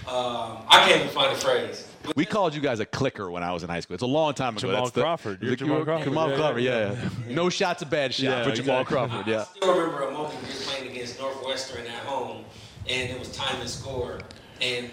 um, 0.08 0.58
I 0.68 0.86
can't 0.88 1.02
even 1.02 1.14
find 1.14 1.36
the 1.36 1.40
phrase. 1.40 1.86
We 2.16 2.26
called 2.26 2.56
you 2.56 2.62
guys 2.62 2.80
a 2.80 2.86
clicker 2.86 3.30
when 3.30 3.44
I 3.44 3.52
was 3.52 3.64
in 3.64 3.70
high 3.70 3.80
school. 3.82 3.94
It's 3.94 4.04
a 4.04 4.08
long 4.08 4.34
time 4.34 4.54
ago. 4.58 4.68
Jamal 4.68 4.84
That's 4.84 4.92
the- 4.92 5.02
Crawford. 5.02 5.42
You're 5.42 5.52
the- 5.52 5.56
Jamal 5.58 5.84
Crawford. 5.84 6.06
Jamal 6.06 6.30
Yeah, 6.30 6.36
Crawford. 6.38 6.64
yeah, 6.64 6.92
Yeah, 6.94 7.10
No 7.36 7.50
shot's 7.50 7.82
a 7.82 7.86
bad 7.86 8.14
shot 8.14 8.24
Yeah, 8.24 8.44
for 8.44 8.52
Jamal 8.52 8.82
exactly. 8.82 8.96
Crawford. 9.10 9.28
Yeah. 9.28 9.42
I 9.42 9.44
still 9.58 9.76
remember 9.78 10.02
a 10.04 10.12
moment 10.12 10.36
we 10.42 10.48
were 10.50 10.56
playing 10.56 10.92
against 10.92 11.20
Northwestern 11.20 11.86
at 11.86 12.04
home, 12.06 12.46
and 12.90 13.10
it 13.10 13.20
was 13.20 13.30
time 13.32 13.60
to 13.62 13.68
score. 13.68 14.20
And 14.62 14.90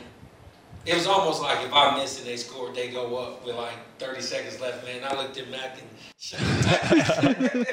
it 0.84 0.94
was 0.94 1.06
almost 1.06 1.42
like 1.42 1.64
if 1.64 1.72
I 1.72 1.96
missed 1.96 2.18
and 2.20 2.28
they 2.28 2.36
scored, 2.36 2.74
they 2.74 2.88
go 2.90 3.16
up 3.16 3.44
with 3.46 3.56
like 3.56 3.74
30 3.98 4.20
seconds 4.20 4.60
left, 4.60 4.84
man. 4.84 5.00
I 5.04 5.14
looked 5.16 5.36
at 5.38 5.48
Mac 5.50 5.78
and 5.78 5.88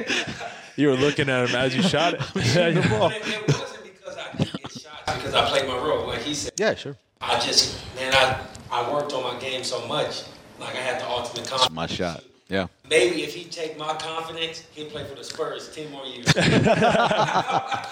You 0.75 0.87
were 0.89 0.95
looking 0.95 1.29
at 1.29 1.49
him 1.49 1.55
as 1.55 1.75
you 1.75 1.81
shot 1.83 2.15
it. 2.15 2.21
Yeah, 2.35 2.41
yeah. 2.69 2.69
It, 2.69 2.77
it 2.77 3.47
wasn't 3.47 3.83
because 3.83 4.17
I 4.17 4.31
didn't 4.37 4.53
get 4.61 4.71
shots, 4.71 5.13
because 5.13 5.33
I 5.35 5.49
played 5.49 5.67
my 5.67 5.75
role. 5.77 6.07
Like 6.07 6.21
he 6.21 6.33
said, 6.33 6.53
Yeah, 6.57 6.73
sure. 6.75 6.95
I 7.23 7.39
just, 7.39 7.79
man, 7.95 8.13
I, 8.13 8.39
I 8.69 8.91
worked 8.91 9.13
on 9.13 9.23
my 9.23 9.39
game 9.39 9.63
so 9.63 9.87
much. 9.87 10.23
Like 10.59 10.75
I 10.75 10.79
had 10.79 10.99
the 11.01 11.09
ultimate 11.09 11.47
confidence. 11.47 11.71
My 11.73 11.87
shot. 11.87 12.23
Yeah. 12.49 12.67
Maybe 12.89 13.23
if 13.23 13.33
he 13.33 13.45
take 13.45 13.77
my 13.77 13.95
confidence, 13.95 14.67
he'll 14.75 14.89
play 14.89 15.05
for 15.05 15.15
the 15.15 15.23
Spurs 15.23 15.73
10 15.73 15.89
more 15.89 16.05
years. 16.05 16.29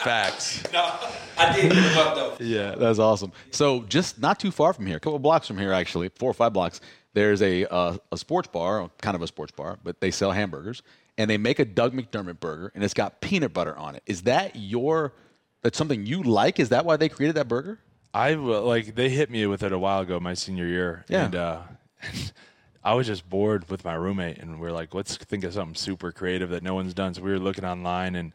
Facts. 0.01 0.63
no, 0.73 0.93
I 1.37 1.55
did 1.55 1.71
give 1.71 1.83
him 1.83 1.97
up 1.97 2.15
though. 2.15 2.35
Yeah. 2.39 2.75
That's 2.75 2.99
awesome. 2.99 3.31
So 3.51 3.83
just 3.83 4.19
not 4.19 4.39
too 4.39 4.51
far 4.51 4.73
from 4.73 4.85
here, 4.85 4.97
a 4.97 4.99
couple 4.99 5.17
blocks 5.19 5.47
from 5.47 5.57
here, 5.57 5.71
actually, 5.71 6.09
four 6.09 6.29
or 6.29 6.33
five 6.33 6.51
blocks. 6.53 6.81
There's 7.13 7.41
a 7.41 7.65
uh, 7.73 7.97
a 8.11 8.17
sports 8.17 8.49
bar, 8.49 8.89
kind 9.01 9.15
of 9.15 9.21
a 9.21 9.27
sports 9.27 9.51
bar, 9.51 9.79
but 9.83 9.99
they 9.99 10.11
sell 10.11 10.31
hamburgers, 10.31 10.81
and 11.17 11.29
they 11.29 11.37
make 11.37 11.59
a 11.59 11.65
Doug 11.65 11.93
McDermott 11.93 12.39
burger, 12.39 12.71
and 12.75 12.83
it's 12.83 12.93
got 12.93 13.19
peanut 13.21 13.53
butter 13.53 13.75
on 13.77 13.95
it. 13.95 14.03
Is 14.05 14.21
that 14.23 14.55
your? 14.55 15.13
That's 15.61 15.77
something 15.77 16.05
you 16.05 16.23
like? 16.23 16.59
Is 16.59 16.69
that 16.69 16.85
why 16.85 16.97
they 16.97 17.09
created 17.09 17.35
that 17.35 17.47
burger? 17.47 17.79
I 18.13 18.33
uh, 18.33 18.61
like 18.61 18.95
they 18.95 19.09
hit 19.09 19.29
me 19.29 19.45
with 19.45 19.63
it 19.63 19.71
a 19.71 19.79
while 19.79 20.01
ago, 20.01 20.19
my 20.19 20.33
senior 20.33 20.67
year, 20.67 21.05
Yeah. 21.07 21.25
and 21.25 21.35
uh, 21.35 21.61
I 22.83 22.93
was 22.93 23.07
just 23.07 23.29
bored 23.29 23.69
with 23.69 23.85
my 23.85 23.93
roommate, 23.93 24.39
and 24.39 24.59
we 24.59 24.67
are 24.67 24.71
like, 24.71 24.93
let's 24.93 25.15
think 25.15 25.43
of 25.43 25.53
something 25.53 25.75
super 25.75 26.11
creative 26.11 26.49
that 26.49 26.63
no 26.63 26.73
one's 26.73 26.93
done. 26.93 27.13
So 27.13 27.21
we 27.21 27.31
were 27.31 27.39
looking 27.39 27.63
online, 27.63 28.15
and 28.15 28.33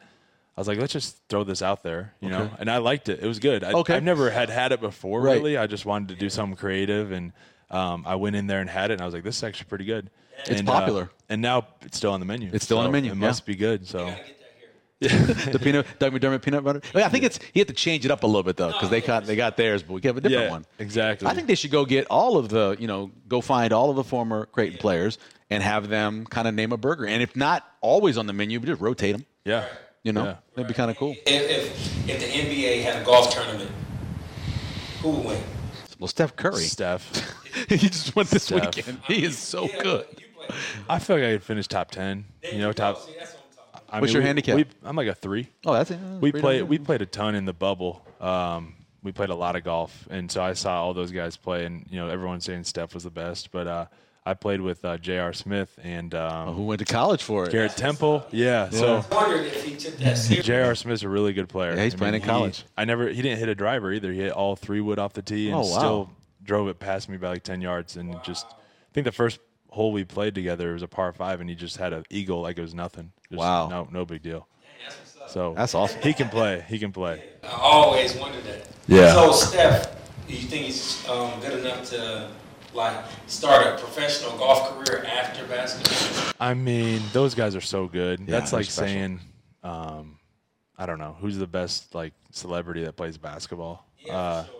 I 0.55 0.61
was 0.61 0.67
like, 0.67 0.79
let's 0.79 0.93
just 0.93 1.21
throw 1.29 1.43
this 1.43 1.61
out 1.61 1.83
there, 1.83 2.13
you 2.21 2.29
know. 2.29 2.49
And 2.59 2.71
I 2.71 2.77
liked 2.77 3.09
it; 3.09 3.19
it 3.21 3.27
was 3.27 3.39
good. 3.39 3.63
I, 3.63 3.73
Okay. 3.73 3.95
I've 3.95 4.03
never 4.03 4.29
had 4.31 4.49
had 4.49 4.71
it 4.71 4.81
before, 4.81 5.21
Right. 5.21 5.33
really. 5.35 5.57
I 5.57 5.67
just 5.67 5.85
wanted 5.85 6.09
to 6.09 6.15
do 6.15 6.29
something 6.29 6.55
creative, 6.57 7.11
and 7.11 7.33
um, 7.69 8.03
I 8.07 8.15
went 8.15 8.35
in 8.35 8.47
there 8.47 8.61
and 8.61 8.69
had 8.69 8.89
it, 8.91 8.93
and 8.93 9.01
I 9.01 9.05
was 9.05 9.13
like, 9.13 9.23
this 9.23 9.37
is 9.37 9.43
actually 9.43 9.67
pretty 9.67 9.85
good. 9.85 10.09
It's 10.45 10.59
And, 10.59 10.69
uh, 10.69 10.71
popular. 10.71 11.09
and 11.29 11.41
now 11.41 11.67
it's 11.81 11.97
still 11.97 12.11
on 12.11 12.19
the 12.19 12.25
menu. 12.25 12.49
It's 12.53 12.63
still 12.63 12.77
on 12.77 12.85
the 12.85 12.91
menu, 12.91 13.11
It 13.11 13.15
yeah. 13.15 13.19
must 13.27 13.45
be 13.45 13.55
good. 13.55 13.85
So 13.87 13.99
Gotta 13.99 14.11
get 14.11 14.39
that 14.39 14.55
here. 14.59 14.69
the 14.99 15.59
peanut 15.61 15.85
Doug 15.99 16.11
McDermott 16.13 16.41
peanut 16.41 16.63
butter. 16.63 16.81
Oh, 16.95 16.99
yeah, 16.99 17.05
I 17.05 17.09
think 17.09 17.23
it's 17.23 17.39
he 17.53 17.59
had 17.59 17.67
to 17.67 17.73
change 17.73 18.03
it 18.03 18.09
up 18.11 18.23
a 18.23 18.27
little 18.27 18.41
bit 18.43 18.57
though 18.57 18.69
because 18.71 18.89
they 18.89 19.01
oh, 19.01 19.05
got 19.05 19.25
they 19.25 19.35
got 19.35 19.55
theirs, 19.55 19.83
but 19.83 19.93
we 19.93 20.01
have 20.05 20.17
a 20.17 20.21
different 20.21 20.45
yeah, 20.45 20.49
one. 20.51 20.65
exactly. 20.79 21.27
I 21.27 21.35
think 21.35 21.47
they 21.47 21.53
should 21.55 21.69
go 21.71 21.85
get 21.85 22.07
all 22.09 22.35
of 22.37 22.49
the 22.49 22.75
you 22.79 22.87
know 22.87 23.11
go 23.27 23.39
find 23.41 23.73
all 23.73 23.91
of 23.91 23.95
the 23.95 24.03
former 24.03 24.47
Creighton 24.47 24.79
players 24.79 25.19
and 25.51 25.61
have 25.61 25.87
them 25.87 26.25
kind 26.25 26.47
of 26.47 26.55
name 26.55 26.71
a 26.71 26.77
burger, 26.77 27.05
and 27.05 27.21
if 27.21 27.35
not 27.35 27.63
always 27.81 28.17
on 28.17 28.25
the 28.25 28.33
menu, 28.33 28.59
but 28.59 28.65
just 28.65 28.81
rotate 28.81 29.13
them. 29.15 29.25
yeah, 29.45 29.65
You 30.03 30.13
know, 30.13 30.23
Yeah. 30.25 30.35
that'd 30.55 30.67
be 30.67 30.73
kind 30.73 30.89
of 30.89 30.97
cool. 30.97 31.15
If, 31.27 31.27
if 31.27 32.09
if 32.09 32.19
the 32.19 32.25
NBA 32.25 32.81
had 32.83 33.01
a 33.01 33.05
golf 33.05 33.31
tournament, 33.33 33.69
who 35.01 35.09
would 35.11 35.25
win? 35.25 35.43
Well, 35.99 36.07
Steph 36.07 36.35
Curry, 36.35 36.63
Steph. 36.63 37.35
he 37.69 37.77
just 37.77 38.15
went 38.15 38.29
this 38.29 38.43
Steph. 38.45 38.75
weekend. 38.75 38.99
He 39.07 39.23
is 39.23 39.37
so 39.37 39.65
Yeah, 39.67 39.81
good. 39.83 40.05
I 40.89 40.99
feel 40.99 41.17
like 41.17 41.25
I 41.25 41.31
could 41.33 41.43
finish 41.43 41.67
top 41.67 41.91
ten. 41.91 42.25
You 42.51 42.59
know, 42.59 42.71
top. 42.71 42.99
See, 43.01 43.13
I 43.89 43.99
What's 43.99 44.09
mean, 44.09 44.13
your 44.15 44.21
we- 44.23 44.27
handicap? 44.27 44.55
we- 44.57 44.65
I'm 44.83 44.95
like 44.95 45.07
a 45.07 45.13
three. 45.15 45.47
Oh, 45.65 45.73
that's 45.73 45.91
it. 45.91 45.99
We 46.19 46.31
played. 46.31 46.63
We 46.63 46.77
played 46.77 47.01
a 47.01 47.05
ton 47.05 47.35
in 47.35 47.45
the 47.45 47.53
bubble. 47.53 48.05
Um, 48.19 48.75
we 49.03 49.11
played 49.11 49.29
a 49.29 49.35
lot 49.35 49.55
of 49.55 49.63
golf, 49.63 50.07
and 50.09 50.29
so 50.31 50.41
I 50.41 50.53
saw 50.53 50.83
all 50.83 50.93
those 50.93 51.11
guys 51.11 51.37
play, 51.37 51.65
and 51.65 51.85
you 51.89 51.97
know, 51.97 52.09
everyone's 52.09 52.43
saying 52.45 52.65
Steph 52.65 52.93
was 52.93 53.03
the 53.03 53.09
best, 53.11 53.51
but 53.51 53.67
uh, 53.67 53.85
I 54.25 54.33
played 54.33 54.59
with 54.59 54.83
uh, 54.83 54.97
J.R. 54.97 55.31
Smith 55.31 55.79
and 55.81 56.13
um, 56.13 56.49
Oh, 56.49 56.53
Who 56.53 56.63
went 56.65 56.79
to 56.79 56.85
college 56.85 57.23
for 57.23 57.45
it? 57.45 57.51
Garrett 57.51 57.77
Temple. 57.77 58.25
Yeah, 58.31 58.69
so 58.69 59.05
I 59.09 59.15
wondered 59.15 59.45
if 59.45 59.63
he 59.63 59.77
took 59.77 59.95
that 59.99 60.17
serious. 60.17 60.45
J.R. 60.45 60.75
Smith's 60.75 61.03
a 61.03 61.09
really 61.09 61.31
good 61.31 61.47
player. 61.47 61.75
Yeah, 61.75 61.83
he's 61.85 61.93
I 61.93 61.97
playing 61.97 62.15
in 62.15 62.21
he- 62.21 62.27
college. 62.27 62.65
I 62.75 62.83
never. 62.83 63.07
He 63.07 63.21
didn't 63.21 63.39
hit 63.39 63.47
a 63.47 63.55
driver 63.55 63.93
either. 63.93 64.11
He 64.11 64.19
hit 64.19 64.33
all 64.33 64.55
three 64.57 64.81
wood 64.81 64.99
off 64.99 65.13
the 65.13 65.21
tee, 65.21 65.47
and 65.47 65.55
Oh, 65.55 65.59
wow. 65.61 65.77
still 65.77 66.09
drove 66.43 66.67
it 66.67 66.79
past 66.79 67.07
me 67.07 67.15
by 67.17 67.29
like 67.29 67.43
ten 67.43 67.61
yards, 67.61 67.95
and 67.95 68.21
just. 68.23 68.45
I 68.47 68.93
think 68.93 69.05
the 69.05 69.11
first 69.11 69.39
hole 69.69 69.91
we 69.91 70.03
played 70.03 70.33
together 70.33 70.73
was 70.73 70.81
a 70.81 70.87
par 70.87 71.13
five, 71.13 71.39
and 71.39 71.47
he 71.49 71.55
just 71.55 71.77
had 71.77 71.93
an 71.93 72.03
eagle 72.09 72.41
like 72.41 72.57
it 72.57 72.61
was 72.61 72.73
nothing. 72.73 73.11
Just 73.29 73.39
Wow. 73.39 73.67
No, 73.69 73.87
no 73.91 74.05
big 74.05 74.21
deal. 74.21 74.47
That's 74.83 74.97
what's 74.97 75.21
up. 75.21 75.29
So 75.29 75.53
That's 75.55 75.75
awesome. 75.75 76.01
He 76.01 76.13
can 76.13 76.29
play. 76.29 76.63
He 76.67 76.79
can 76.79 76.91
play. 76.91 77.23
I 77.43 77.49
always 77.61 78.15
wondered 78.15 78.43
that. 78.45 78.67
Yeah. 78.87 79.13
So 79.13 79.31
Steph, 79.31 79.95
do 80.27 80.33
you 80.33 80.47
think 80.47 80.65
he's 80.65 81.07
um, 81.09 81.39
good 81.41 81.59
enough 81.59 81.89
to 81.89 82.29
like 82.73 82.95
start 83.27 83.65
a 83.65 83.77
professional 83.81 84.37
golf 84.37 84.69
career 84.85 85.03
after 85.05 85.45
basketball? 85.45 86.33
I 86.39 86.53
mean, 86.53 87.01
those 87.13 87.33
guys 87.35 87.55
are 87.55 87.61
so 87.61 87.87
good. 87.87 88.25
That's 88.27 88.53
like 88.53 88.65
special. 88.65 88.87
saying, 88.87 89.19
um, 89.63 90.19
I 90.77 90.85
don't 90.85 90.99
know, 90.99 91.17
who's 91.19 91.37
the 91.37 91.47
best 91.47 91.93
like 91.95 92.13
celebrity 92.31 92.83
that 92.83 92.95
plays 92.95 93.17
basketball. 93.17 93.85
Yeah, 94.05 94.17
uh, 94.17 94.45
sure. 94.45 94.53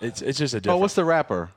It's 0.00 0.22
it's 0.22 0.38
just 0.38 0.54
a 0.54 0.70
Oh, 0.70 0.76
what's 0.76 0.94
the 0.94 1.04
rapper? 1.04 1.50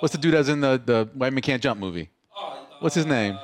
What's 0.00 0.12
the 0.12 0.18
dude 0.18 0.34
that's 0.34 0.48
in 0.48 0.60
the 0.60 0.80
the 0.84 1.08
White 1.14 1.32
Man 1.32 1.40
Can't 1.42 1.62
Jump 1.62 1.80
movie? 1.80 2.10
Oh, 2.36 2.66
What's 2.80 2.94
his 2.94 3.06
name? 3.06 3.38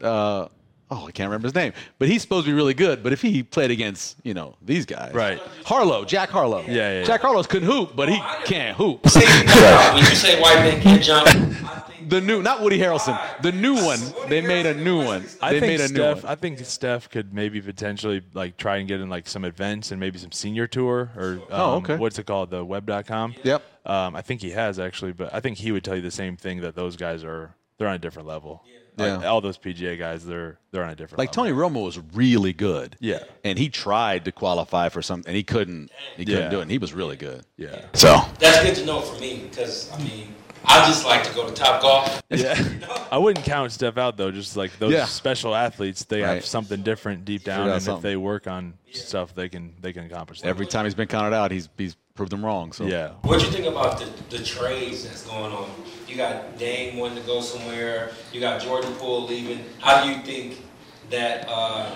Uh, 0.00 0.48
oh, 0.90 1.06
I 1.06 1.10
can't 1.10 1.28
remember 1.28 1.46
his 1.46 1.54
name. 1.54 1.72
But 1.98 2.08
he's 2.08 2.22
supposed 2.22 2.46
to 2.46 2.50
be 2.50 2.54
really 2.54 2.74
good. 2.74 3.02
But 3.02 3.12
if 3.12 3.22
he 3.22 3.42
played 3.42 3.70
against, 3.70 4.16
you 4.22 4.34
know, 4.34 4.54
these 4.62 4.86
guys, 4.86 5.12
Right. 5.14 5.40
Harlow, 5.64 6.04
Jack 6.04 6.28
Harlow. 6.30 6.60
Yeah, 6.62 6.72
yeah, 6.74 6.98
yeah. 7.00 7.04
Jack 7.04 7.22
Harlow's 7.22 7.46
couldn't 7.46 7.68
hoop, 7.68 7.96
but 7.96 8.08
he 8.08 8.20
can't 8.44 8.76
hoop. 8.76 9.08
See, 9.08 9.20
when 9.20 9.98
you 9.98 10.04
say 10.14 10.40
white 10.40 10.56
man 10.56 10.80
can't 10.80 11.02
jump, 11.02 11.28
I 11.28 11.32
think 11.88 12.08
The 12.10 12.20
new, 12.20 12.40
not 12.42 12.62
Woody 12.62 12.78
Harrelson, 12.78 13.18
the 13.42 13.50
new 13.52 13.74
one. 13.74 13.98
They 14.28 14.40
made 14.40 14.64
a 14.66 14.74
new 14.74 15.04
one. 15.04 15.24
I 15.42 15.52
They 15.52 15.60
think 15.60 15.70
made 15.72 15.80
a 15.80 15.88
new 15.92 15.94
Steph. 16.14 16.22
one. 16.22 16.32
I 16.32 16.34
think 16.36 16.58
Steph 16.60 17.10
could 17.10 17.34
maybe 17.34 17.60
potentially 17.60 18.22
like 18.32 18.56
try 18.56 18.76
and 18.76 18.86
get 18.86 19.00
in 19.00 19.08
like 19.08 19.26
some 19.28 19.44
events 19.44 19.90
and 19.90 19.98
maybe 19.98 20.18
some 20.18 20.30
senior 20.32 20.66
tour 20.68 21.10
or 21.16 21.32
um, 21.32 21.40
Oh, 21.50 21.74
okay. 21.78 21.96
what's 21.96 22.18
it 22.20 22.26
called 22.26 22.50
the 22.50 22.64
web.com. 22.64 23.34
Yep. 23.42 23.62
Um, 23.86 24.14
I 24.16 24.22
think 24.22 24.40
he 24.40 24.50
has 24.50 24.78
actually, 24.78 25.12
but 25.12 25.34
I 25.34 25.40
think 25.40 25.58
he 25.58 25.72
would 25.72 25.82
tell 25.84 25.96
you 25.96 26.02
the 26.02 26.10
same 26.12 26.36
thing 26.36 26.60
that 26.60 26.74
those 26.76 26.96
guys 26.96 27.24
are. 27.24 27.54
They're 27.78 27.88
on 27.88 27.94
a 27.94 27.98
different 27.98 28.28
level. 28.28 28.62
Like, 28.98 29.20
Yeah. 29.20 29.28
all 29.28 29.42
those 29.42 29.58
PGA 29.58 29.98
guys, 29.98 30.24
they're 30.24 30.58
they're 30.70 30.82
on 30.84 30.88
a 30.90 30.96
different. 30.96 31.18
Like 31.18 31.36
level. 31.36 31.52
Tony 31.52 31.74
Romo 31.80 31.84
was 31.84 31.98
really 32.14 32.52
good. 32.54 32.96
Yeah. 33.00 33.18
And 33.44 33.58
he 33.58 33.68
tried 33.68 34.24
to 34.24 34.32
qualify 34.32 34.88
for 34.88 35.02
something, 35.02 35.28
and 35.28 35.36
he 35.36 35.42
couldn't. 35.42 35.90
He 36.16 36.24
couldn't 36.24 36.44
Yeah. 36.44 36.48
do 36.48 36.58
it. 36.60 36.62
And 36.62 36.70
he 36.70 36.78
was 36.78 36.94
really 36.94 37.16
good. 37.16 37.44
Yeah. 37.58 37.84
So 37.92 38.20
that's 38.38 38.62
good 38.64 38.74
to 38.76 38.86
know 38.86 39.00
for 39.02 39.20
me 39.20 39.46
because 39.50 39.90
I 39.92 39.98
mean 40.02 40.34
I 40.68 40.84
just 40.88 41.04
like 41.04 41.22
to 41.24 41.32
go 41.34 41.46
to 41.46 41.52
Top 41.54 41.80
Golf. 41.82 42.22
Yeah. 42.30 42.58
I 43.12 43.18
wouldn't 43.18 43.44
count 43.44 43.70
Steph 43.70 43.98
out 43.98 44.16
though. 44.16 44.30
Just 44.30 44.56
like 44.56 44.76
those 44.78 44.92
Yeah. 44.94 45.04
special 45.04 45.54
athletes, 45.54 46.04
they 46.04 46.22
Right. 46.22 46.36
have 46.36 46.46
something 46.46 46.82
different 46.82 47.24
deep 47.26 47.44
down, 47.44 47.68
and 47.68 47.82
something. 47.82 47.98
if 47.98 48.02
they 48.02 48.16
work 48.16 48.46
on 48.46 48.74
stuff, 48.92 49.34
they 49.34 49.50
can 49.50 49.74
they 49.82 49.92
can 49.92 50.04
accomplish 50.06 50.40
that. 50.40 50.48
every 50.48 50.66
time 50.66 50.86
he's 50.86 50.94
been 50.94 51.06
counted 51.08 51.36
out, 51.36 51.50
he's 51.50 51.68
he's 51.76 51.96
proved 52.14 52.32
them 52.32 52.42
wrong. 52.44 52.72
So 52.72 52.86
yeah. 52.86 53.10
What 53.22 53.40
do 53.40 53.44
you 53.44 53.52
think 53.52 53.66
about 53.66 53.98
the, 54.00 54.06
the 54.38 54.42
trades 54.42 55.04
that's 55.04 55.26
going 55.26 55.52
on? 55.52 55.68
You 56.08 56.16
got 56.16 56.56
Dame 56.58 56.96
wanting 56.96 57.18
to 57.18 57.24
go 57.24 57.40
somewhere. 57.40 58.12
You 58.32 58.40
got 58.40 58.60
Jordan 58.60 58.92
Poole 58.94 59.26
leaving. 59.26 59.64
How 59.80 60.04
do 60.04 60.10
you 60.10 60.18
think 60.22 60.62
that, 61.10 61.46
uh, 61.48 61.90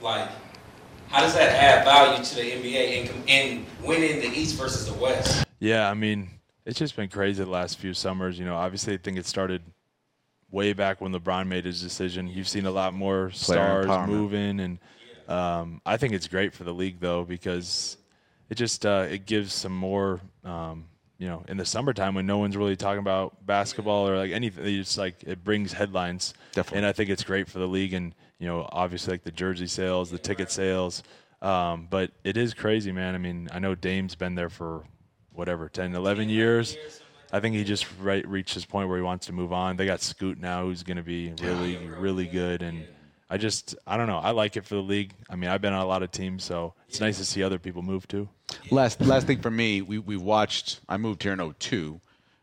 like, 0.00 0.28
how 1.08 1.20
does 1.20 1.34
that 1.34 1.52
add 1.52 1.84
value 1.84 2.24
to 2.24 2.34
the 2.34 2.42
NBA 2.42 3.02
in, 3.02 3.08
com- 3.08 3.24
in 3.28 3.66
winning 3.82 4.20
the 4.20 4.36
East 4.36 4.56
versus 4.56 4.86
the 4.86 4.94
West? 4.94 5.44
Yeah, 5.60 5.88
I 5.88 5.94
mean, 5.94 6.30
it's 6.66 6.78
just 6.78 6.96
been 6.96 7.08
crazy 7.08 7.44
the 7.44 7.50
last 7.50 7.78
few 7.78 7.94
summers. 7.94 8.38
You 8.38 8.44
know, 8.44 8.56
obviously, 8.56 8.94
I 8.94 8.96
think 8.96 9.18
it 9.18 9.26
started 9.26 9.62
way 10.50 10.72
back 10.72 11.00
when 11.00 11.12
LeBron 11.12 11.46
made 11.46 11.64
his 11.64 11.80
decision. 11.80 12.28
You've 12.28 12.48
seen 12.48 12.66
a 12.66 12.70
lot 12.70 12.94
more 12.94 13.30
stars 13.30 14.08
moving, 14.08 14.60
and 14.60 14.78
um, 15.28 15.80
I 15.86 15.96
think 15.96 16.12
it's 16.14 16.28
great 16.28 16.52
for 16.54 16.64
the 16.64 16.72
league 16.72 17.00
though 17.00 17.24
because 17.24 17.96
it 18.50 18.56
just 18.56 18.84
uh, 18.84 19.06
it 19.10 19.26
gives 19.26 19.52
some 19.52 19.74
more. 19.76 20.20
Um, 20.44 20.86
you 21.24 21.30
know, 21.30 21.42
in 21.48 21.56
the 21.56 21.64
summertime 21.64 22.14
when 22.14 22.26
no 22.26 22.36
one's 22.36 22.54
really 22.54 22.76
talking 22.76 22.98
about 22.98 23.46
basketball 23.46 24.06
or 24.06 24.18
like 24.18 24.30
anything, 24.30 24.66
it's 24.66 24.98
like 24.98 25.22
it 25.22 25.42
brings 25.42 25.72
headlines. 25.72 26.34
Definitely. 26.52 26.76
And 26.76 26.86
I 26.86 26.92
think 26.92 27.08
it's 27.08 27.24
great 27.24 27.48
for 27.48 27.58
the 27.60 27.66
league, 27.66 27.94
and 27.94 28.14
you 28.38 28.46
know, 28.46 28.68
obviously 28.70 29.14
like 29.14 29.22
the 29.22 29.30
jersey 29.30 29.66
sales, 29.66 30.10
the 30.10 30.18
ticket 30.18 30.50
sales. 30.50 31.02
Um, 31.40 31.88
but 31.88 32.10
it 32.24 32.36
is 32.36 32.52
crazy, 32.52 32.92
man. 32.92 33.14
I 33.14 33.18
mean, 33.18 33.48
I 33.50 33.58
know 33.58 33.74
Dame's 33.74 34.14
been 34.14 34.34
there 34.34 34.50
for 34.50 34.84
whatever 35.32 35.70
10, 35.70 35.94
11 35.94 36.28
years. 36.28 36.76
I 37.32 37.40
think 37.40 37.54
he 37.54 37.64
just 37.64 37.86
right, 38.02 38.28
reached 38.28 38.52
his 38.52 38.66
point 38.66 38.90
where 38.90 38.98
he 38.98 39.02
wants 39.02 39.24
to 39.26 39.32
move 39.32 39.50
on. 39.50 39.78
They 39.78 39.86
got 39.86 40.02
Scoot 40.02 40.38
now, 40.38 40.64
who's 40.64 40.82
going 40.82 40.98
to 40.98 41.02
be 41.02 41.32
really, 41.40 41.78
really 41.78 42.26
good, 42.26 42.60
and 42.60 42.86
I 43.30 43.38
just, 43.38 43.76
I 43.86 43.96
don't 43.96 44.08
know. 44.08 44.18
I 44.18 44.32
like 44.32 44.58
it 44.58 44.66
for 44.66 44.74
the 44.74 44.82
league. 44.82 45.14
I 45.30 45.36
mean, 45.36 45.48
I've 45.48 45.62
been 45.62 45.72
on 45.72 45.80
a 45.80 45.86
lot 45.86 46.02
of 46.02 46.10
teams, 46.10 46.44
so 46.44 46.74
it's 46.86 47.00
nice 47.00 47.16
to 47.16 47.24
see 47.24 47.42
other 47.42 47.58
people 47.58 47.80
move 47.80 48.06
too. 48.06 48.28
Last 48.70 49.00
last 49.00 49.26
thing 49.26 49.40
for 49.40 49.50
me, 49.50 49.82
we 49.82 49.98
we 49.98 50.16
watched. 50.16 50.80
I 50.88 50.96
moved 50.96 51.22
here 51.22 51.32
in 51.32 51.54
02, 51.58 52.00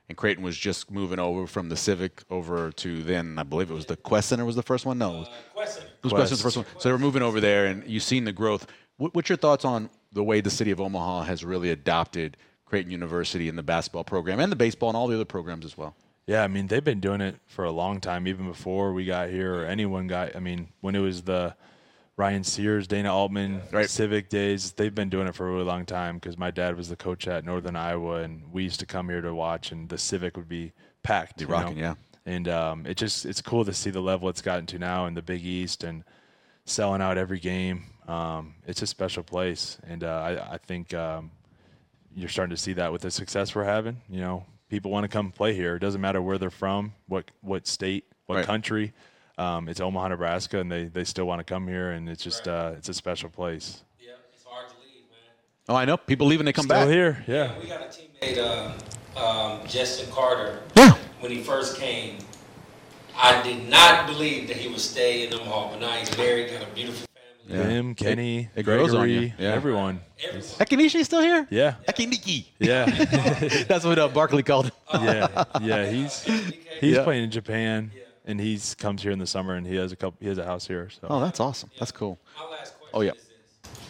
and 0.09 0.17
Creighton 0.17 0.43
was 0.43 0.57
just 0.57 0.91
moving 0.91 1.19
over 1.19 1.47
from 1.47 1.69
the 1.69 1.77
Civic 1.77 2.23
over 2.29 2.71
to 2.73 3.03
then 3.03 3.37
I 3.39 3.43
believe 3.43 3.71
it 3.71 3.73
was 3.73 3.85
the 3.85 3.97
Qwest 3.97 4.25
Center 4.25 4.45
was 4.45 4.55
the 4.55 4.63
first 4.63 4.85
one. 4.85 4.97
No, 4.97 5.13
it 5.15 5.17
was, 5.19 5.27
uh, 5.27 5.31
Question. 5.53 5.83
it 5.83 6.03
was 6.03 6.13
Qwest 6.13 6.19
was 6.19 6.29
the 6.31 6.43
first 6.43 6.57
one. 6.57 6.65
So 6.79 6.89
they 6.89 6.93
were 6.93 6.99
moving 6.99 7.21
over 7.21 7.39
there, 7.39 7.65
and 7.65 7.83
you've 7.87 8.03
seen 8.03 8.25
the 8.25 8.33
growth. 8.33 8.67
What, 8.97 9.15
what's 9.15 9.29
your 9.29 9.37
thoughts 9.37 9.65
on 9.65 9.89
the 10.13 10.23
way 10.23 10.41
the 10.41 10.49
city 10.49 10.71
of 10.71 10.81
Omaha 10.81 11.23
has 11.23 11.43
really 11.43 11.71
adopted 11.71 12.37
Creighton 12.65 12.91
University 12.91 13.47
in 13.47 13.55
the 13.55 13.63
basketball 13.63 14.03
program 14.03 14.39
and 14.39 14.51
the 14.51 14.55
baseball 14.55 14.89
and 14.89 14.97
all 14.97 15.07
the 15.07 15.15
other 15.15 15.25
programs 15.25 15.65
as 15.65 15.77
well? 15.77 15.95
Yeah, 16.27 16.43
I 16.43 16.47
mean 16.47 16.67
they've 16.67 16.83
been 16.83 16.99
doing 16.99 17.19
it 17.19 17.35
for 17.47 17.65
a 17.65 17.71
long 17.71 17.99
time, 17.99 18.27
even 18.27 18.47
before 18.47 18.93
we 18.93 19.05
got 19.05 19.29
here 19.29 19.55
or 19.55 19.65
anyone 19.65 20.07
got. 20.07 20.35
I 20.35 20.39
mean, 20.39 20.69
when 20.81 20.95
it 20.95 20.99
was 20.99 21.23
the 21.23 21.55
Ryan 22.21 22.43
Sears, 22.43 22.87
Dana 22.87 23.11
Altman, 23.11 23.63
Right. 23.71 23.89
Civic 23.89 24.29
days, 24.29 24.73
they've 24.73 24.93
been 24.93 25.09
doing 25.09 25.27
it 25.27 25.33
for 25.33 25.47
a 25.47 25.51
really 25.51 25.63
long 25.65 25.85
time. 25.87 26.17
Because 26.17 26.37
my 26.37 26.51
dad 26.51 26.77
was 26.77 26.87
the 26.87 26.95
coach 26.95 27.27
at 27.27 27.43
Northern 27.43 27.75
Iowa, 27.75 28.17
and 28.17 28.53
we 28.53 28.61
used 28.61 28.79
to 28.81 28.85
come 28.85 29.09
here 29.09 29.21
to 29.21 29.33
watch, 29.33 29.71
and 29.71 29.89
the 29.89 29.97
Civic 29.97 30.37
would 30.37 30.47
be 30.47 30.71
packed. 31.01 31.37
Be 31.37 31.45
you 31.45 31.47
know? 31.47 31.53
rocking, 31.55 31.79
yeah. 31.79 31.95
And 32.27 32.47
um, 32.47 32.85
it 32.85 32.95
just 32.95 33.25
it's 33.25 33.41
cool 33.41 33.65
to 33.65 33.73
see 33.73 33.89
the 33.89 34.01
level 34.01 34.29
it's 34.29 34.43
gotten 34.43 34.67
to 34.67 34.77
now 34.77 35.07
in 35.07 35.15
the 35.15 35.23
Big 35.23 35.43
East 35.43 35.83
and 35.83 36.03
selling 36.65 37.01
out 37.01 37.17
every 37.17 37.39
game. 37.39 37.85
Um, 38.07 38.53
it's 38.67 38.83
a 38.83 38.87
special 38.87 39.23
place, 39.23 39.79
and 39.87 40.03
uh, 40.03 40.07
I, 40.07 40.53
I 40.53 40.57
think 40.59 40.93
um, 40.93 41.31
you're 42.15 42.29
starting 42.29 42.55
to 42.55 42.61
see 42.61 42.73
that 42.73 42.91
with 42.91 43.01
the 43.01 43.09
success 43.09 43.55
we're 43.55 43.63
having. 43.63 43.99
You 44.07 44.19
know, 44.19 44.45
people 44.69 44.91
want 44.91 45.05
to 45.05 45.07
come 45.07 45.31
play 45.31 45.55
here. 45.55 45.75
It 45.75 45.79
doesn't 45.79 46.01
matter 46.01 46.21
where 46.21 46.37
they're 46.37 46.51
from, 46.51 46.93
what 47.07 47.31
what 47.41 47.65
state, 47.65 48.05
what 48.27 48.35
Right. 48.35 48.45
country. 48.45 48.93
Um, 49.41 49.67
it's 49.69 49.79
Omaha, 49.79 50.09
Nebraska, 50.09 50.59
and 50.59 50.71
they, 50.71 50.85
they 50.85 51.03
still 51.03 51.25
want 51.25 51.39
to 51.39 51.43
come 51.43 51.67
here, 51.67 51.91
and 51.91 52.07
it's 52.07 52.23
just 52.23 52.47
uh, 52.47 52.73
it's 52.77 52.89
a 52.89 52.93
special 52.93 53.27
place. 53.29 53.83
Yeah, 53.99 54.11
it's 54.33 54.43
hard 54.43 54.67
to 54.69 54.75
leave, 54.85 55.03
man. 55.09 55.19
Oh, 55.67 55.75
I 55.75 55.85
know. 55.85 55.97
People 55.97 56.27
leave 56.27 56.39
and 56.39 56.47
they 56.47 56.53
come 56.53 56.65
Still 56.65 56.85
back. 56.85 56.89
here, 56.89 57.23
yeah. 57.27 57.51
We 57.59 57.67
got 57.67 57.81
a 57.81 57.85
teammate, 57.85 58.37
um, 59.17 59.23
um, 59.23 59.67
Justin 59.67 60.11
Carter. 60.11 60.61
Yeah. 60.75 60.93
When 61.21 61.31
he 61.31 61.41
first 61.41 61.77
came, 61.77 62.17
I 63.15 63.41
did 63.41 63.67
not 63.67 64.05
believe 64.05 64.47
that 64.49 64.57
he 64.57 64.67
would 64.69 64.79
stay 64.79 65.25
in 65.25 65.33
Omaha, 65.33 65.71
but 65.71 65.79
now 65.79 65.91
he's 65.93 66.15
married, 66.17 66.51
got 66.51 66.61
a 66.61 66.75
beautiful 66.75 67.07
family. 67.47 67.63
Yeah. 67.63 67.67
Him, 67.69 67.95
Kenny, 67.95 68.49
it 68.55 68.61
grows 68.63 68.93
on 68.93 69.01
Gregory, 69.07 69.25
you, 69.25 69.33
yeah. 69.39 69.53
everyone. 69.53 70.01
Everyone. 70.23 70.47
Echenique 70.59 71.03
still 71.03 71.21
here? 71.21 71.47
Yeah, 71.49 71.75
Ekiniki. 71.87 72.45
yeah, 72.59 72.85
That's 73.67 73.85
what 73.85 73.97
uh, 73.97 74.07
Barkley 74.07 74.43
called 74.43 74.65
him. 74.65 74.71
yeah, 75.03 75.43
yeah. 75.61 75.89
He's 75.89 76.21
he's 76.79 76.95
Yeah. 76.97 77.03
playing 77.03 77.23
in 77.23 77.31
Japan, 77.31 77.91
and 78.25 78.39
he's 78.39 78.75
comes 78.75 79.01
here 79.03 79.11
in 79.11 79.19
the 79.19 79.27
summer, 79.27 79.55
and 79.55 79.65
he 79.65 79.75
has 79.75 79.91
a 79.91 79.95
couple. 79.95 80.17
He 80.21 80.27
has 80.27 80.37
a 80.37 80.45
house 80.45 80.67
here. 80.67 80.89
So 80.89 81.07
Oh, 81.09 81.19
that's 81.19 81.39
awesome. 81.39 81.69
That's 81.79 81.91
cool. 81.91 82.19
My 82.37 82.43
last 82.57 82.77
question 82.77 82.89
Oh, 82.93 83.01
yeah. 83.01 83.11
is 83.11 83.17
this. 83.63 83.81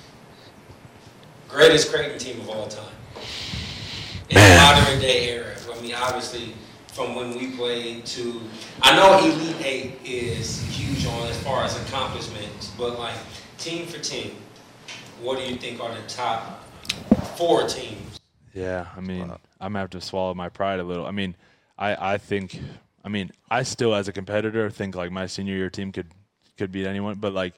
Greatest 1.48 1.92
Creighton 1.92 2.18
team 2.18 2.40
of 2.42 2.50
all 2.50 2.68
time. 2.68 2.86
In 4.30 4.36
the 4.36 4.56
modern 4.58 5.00
day 5.02 5.30
era. 5.32 5.54
I 5.74 5.82
mean, 5.82 5.94
obviously, 5.94 6.54
from 6.94 7.16
when 7.16 7.38
we 7.38 7.52
played 7.56 8.06
to, 8.06 8.42
I 8.82 8.96
know 8.96 9.20
Elite 9.20 9.56
Eight 9.66 10.00
is 10.06 10.62
huge 10.70 11.06
on 11.06 11.28
as 11.28 11.38
far 11.44 11.64
as 11.64 11.76
accomplishments, 11.88 12.72
but 12.78 12.98
like 12.98 13.16
team 13.58 13.86
for 13.88 14.00
team, 14.00 14.36
what 15.22 15.38
do 15.38 15.44
you 15.46 15.58
think 15.58 15.82
are 15.82 15.94
the 15.94 16.02
top 16.08 16.64
four 17.36 17.68
teams? 17.68 18.20
Yeah, 18.54 18.88
I 18.96 19.00
mean, 19.02 19.24
I'm 19.60 19.74
gonna 19.74 19.80
have 19.80 19.90
to 19.92 20.02
swallow 20.02 20.34
my 20.34 20.50
pride 20.50 20.80
a 20.80 20.84
little. 20.84 21.06
I 21.06 21.12
mean, 21.12 21.36
I 21.78 22.14
I 22.14 22.18
think, 22.18 22.60
I 23.04 23.10
mean, 23.10 23.32
I 23.50 23.64
still 23.64 23.96
as 23.96 24.08
a 24.08 24.12
competitor 24.14 24.70
think 24.70 24.96
like 24.96 25.12
my 25.12 25.26
senior 25.28 25.56
year 25.56 25.70
team 25.70 25.92
could 25.92 26.08
could 26.58 26.72
beat 26.72 26.86
anyone, 26.86 27.16
but 27.16 27.34
like, 27.34 27.56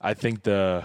I 0.00 0.14
think 0.14 0.42
the 0.42 0.84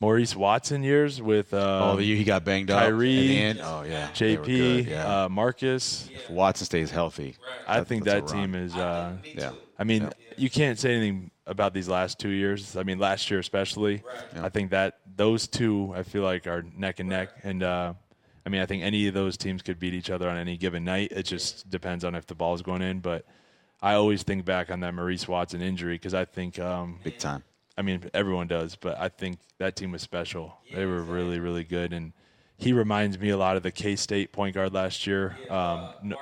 Maurice 0.00 0.34
Watson 0.34 0.82
years 0.82 1.20
with 1.20 1.52
Oh, 1.52 1.90
um, 1.90 1.96
the 1.98 2.04
year 2.04 2.16
he 2.16 2.24
got 2.24 2.44
banged 2.44 2.70
up. 2.70 2.82
Khyri. 2.82 3.60
Oh, 3.62 3.82
yeah. 3.82 4.08
They 4.18 4.36
were 4.36 4.44
good, 4.44 4.86
JP, 4.86 4.88
Yeah. 4.90 5.24
uh, 5.24 5.28
Marcus. 5.28 6.08
if 6.12 6.30
Watson 6.30 6.64
stays 6.64 6.90
healthy. 6.90 7.36
I 7.68 7.84
think 7.84 8.04
that 8.04 8.26
team 8.26 8.54
is. 8.54 8.74
Uh, 8.74 9.16
Me 9.22 9.34
yeah. 9.36 9.52
I 9.78 9.84
mean, 9.84 10.10
you 10.36 10.48
can't 10.50 10.78
say 10.78 10.94
anything 10.94 11.30
about 11.46 11.74
these 11.74 11.88
last 11.88 12.18
two 12.18 12.30
years. 12.30 12.76
I 12.76 12.82
mean, 12.82 12.98
last 12.98 13.30
year 13.30 13.40
especially. 13.40 14.02
Right. 14.34 14.44
I 14.44 14.48
think 14.48 14.70
that 14.70 14.98
those 15.16 15.46
two, 15.46 15.92
I 15.94 16.02
feel 16.02 16.22
like, 16.22 16.46
are 16.46 16.62
neck 16.76 17.00
and 17.00 17.08
neck. 17.08 17.30
And 17.44 17.62
uh, 17.62 17.94
I 18.44 18.48
mean, 18.48 18.60
I 18.60 18.66
think 18.66 18.82
any 18.82 19.06
of 19.06 19.14
those 19.14 19.36
teams 19.36 19.62
could 19.62 19.78
beat 19.78 19.94
each 19.94 20.10
other 20.10 20.28
on 20.28 20.36
any 20.36 20.56
given 20.56 20.84
night. 20.84 21.12
It 21.12 21.24
just 21.24 21.68
depends 21.68 22.04
on 22.04 22.14
if 22.14 22.26
the 22.26 22.34
ball's 22.34 22.62
going 22.62 22.82
in. 22.82 23.00
But 23.00 23.26
I 23.82 23.94
always 23.94 24.22
think 24.22 24.44
back 24.44 24.70
on 24.70 24.80
that 24.80 24.94
Maurice 24.94 25.28
Watson 25.28 25.60
injury 25.60 25.94
because 25.94 26.14
I 26.14 26.24
think, 26.24 26.58
um, 26.58 27.00
Big 27.04 27.18
time. 27.18 27.42
I 27.78 27.82
mean, 27.82 28.10
everyone 28.14 28.46
does, 28.46 28.76
but 28.76 28.98
I 28.98 29.08
think 29.08 29.38
that 29.58 29.76
team 29.76 29.92
was 29.92 30.02
special. 30.02 30.58
They 30.74 30.84
were 30.84 31.02
really, 31.02 31.38
really 31.38 31.64
good. 31.64 31.92
And 31.92 32.12
he 32.58 32.72
reminds 32.72 33.18
me 33.18 33.30
a 33.30 33.36
lot 33.38 33.56
of 33.56 33.62
the 33.62 33.70
K 33.70 33.96
State 33.96 34.32
point 34.32 34.54
guard 34.54 34.72
last 34.74 35.06
year, 35.06 35.36
um, 35.48 35.88
N- 36.04 36.14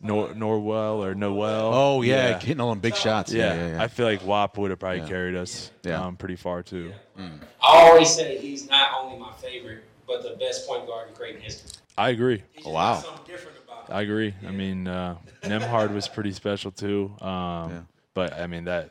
Nor- 0.00 0.28
Norwell 0.30 1.04
or 1.04 1.14
Noel. 1.14 1.70
Oh, 1.74 2.02
yeah. 2.02 2.38
Hitting 2.38 2.60
all 2.60 2.70
them 2.70 2.80
big 2.80 2.96
shots. 2.96 3.32
Yeah, 3.32 3.54
Yeah, 3.54 3.60
yeah, 3.68 3.76
yeah. 3.76 3.82
I 3.82 3.88
feel 3.88 4.06
like 4.06 4.24
WAP 4.24 4.56
would 4.58 4.70
have 4.70 4.78
probably 4.80 5.00
Yeah. 5.00 5.08
carried 5.08 5.36
us 5.36 5.70
Yeah. 5.82 6.04
um, 6.04 6.16
pretty 6.16 6.36
far 6.36 6.62
too. 6.62 6.92
I 7.18 7.28
always 7.62 8.08
say 8.14 8.38
he's 8.38 8.68
not 8.68 8.90
only 9.00 9.18
my 9.18 9.32
favorite, 9.34 9.84
but 10.06 10.22
the 10.22 10.36
best 10.38 10.66
point 10.66 10.86
guard 10.86 11.08
in 11.08 11.14
Creighton 11.14 11.40
history. 11.40 11.70
I 11.96 12.10
agree. 12.10 12.42
He's 12.52 12.64
just 12.64 12.74
Wow. 12.74 13.00
something 13.00 13.24
different 13.26 13.58
about 13.64 13.88
him. 13.88 13.96
I 13.96 14.00
agree. 14.02 14.34
I 14.46 14.50
mean, 14.50 14.88
uh, 14.88 15.16
Nembhard 15.42 15.92
was 15.94 16.08
pretty 16.08 16.32
special 16.32 16.70
too. 16.70 17.12
Um, 17.20 17.70
Yeah. 17.70 17.80
But 18.14 18.34
I 18.34 18.46
mean 18.46 18.64
that 18.64 18.90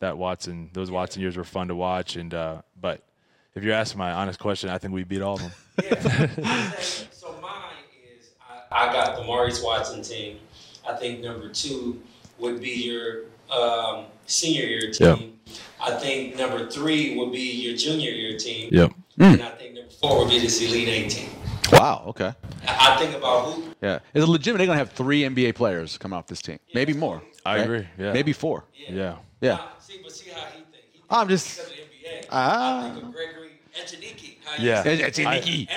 that 0.00 0.16
Watson, 0.18 0.70
those 0.72 0.90
Watson 0.90 1.20
years 1.22 1.36
were 1.36 1.44
fun 1.44 1.68
to 1.68 1.74
watch. 1.74 2.16
And 2.16 2.32
uh, 2.34 2.62
but 2.80 3.02
if 3.54 3.62
you're 3.62 3.74
asking 3.74 3.98
my 3.98 4.12
honest 4.12 4.38
question, 4.38 4.70
I 4.70 4.78
think 4.78 4.94
we 4.94 5.04
beat 5.04 5.20
all 5.22 5.34
of 5.34 5.40
them. 5.42 5.52
Yeah. 5.82 5.94
I 6.44 6.80
say, 6.80 7.06
so 7.12 7.34
mine 7.42 7.52
is 8.18 8.30
I, 8.70 8.88
I 8.88 8.92
got 8.92 9.16
the 9.16 9.24
Maurice 9.24 9.62
Watson 9.62 10.02
team. 10.02 10.38
I 10.88 10.94
think 10.94 11.20
number 11.20 11.48
two 11.50 12.00
would 12.38 12.60
be 12.60 12.70
your 12.70 13.24
um, 13.50 14.06
senior 14.26 14.64
year 14.66 14.90
team. 14.90 15.38
I 15.80 15.92
think 15.92 16.36
number 16.36 16.68
three 16.70 17.16
would 17.16 17.30
be 17.32 17.40
your 17.62 17.76
junior 17.76 18.10
year 18.10 18.36
team. 18.38 18.68
Yep. 18.72 18.92
And 19.18 19.42
I 19.42 19.50
think 19.50 19.74
number 19.74 19.90
four 20.02 20.18
would 20.18 20.28
be 20.30 20.38
this 20.40 20.60
Elite 20.60 20.88
Eight 20.88 21.10
team. 21.10 21.30
Wow. 21.72 22.04
Okay. 22.08 22.32
I 22.68 22.94
I 22.94 22.96
think 22.98 23.16
about 23.16 23.52
who 23.54 23.62
Yeah. 23.80 24.00
It's 24.12 24.26
legitimate. 24.26 24.58
They're 24.58 24.66
going 24.66 24.78
to 24.78 24.84
have 24.84 24.92
three 24.92 25.22
NBA 25.22 25.54
players 25.54 25.96
come 25.96 26.12
off 26.12 26.26
this 26.26 26.42
team. 26.42 26.58
Maybe 26.74 26.92
more. 26.92 27.22
I 27.46 27.56
right? 27.56 27.64
agree, 27.64 27.88
yeah. 27.98 28.12
Maybe 28.12 28.32
four. 28.32 28.64
Yeah. 28.74 29.16
Yeah. 29.40 29.54
Uh, 29.54 29.58
see, 29.78 30.00
but 30.02 30.12
see 30.12 30.30
how 30.30 30.40
he 30.40 30.62
think. 30.62 30.66
He 30.92 30.98
think 30.98 31.04
I'm 31.10 31.28
just- 31.28 31.56
because 31.56 31.70
of 31.70 31.76
the 31.76 31.82
NBA. 31.82 32.26
Ah. 32.30 32.86
I 32.86 32.90
think 32.92 33.04
of 33.04 33.12
Gregory 33.12 33.50
Echenique. 33.74 34.36
How 34.44 34.62
you 34.62 34.68
Yeah. 34.68 34.82
say- 34.82 35.00
It's 35.00 35.18
Nikki. 35.18 35.68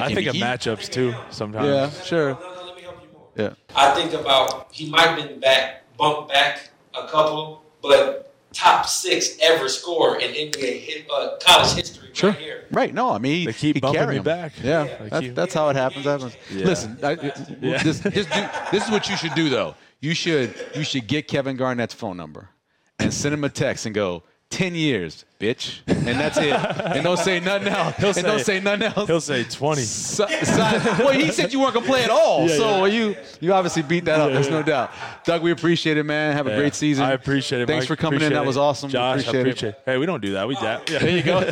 I 0.00 0.14
think 0.14 0.26
of 0.28 0.34
He- 0.34 0.40
matchups 0.42 0.88
too 0.90 1.14
sometimes. 1.30 1.66
Yeah. 1.66 1.72
No, 1.72 1.86
no, 1.86 1.90
Sure. 2.04 2.28
No, 2.34 2.40
no, 2.54 2.64
let 2.66 2.76
me 2.76 2.82
help 2.82 2.96
you 3.02 3.08
more. 3.12 3.28
Yeah. 3.36 3.54
I 3.74 3.94
think 3.94 4.12
about 4.12 4.68
he 4.72 4.90
might 4.90 5.08
have 5.08 5.16
been 5.16 5.40
back, 5.40 5.84
bumped 5.96 6.32
back 6.32 6.70
a 6.94 7.06
couple, 7.08 7.62
but 7.82 8.27
top 8.58 8.86
six 8.86 9.36
ever 9.40 9.68
score 9.68 10.18
in 10.20 10.30
NBA 10.32 10.80
hit, 10.80 11.06
uh, 11.10 11.36
college 11.40 11.72
history 11.74 12.08
Sure. 12.12 12.30
right 12.30 12.38
here. 12.38 12.64
Right. 12.72 12.92
No, 12.92 13.10
I 13.10 13.18
mean, 13.18 13.46
They 13.46 13.52
he, 13.52 13.58
keep 13.58 13.76
he 13.76 13.80
bumping 13.80 14.00
carry 14.00 14.12
me 14.14 14.18
him. 14.18 14.24
back. 14.24 14.52
Yeah, 14.62 14.84
They 14.84 15.08
that's, 15.08 15.20
keep- 15.26 15.34
that's 15.34 15.54
how 15.54 15.68
it 15.68 15.76
happens. 15.76 16.04
happens. 16.04 16.36
Yeah. 16.50 16.64
Listen, 16.66 16.98
I, 17.02 17.10
Yeah. 17.60 17.82
this, 17.82 18.00
just 18.00 18.30
do, 18.32 18.48
this 18.72 18.84
is 18.84 18.90
what 18.90 19.08
you 19.08 19.16
should 19.16 19.34
do 19.34 19.48
though. 19.48 19.74
You 20.00 20.14
should 20.14 20.54
you 20.74 20.82
should 20.84 21.06
get 21.06 21.28
Kevin 21.28 21.56
Garnett's 21.56 21.94
phone 21.94 22.16
number 22.16 22.48
and 22.98 23.12
send 23.14 23.34
him 23.34 23.44
a 23.44 23.48
text 23.48 23.86
and 23.86 23.94
go. 23.94 24.22
10 24.50 24.74
years, 24.74 25.26
bitch. 25.38 25.80
And 25.86 26.18
that's 26.18 26.38
it. 26.38 26.52
And 26.54 27.04
don't 27.04 27.18
say 27.18 27.38
nothing 27.38 27.68
else. 27.72 27.96
He'll 27.96 28.08
and 28.08 28.16
don't 28.24 28.38
say- 28.38 28.58
say 28.58 28.60
nothing 28.60 28.84
else. 28.96 29.06
He'll 29.06 29.20
say 29.20 29.44
20. 29.44 29.82
Si- 29.82 30.24
si- 30.26 30.56
well, 30.58 31.10
he 31.12 31.30
said 31.30 31.52
you 31.52 31.60
weren't 31.60 31.74
gonna 31.74 31.84
play 31.86 32.02
at 32.04 32.10
all, 32.10 32.48
Yeah, 32.48 32.56
so 32.56 32.84
yeah. 32.86 32.94
you 33.08 33.16
you 33.40 33.52
obviously 33.52 33.82
beat 33.82 34.06
that 34.06 34.20
up. 34.20 34.32
There's 34.32 34.46
yeah. 34.46 34.52
no 34.52 34.62
doubt. 34.62 34.90
Doug, 35.24 35.42
we 35.42 35.50
appreciate 35.50 35.98
it, 35.98 36.04
man. 36.04 36.34
Have 36.34 36.46
a 36.46 36.50
Yeah. 36.50 36.56
great 36.56 36.74
season. 36.74 37.04
I 37.04 37.12
appreciate 37.12 37.60
it. 37.60 37.66
Thanks 37.68 37.82
Mike. 37.84 37.88
for 37.88 37.96
coming 37.96 38.22
in. 38.22 38.32
That 38.32 38.46
was 38.46 38.56
awesome. 38.56 38.88
Josh, 38.88 39.20
appreciate, 39.20 39.36
I 39.36 39.40
appreciate 39.40 39.68
it. 39.70 39.82
Hey, 39.84 39.98
we 39.98 40.06
don't 40.06 40.22
do 40.22 40.32
that. 40.32 40.48
We 40.48 40.54
dap. 40.54 40.88
Yeah. 40.88 40.98
There 41.00 41.10
you 41.10 41.22
go. 41.22 41.38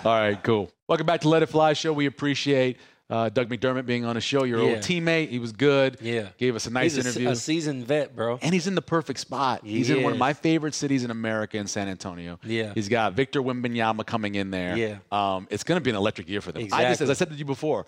All 0.04 0.18
right, 0.18 0.38
cool. 0.42 0.70
Welcome 0.88 1.06
back 1.06 1.20
to 1.22 1.28
Let 1.28 1.42
It 1.42 1.46
Fly 1.46 1.72
Show. 1.72 1.92
We 1.92 2.06
appreciate 2.06 2.78
uh, 3.10 3.28
Doug 3.28 3.48
McDermott 3.50 3.84
being 3.86 4.04
on 4.04 4.14
the 4.14 4.20
show. 4.20 4.44
Your 4.44 4.60
Yeah. 4.62 4.68
old 4.70 4.78
teammate. 4.78 5.28
He 5.30 5.38
was 5.38 5.52
good. 5.52 5.98
Yeah. 6.00 6.28
Gave 6.38 6.54
us 6.56 6.66
a 6.66 6.70
nice 6.70 6.94
He's 6.94 7.04
a, 7.04 7.08
interview. 7.08 7.28
a 7.30 7.36
seasoned 7.36 7.86
vet, 7.86 8.14
bro. 8.14 8.38
and 8.40 8.54
he's 8.54 8.66
in 8.66 8.74
the 8.74 8.82
perfect 8.82 9.18
spot. 9.20 9.62
He 9.64 9.72
He's 9.78 9.90
in 9.90 10.02
one 10.02 10.12
of 10.12 10.18
my 10.18 10.32
favorite 10.32 10.74
cities 10.74 11.04
in 11.04 11.10
America, 11.10 11.58
in 11.58 11.66
San 11.66 11.88
Antonio. 11.88 12.38
Yeah. 12.44 12.72
He's 12.74 12.88
got 12.88 13.14
Victor 13.14 13.42
Wembanyama 13.42 14.06
coming 14.06 14.36
in 14.36 14.50
there. 14.50 14.76
Yeah. 14.76 14.98
Um, 15.10 15.46
it's 15.50 15.64
going 15.64 15.76
to 15.76 15.82
be 15.84 15.90
an 15.90 15.96
electric 15.96 16.28
year 16.28 16.40
for 16.40 16.52
them. 16.52 16.68
I 16.72 16.84
just, 16.84 17.00
as 17.00 17.10
I 17.10 17.14
said 17.14 17.30
to 17.30 17.34
you 17.36 17.44
before, 17.44 17.86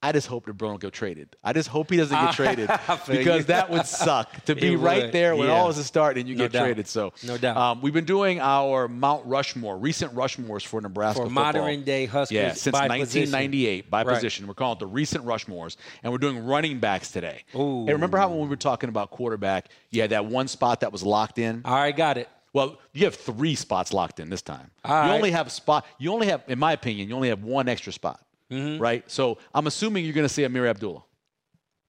I 0.00 0.12
just 0.12 0.28
hope 0.28 0.46
LeBron 0.46 0.58
don't 0.58 0.80
get 0.80 0.92
traded. 0.92 1.34
I 1.42 1.52
just 1.52 1.68
hope 1.68 1.90
he 1.90 1.96
doesn't 1.96 2.16
get 2.16 2.32
traded 2.34 2.70
because 3.08 3.46
that 3.46 3.68
would 3.68 3.84
suck 3.84 4.44
to 4.44 4.54
be 4.56 4.76
right 4.76 5.10
there 5.10 5.34
when 5.34 5.48
yeah. 5.48 5.54
all 5.54 5.66
this 5.68 5.78
a 5.78 5.82
starting 5.84 6.20
and 6.20 6.28
you 6.28 6.36
No 6.36 6.44
get 6.44 6.52
doubt. 6.52 6.62
traded. 6.64 6.86
So 6.86 7.12
No 7.24 7.36
doubt. 7.36 7.56
Um, 7.56 7.82
we've 7.82 7.92
been 7.92 8.04
doing 8.04 8.38
our 8.40 8.86
Mount 8.86 9.26
Rushmore, 9.26 9.76
recent 9.76 10.14
Rushmores 10.14 10.64
for 10.64 10.80
Nebraska 10.80 11.22
For 11.22 11.26
football. 11.26 11.44
modern 11.44 11.82
day 11.82 12.06
Huskers 12.06 12.32
Yeah, 12.34 12.52
since 12.52 12.72
by 12.72 12.86
1998 12.86 13.90
by 13.90 14.04
Right. 14.04 14.14
position. 14.14 14.46
We're 14.46 14.54
calling 14.54 14.76
it 14.76 14.80
the 14.80 14.86
recent 14.86 15.24
Rushmores, 15.24 15.76
and 16.04 16.12
we're 16.12 16.18
doing 16.18 16.44
running 16.44 16.78
backs 16.78 17.10
today. 17.10 17.42
Ooh. 17.56 17.84
Hey, 17.84 17.92
remember 17.92 18.18
how 18.18 18.28
when 18.28 18.38
we 18.40 18.46
were 18.46 18.54
talking 18.56 18.88
about 18.88 19.10
quarterback, 19.10 19.68
you 19.90 20.00
had 20.00 20.10
that 20.10 20.26
one 20.26 20.46
spot 20.46 20.80
that 20.80 20.92
was 20.92 21.02
locked 21.02 21.38
in? 21.38 21.62
All 21.64 21.74
right, 21.74 21.96
got 21.96 22.18
it. 22.18 22.28
Well, 22.52 22.78
you 22.92 23.04
have 23.04 23.14
three 23.16 23.54
spots 23.56 23.92
locked 23.92 24.20
in 24.20 24.30
this 24.30 24.42
time. 24.42 24.70
All 24.84 24.94
you 25.04 25.10
right. 25.10 25.16
only 25.16 25.30
have 25.32 25.48
a 25.48 25.50
spot. 25.50 25.84
You 25.98 26.12
only 26.12 26.28
have, 26.28 26.42
in 26.46 26.58
my 26.58 26.72
opinion, 26.72 27.08
you 27.08 27.14
only 27.16 27.28
have 27.28 27.42
one 27.42 27.68
extra 27.68 27.92
spot, 27.92 28.20
Mm-hmm. 28.50 28.80
right? 28.82 29.08
So 29.10 29.38
I'm 29.54 29.66
assuming 29.66 30.04
you're 30.04 30.14
going 30.14 30.26
to 30.26 30.32
say 30.32 30.44
Ameer 30.44 30.66
Abdullah. 30.68 31.02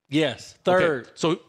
Yes, 0.09 0.55
Okay, 0.67 0.79
third. 0.85 1.09
So, 1.15 1.39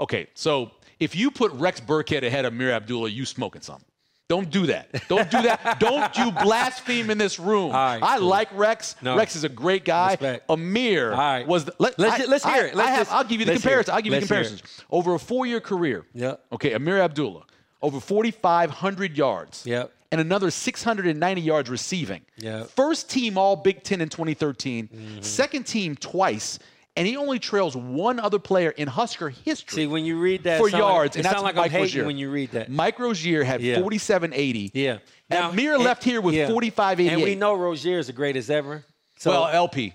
okay, 0.00 0.28
so 0.34 0.70
if 1.00 1.16
you 1.16 1.30
put 1.30 1.52
Rex 1.52 1.80
Burkhead 1.80 2.22
ahead 2.24 2.44
of 2.44 2.52
Ameer 2.52 2.70
Abdullah, 2.72 3.08
you 3.08 3.24
smoking 3.26 3.62
something. 3.62 3.84
Don't 4.28 4.50
do 4.50 4.66
that. 4.66 4.88
Don't 5.08 5.30
do 5.30 5.42
that. 5.42 5.76
Don't 5.80 6.16
you 6.16 6.32
blaspheme 6.32 7.10
in 7.10 7.18
this 7.18 7.38
room. 7.38 7.70
Right, 7.70 8.00
I 8.02 8.18
cool. 8.18 8.26
like 8.26 8.48
Rex. 8.52 8.96
No. 9.00 9.16
Rex 9.16 9.36
is 9.36 9.44
a 9.44 9.48
great 9.48 9.84
guy. 9.84 10.12
Respect. 10.12 10.48
Ameer 10.48 11.12
right. 11.12 11.46
was. 11.46 11.64
The, 11.66 11.74
let, 11.78 11.96
Let's 11.98 12.14
I- 12.14 12.18
ju- 12.18 12.30
let's 12.30 12.44
hear 12.44 12.54
I, 12.54 12.66
it. 12.66 12.74
Let's, 12.74 12.88
I 12.88 12.92
have, 12.92 13.08
I'll 13.12 13.24
give 13.24 13.38
you 13.40 13.46
the 13.46 13.52
comparison. 13.52 13.94
I'll 13.94 14.00
give 14.00 14.12
you 14.12 14.20
the 14.20 14.26
Let's 14.26 14.28
hear 14.30 14.40
it. 14.40 14.44
comparisons 14.46 14.84
over 14.90 15.14
a 15.14 15.18
four-year 15.18 15.60
career. 15.60 16.06
Yeah. 16.12 16.34
Okay, 16.50 16.72
Ameer 16.72 16.98
Abdullah 17.00 17.44
over 17.82 18.00
4,500 18.00 19.16
yards. 19.16 19.64
Yep. 19.64 19.92
And 20.12 20.20
another 20.20 20.50
690 20.50 21.40
yards 21.40 21.68
receiving. 21.68 22.22
Yep. 22.38 22.68
First 22.70 23.10
team 23.10 23.36
All 23.36 23.56
Big 23.56 23.82
Ten 23.82 24.00
in 24.00 24.08
2013. 24.08 24.88
Mm-hmm. 24.88 25.20
Second 25.22 25.64
team 25.66 25.96
twice. 25.96 26.58
And 26.98 27.06
he 27.06 27.16
only 27.18 27.38
trails 27.38 27.76
one 27.76 28.18
other 28.18 28.38
player 28.38 28.70
in 28.70 28.88
Husker 28.88 29.28
history 29.28 29.82
See, 29.82 29.86
when 29.86 30.06
you 30.06 30.18
read 30.18 30.44
that, 30.44 30.58
for 30.58 30.70
like- 30.70 30.78
yards, 30.78 31.16
it 31.16 31.18
and 31.18 31.24
that's 31.26 31.42
like 31.42 31.54
Mike 31.54 31.74
I'm 31.74 31.82
Rozier. 31.82 32.06
when 32.06 32.16
you 32.16 32.30
read 32.30 32.52
that. 32.52 32.70
Mike 32.70 32.98
Rozier 32.98 33.44
had 33.44 33.60
Yeah. 33.60 33.80
4780. 33.80 34.70
Yeah. 34.72 34.98
And 35.28 35.52
Ameer 35.52 35.76
left 35.76 36.02
here 36.04 36.22
with 36.22 36.34
4588. 36.48 37.12
And 37.12 37.22
we 37.22 37.34
know 37.34 37.54
Rozier 37.54 37.98
is 37.98 38.06
the 38.06 38.14
greatest 38.14 38.48
ever. 38.48 38.84
So, 39.18 39.30
well, 39.30 39.46
LP. 39.48 39.92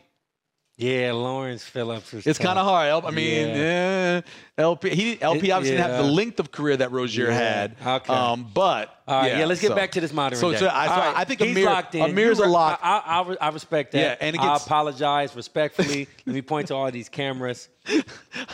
Yeah, 0.82 1.12
Lawrence 1.12 1.64
Phillips. 1.64 2.12
It's 2.12 2.40
kind 2.40 2.58
of 2.58 2.66
hard. 2.66 3.06
I 3.06 3.12
mean, 3.12 3.50
Yeah. 3.50 4.22
eh, 4.26 4.62
LP. 4.62 4.90
He, 4.90 5.22
LP 5.22 5.50
It- 5.50 5.52
obviously 5.52 5.78
didn't 5.78 5.92
have 5.92 6.04
the 6.04 6.12
length 6.12 6.40
of 6.40 6.52
career 6.52 6.76
that 6.78 6.92
Rozier 6.92 7.28
Yeah. 7.28 7.34
had. 7.34 7.76
Okay. 7.86 8.12
Um, 8.12 8.50
but 8.52 8.96
All 9.08 9.22
right, 9.22 9.38
yeah, 9.38 9.46
let's 9.46 9.62
get 9.62 9.68
so- 9.70 9.76
back 9.76 9.92
to 9.92 10.02
this 10.02 10.12
modern 10.12 10.40
so, 10.40 10.52
day. 10.52 10.58
So, 10.58 10.68
I, 10.74 10.88
so 10.88 10.92
right, 10.96 11.14
I 11.18 11.24
think 11.24 11.40
he's 11.42 11.56
Ameer, 11.56 11.66
locked 11.66 11.94
in. 11.94 12.02
Ameer's 12.02 12.40
You 12.40 12.46
a 12.46 12.48
lock. 12.48 12.80
I, 12.82 12.98
I, 13.06 13.48
I 13.48 13.50
respect 13.50 13.92
that. 13.92 14.00
Yeah, 14.00 14.28
and 14.28 14.36
it 14.36 14.42
I 14.42 14.56
apologize 14.56 15.36
respectfully. 15.36 16.08
Let 16.26 16.34
me 16.34 16.42
point 16.42 16.70
to 16.70 16.76
all 16.76 16.90
these 16.90 17.10
cameras. 17.10 17.70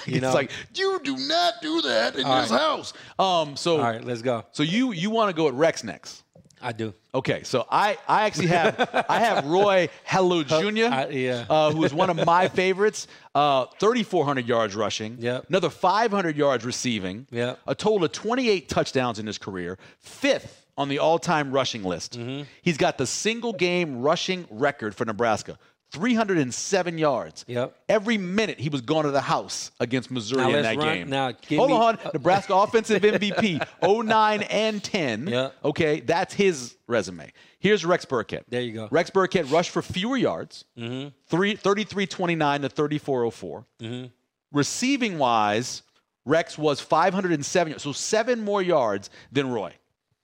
You 0.05 0.15
it's 0.15 0.21
know, 0.21 0.33
like 0.33 0.51
you 0.73 0.99
do 1.03 1.15
not 1.17 1.55
do 1.61 1.81
that 1.81 2.15
in 2.15 2.25
All 2.25 2.41
this 2.41 2.49
right. 2.49 2.59
house. 2.59 2.93
Um, 3.19 3.55
so 3.57 3.75
all 3.77 3.83
right, 3.83 4.03
let's 4.03 4.21
go. 4.21 4.45
so 4.53 4.63
you 4.63 4.93
you 4.93 5.09
want 5.09 5.29
to 5.29 5.35
go 5.35 5.47
at 5.49 5.53
Rex 5.53 5.83
next? 5.83 6.23
I 6.61 6.71
do. 6.71 6.93
Okay, 7.13 7.43
so 7.43 7.65
I, 7.69 7.97
I 8.07 8.23
actually 8.25 8.47
have 8.47 9.05
I 9.09 9.19
have 9.19 9.45
Roy 9.45 9.89
Helu 10.07 10.45
Jr. 10.45 10.93
I- 10.93 11.07
yeah. 11.09 11.45
uh, 11.49 11.71
who 11.71 11.83
is 11.83 11.93
one 11.93 12.09
of 12.09 12.25
my 12.25 12.47
favorites. 12.47 13.07
Uh, 13.35 13.65
3,400 13.79 14.47
yards 14.47 14.75
rushing. 14.75 15.17
Yep. 15.19 15.45
Another 15.49 15.69
500 15.69 16.35
yards 16.35 16.65
receiving. 16.65 17.27
Yep. 17.31 17.59
A 17.67 17.75
total 17.75 18.05
of 18.05 18.11
28 18.11 18.67
touchdowns 18.69 19.19
in 19.19 19.27
his 19.27 19.37
career. 19.37 19.77
Fifth 19.99 20.65
on 20.77 20.89
the 20.89 20.99
all-time 20.99 21.51
rushing 21.51 21.83
list. 21.83 22.17
Mm-hmm. 22.19 22.43
He's 22.61 22.77
got 22.77 22.97
the 22.97 23.07
single 23.07 23.53
game 23.53 24.01
rushing 24.01 24.47
record 24.49 24.95
for 24.95 25.05
Nebraska. 25.05 25.57
307 25.91 26.97
yards. 26.97 27.45
Yep. 27.47 27.75
Every 27.89 28.17
minute 28.17 28.59
he 28.59 28.69
was 28.69 28.81
going 28.81 29.05
to 29.05 29.11
the 29.11 29.21
house 29.21 29.71
against 29.79 30.11
Missouri 30.11 30.41
Now 30.43 30.49
in 30.57 30.63
that 30.63 30.77
run- 30.77 30.87
game. 30.97 31.09
now 31.09 31.31
Hold 31.55 31.69
me- 31.69 31.75
on. 31.75 31.97
Nebraska 32.13 32.53
offensive 32.55 33.01
MVP 33.01 33.65
09 33.81 34.41
and 34.43 34.83
10. 34.83 35.27
Yep. 35.37 35.55
Okay, 35.65 35.99
that's 36.01 36.33
his 36.33 36.77
resume. 36.87 37.31
Here's 37.59 37.85
Rex 37.85 38.05
Burkhead. 38.05 38.43
There 38.49 38.61
you 38.61 38.73
go. 38.73 38.87
Rex 38.91 39.09
Burkhead 39.09 39.51
rushed 39.51 39.71
for 39.71 39.81
fewer 39.81 40.17
yards, 40.17 40.65
Mm-hmm. 40.77 41.09
three, 41.27 41.55
33-29 41.55 42.61
to 42.61 42.69
3404. 42.69 43.65
Mm-hmm. 43.81 44.05
Receiving 44.51 45.17
wise, 45.17 45.83
Rex 46.25 46.57
was 46.57 46.79
507, 46.79 47.79
so 47.79 47.91
seven 47.91 48.41
more 48.41 48.61
yards 48.61 49.09
than 49.31 49.49
Roy. 49.49 49.73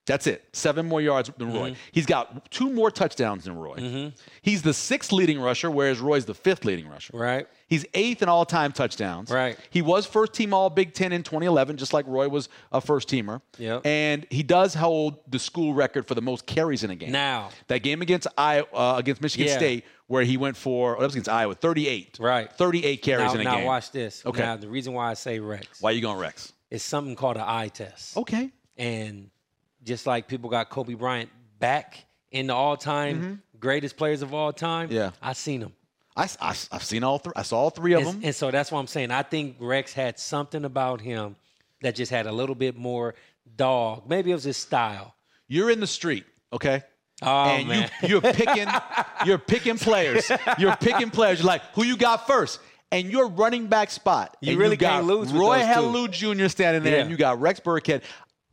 That's 0.05 0.27
it. 0.27 0.43
Seven 0.51 0.85
more 0.87 0.99
yards 1.01 1.31
than 1.37 1.53
Roy. 1.53 1.69
Mm-hmm. 1.69 1.79
He's 1.93 2.05
got 2.05 2.51
two 2.51 2.69
more 2.69 2.91
touchdowns 2.91 3.45
than 3.45 3.55
Roy. 3.55 4.11
He's 4.41 4.61
the 4.61 4.73
sixth 4.73 5.13
leading 5.13 5.39
rusher, 5.39 5.71
whereas 5.71 5.99
Roy's 6.01 6.25
the 6.25 6.33
fifth 6.33 6.65
leading 6.65 6.89
rusher. 6.89 7.15
Right. 7.17 7.47
He's 7.67 7.85
eighth 7.93 8.21
in 8.21 8.27
all 8.27 8.45
time 8.45 8.73
touchdowns. 8.73 9.31
Right. 9.31 9.57
He 9.69 9.81
was 9.81 10.05
first 10.05 10.33
team 10.33 10.53
All 10.53 10.69
Big 10.69 10.93
Ten 10.93 11.13
in 11.13 11.23
2011, 11.23 11.77
just 11.77 11.93
like 11.93 12.05
Roy 12.05 12.27
was 12.27 12.49
a 12.73 12.81
first 12.81 13.07
teamer. 13.07 13.41
Yep. 13.57 13.85
And 13.85 14.27
he 14.29 14.43
does 14.43 14.73
hold 14.73 15.19
the 15.31 15.39
school 15.39 15.73
record 15.73 16.05
for 16.05 16.15
the 16.15 16.21
most 16.21 16.45
carries 16.45 16.83
in 16.83 16.91
a 16.91 16.95
game. 16.95 17.11
Now. 17.13 17.49
that 17.67 17.81
game 17.81 18.01
against 18.01 18.27
Iowa, 18.37 18.67
uh, 18.73 18.95
against 18.97 19.21
Michigan 19.21 19.47
Yeah. 19.47 19.57
State, 19.57 19.85
where 20.07 20.23
he 20.25 20.35
went 20.35 20.57
for, 20.57 20.97
oh, 20.97 20.99
that 20.99 21.05
was 21.05 21.15
against 21.15 21.29
Iowa, 21.29 21.55
38. 21.55 22.17
Right. 22.19 22.51
38 22.51 23.01
carries 23.01 23.27
Now, 23.27 23.33
in 23.35 23.39
a 23.39 23.43
game. 23.43 23.51
now 23.51 23.57
game. 23.59 23.65
watch 23.65 23.91
this. 23.91 24.21
Okay. 24.25 24.41
Now 24.41 24.57
the 24.57 24.67
reason 24.67 24.91
why 24.93 25.09
I 25.09 25.13
say 25.13 25.39
Rex 25.39 25.81
Why 25.81 25.91
are 25.91 25.93
you 25.93 26.01
going 26.01 26.17
Rex? 26.19 26.51
It's 26.69 26.83
something 26.83 27.15
called 27.15 27.37
an 27.37 27.43
eye 27.45 27.69
test. 27.69 28.17
Okay. 28.17 28.51
And 28.77 29.29
just 29.83 30.05
like 30.07 30.27
people 30.27 30.49
got 30.49 30.69
Kobe 30.69 30.93
Bryant 30.93 31.29
back 31.59 32.05
in 32.31 32.47
the 32.47 32.53
all-time 32.55 33.41
greatest 33.59 33.95
players 33.97 34.21
of 34.21 34.33
all 34.33 34.51
time, 34.51 34.87
Mm-hmm. 34.87 34.95
Yeah. 34.97 35.11
I 35.21 35.33
seen 35.33 35.61
him. 35.61 35.73
I, 36.15 36.27
I, 36.41 36.47
have 36.71 36.83
seen 36.83 37.03
all 37.03 37.17
three. 37.17 37.33
I 37.35 37.41
saw 37.43 37.57
all 37.57 37.69
three 37.69 37.93
of 37.93 37.99
And, 38.01 38.07
them. 38.09 38.21
and 38.23 38.35
so 38.35 38.51
that's 38.51 38.71
what 38.71 38.79
I'm 38.79 38.87
saying. 38.87 39.09
I 39.11 39.23
think 39.23 39.55
Rex 39.59 39.93
had 39.93 40.19
something 40.19 40.63
about 40.65 41.01
him 41.01 41.35
that 41.81 41.95
just 41.95 42.11
had 42.11 42.27
a 42.27 42.31
little 42.31 42.55
bit 42.55 42.75
more 42.77 43.15
dog. 43.55 44.03
Maybe 44.07 44.31
it 44.31 44.35
was 44.35 44.43
his 44.43 44.57
style. 44.57 45.15
You're 45.47 45.69
in 45.71 45.79
the 45.79 45.87
street, 45.87 46.25
okay? 46.51 46.83
Oh 47.21 47.27
and 47.45 47.67
man. 47.67 47.89
you 48.03 48.09
you're 48.09 48.21
picking 48.21 48.67
you're 49.25 49.37
picking 49.37 49.77
players. 49.77 50.29
You're 50.57 50.75
picking 50.75 51.09
players. 51.09 51.39
You're 51.39 51.47
like, 51.47 51.61
who 51.73 51.83
you 51.83 51.95
got 51.97 52.27
first? 52.27 52.59
And 52.91 53.09
your 53.09 53.27
running 53.27 53.65
back 53.67 53.89
spot. 53.89 54.37
You 54.39 54.57
really 54.57 54.75
got 54.77 54.91
can't 54.97 55.07
lose 55.07 55.31
Roy 55.33 55.59
those 55.65 56.09
Jr. 56.09 56.47
standing 56.47 56.83
there, 56.83 56.97
Yeah. 56.97 57.01
and 57.01 57.09
you 57.09 57.17
got 57.17 57.41
Rex 57.41 57.59
Burkhead. 57.59 58.03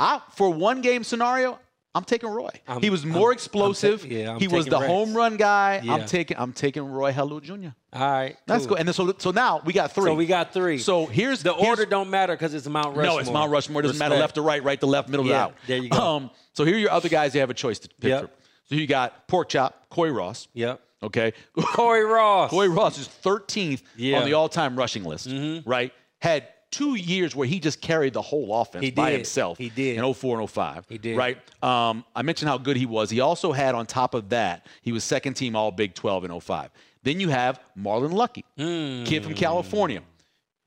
I 0.00 0.20
for 0.34 0.50
one 0.50 0.80
game 0.80 1.04
scenario, 1.04 1.58
I'm 1.94 2.04
taking 2.04 2.28
Roy. 2.30 2.50
I'm- 2.68 2.80
he 2.82 2.88
was 2.90 3.04
more 3.04 3.28
I'm- 3.30 3.32
explosive. 3.34 4.04
I'm 4.04 4.08
ta- 4.10 4.14
yeah, 4.16 4.38
he 4.38 4.48
was 4.48 4.64
the 4.66 4.78
Rex. 4.78 4.86
home 4.86 5.12
run 5.14 5.36
guy. 5.36 5.80
Yeah. 5.84 5.94
I'm 5.94 6.06
taking 6.06 6.36
I'm 6.38 6.52
taking 6.52 6.84
Roy 6.84 7.12
Helu 7.12 7.42
Jr. 7.42 7.52
All 7.92 8.10
right. 8.10 8.36
That's 8.46 8.64
cool. 8.66 8.76
And 8.76 8.86
then 8.88 8.92
so 8.94 9.12
so 9.18 9.30
now 9.32 9.60
we 9.64 9.72
got 9.72 9.92
three. 9.92 10.04
So 10.04 10.14
we 10.14 10.26
got 10.26 10.52
three. 10.52 10.78
So 10.78 11.06
here's 11.06 11.42
the 11.42 11.52
here's- 11.52 11.68
order 11.68 11.84
don't 11.86 12.08
matter 12.10 12.32
because 12.34 12.54
it's 12.54 12.66
Mount 12.68 12.96
Rushmore. 12.96 13.04
no, 13.04 13.18
it's 13.18 13.30
Mount 13.30 13.50
Rushmore. 13.50 13.80
It 13.80 13.86
doesn't 13.86 13.98
matter 13.98 14.16
left 14.16 14.36
to 14.36 14.42
right, 14.42 14.62
right 14.64 14.80
to 14.80 14.86
left, 14.86 15.08
middle 15.08 15.26
to 15.26 15.34
out. 15.34 15.54
there 15.66 15.78
you 15.78 15.88
go. 15.90 15.98
Um, 16.16 16.30
so 16.54 16.64
here 16.64 16.76
are 16.76 16.78
your 16.78 16.90
other 16.92 17.08
guys 17.08 17.34
you 17.34 17.40
have 17.40 17.50
a 17.50 17.54
choice 17.54 17.78
to 17.80 17.88
pick 18.00 18.08
Yep. 18.10 18.20
from. 18.20 18.30
So 18.68 18.74
you 18.76 18.86
got 18.86 19.26
Pork 19.28 19.48
Chop, 19.48 19.88
Cory 19.90 20.12
Ross. 20.12 20.46
Yep. 20.54 20.80
Okay. 21.02 21.32
Cory 21.74 22.04
Ross. 22.16 22.50
Cory 22.50 22.68
Ross 22.68 22.98
is 22.98 23.08
13th 23.08 23.82
Yeah. 23.96 24.12
Mm-hmm. 24.14 24.22
on 24.22 24.28
the 24.28 24.34
all-time 24.34 24.76
rushing 24.76 25.02
list, 25.02 25.28
right? 25.66 25.92
Had 26.20 26.46
two 26.70 26.94
years 26.94 27.34
where 27.34 27.46
he 27.46 27.58
just 27.60 27.80
carried 27.80 28.12
the 28.12 28.22
whole 28.22 28.60
offense 28.60 28.84
He 28.84 28.90
by 28.90 29.10
did. 29.10 29.16
himself. 29.16 29.58
He 29.58 29.68
did. 29.70 29.98
In 29.98 30.14
04 30.14 30.40
and 30.40 30.50
05. 30.50 30.86
He 30.88 30.98
did. 30.98 31.16
Right? 31.16 31.36
Um, 31.62 32.04
I 32.14 32.22
mentioned 32.22 32.48
how 32.48 32.58
good 32.58 32.76
he 32.76 32.86
was. 32.86 33.10
He 33.10 33.20
also 33.20 33.52
had, 33.52 33.74
on 33.74 33.86
top 33.86 34.14
of 34.14 34.28
that, 34.30 34.66
he 34.82 34.92
was 34.92 35.02
second 35.04 35.34
team 35.34 35.56
All 35.56 35.70
Big 35.70 35.94
12 35.94 36.24
in 36.26 36.40
05. 36.40 36.70
Then 37.02 37.18
you 37.20 37.28
have 37.30 37.60
Marlon 37.78 38.12
Lucky, 38.12 38.44
Hmm. 38.56 39.04
kid 39.04 39.24
from 39.24 39.34
California. 39.34 40.02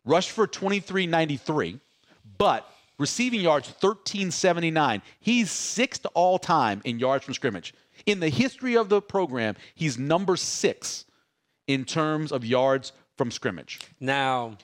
Rushed 0.05 0.31
for 0.31 0.47
2393, 0.47 1.79
but 2.37 2.67
receiving 2.97 3.39
yards 3.41 3.67
1379. 3.69 5.01
He's 5.19 5.51
sixth 5.51 6.05
all 6.13 6.37
time 6.39 6.81
in 6.83 6.99
yards 6.99 7.23
from 7.23 7.33
scrimmage. 7.33 7.73
In 8.05 8.19
the 8.19 8.29
history 8.29 8.75
of 8.75 8.89
the 8.89 9.01
program, 9.01 9.55
he's 9.75 9.97
number 9.97 10.35
six 10.35 11.05
in 11.67 11.85
terms 11.85 12.31
of 12.31 12.43
yards 12.43 12.91
from 13.17 13.31
scrimmage. 13.31 13.79
Now, 13.99 14.57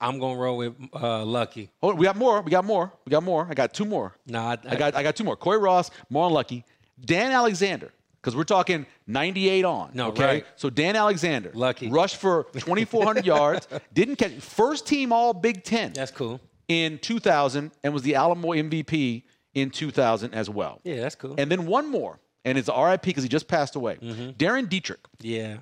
I'm 0.00 0.18
gonna 0.18 0.38
roll 0.38 0.58
with 0.58 0.74
uh, 0.94 1.24
Lucky. 1.24 1.70
Oh, 1.82 1.94
we 1.94 2.04
got 2.04 2.16
more. 2.16 2.42
We 2.42 2.50
got 2.50 2.64
more. 2.64 2.92
We 3.04 3.10
got 3.10 3.22
more. 3.22 3.46
I 3.50 3.54
got 3.54 3.72
two 3.72 3.84
more. 3.84 4.14
Nah, 4.26 4.50
I, 4.50 4.58
I 4.72 4.76
got 4.76 4.94
I 4.94 5.02
got 5.02 5.16
two 5.16 5.24
more. 5.24 5.36
Cory 5.36 5.58
Ross, 5.58 5.90
Marlon 6.12 6.32
Lucky, 6.32 6.64
Dan 7.00 7.32
Alexander. 7.32 7.92
Because 8.20 8.34
we're 8.34 8.42
talking 8.42 8.86
98 9.06 9.64
on. 9.64 9.90
No, 9.94 10.08
okay. 10.08 10.24
right. 10.24 10.46
So 10.56 10.68
Dan 10.68 10.96
Alexander, 10.96 11.52
Lucky. 11.54 11.88
rushed 11.88 12.16
for 12.16 12.48
2,400 12.54 13.24
yards. 13.34 13.68
Didn't 13.92 14.16
catch 14.16 14.32
first 14.40 14.84
team 14.84 15.12
All 15.12 15.32
Big 15.32 15.62
Ten 15.62 15.92
that's 15.92 16.10
cool. 16.10 16.40
in 16.66 16.98
2000, 16.98 17.70
and 17.84 17.94
was 17.94 18.02
the 18.02 18.16
Alamo 18.16 18.48
MVP 18.48 19.22
in 19.54 19.70
2000 19.70 20.34
as 20.34 20.50
well. 20.50 20.80
Yeah, 20.82 20.96
that's 21.02 21.14
cool. 21.14 21.36
And 21.38 21.48
then 21.48 21.66
one 21.66 21.88
more, 21.88 22.18
and 22.44 22.58
it's 22.58 22.68
RIP 22.68 23.02
because 23.02 23.22
he 23.22 23.28
just 23.28 23.46
passed 23.46 23.76
away. 23.76 23.94
Mm-hmm. 24.02 24.30
Dahrran 24.30 24.68
Diedrick 24.68 25.04
yeah. 25.20 25.58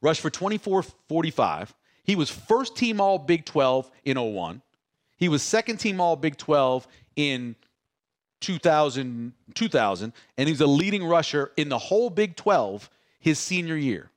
rushed 0.00 0.22
for 0.22 0.30
24.45. 0.30 1.68
He 2.08 2.16
was 2.16 2.30
first 2.30 2.74
team 2.74 3.02
All 3.02 3.18
Big 3.18 3.44
12 3.44 3.90
in 4.06 4.16
01. 4.18 4.62
He 5.18 5.28
was 5.28 5.42
second 5.42 5.76
team 5.76 6.00
All 6.00 6.16
Big 6.16 6.38
12 6.38 6.88
in 7.16 7.54
2000, 8.40 9.32
2000, 9.54 10.12
and 10.38 10.48
he 10.48 10.52
was 10.52 10.62
a 10.62 10.66
leading 10.66 11.04
rusher 11.04 11.52
in 11.58 11.68
the 11.68 11.76
whole 11.76 12.08
Big 12.08 12.34
12 12.34 12.88
his 13.20 13.38
senior 13.38 13.76
year. 13.76 14.10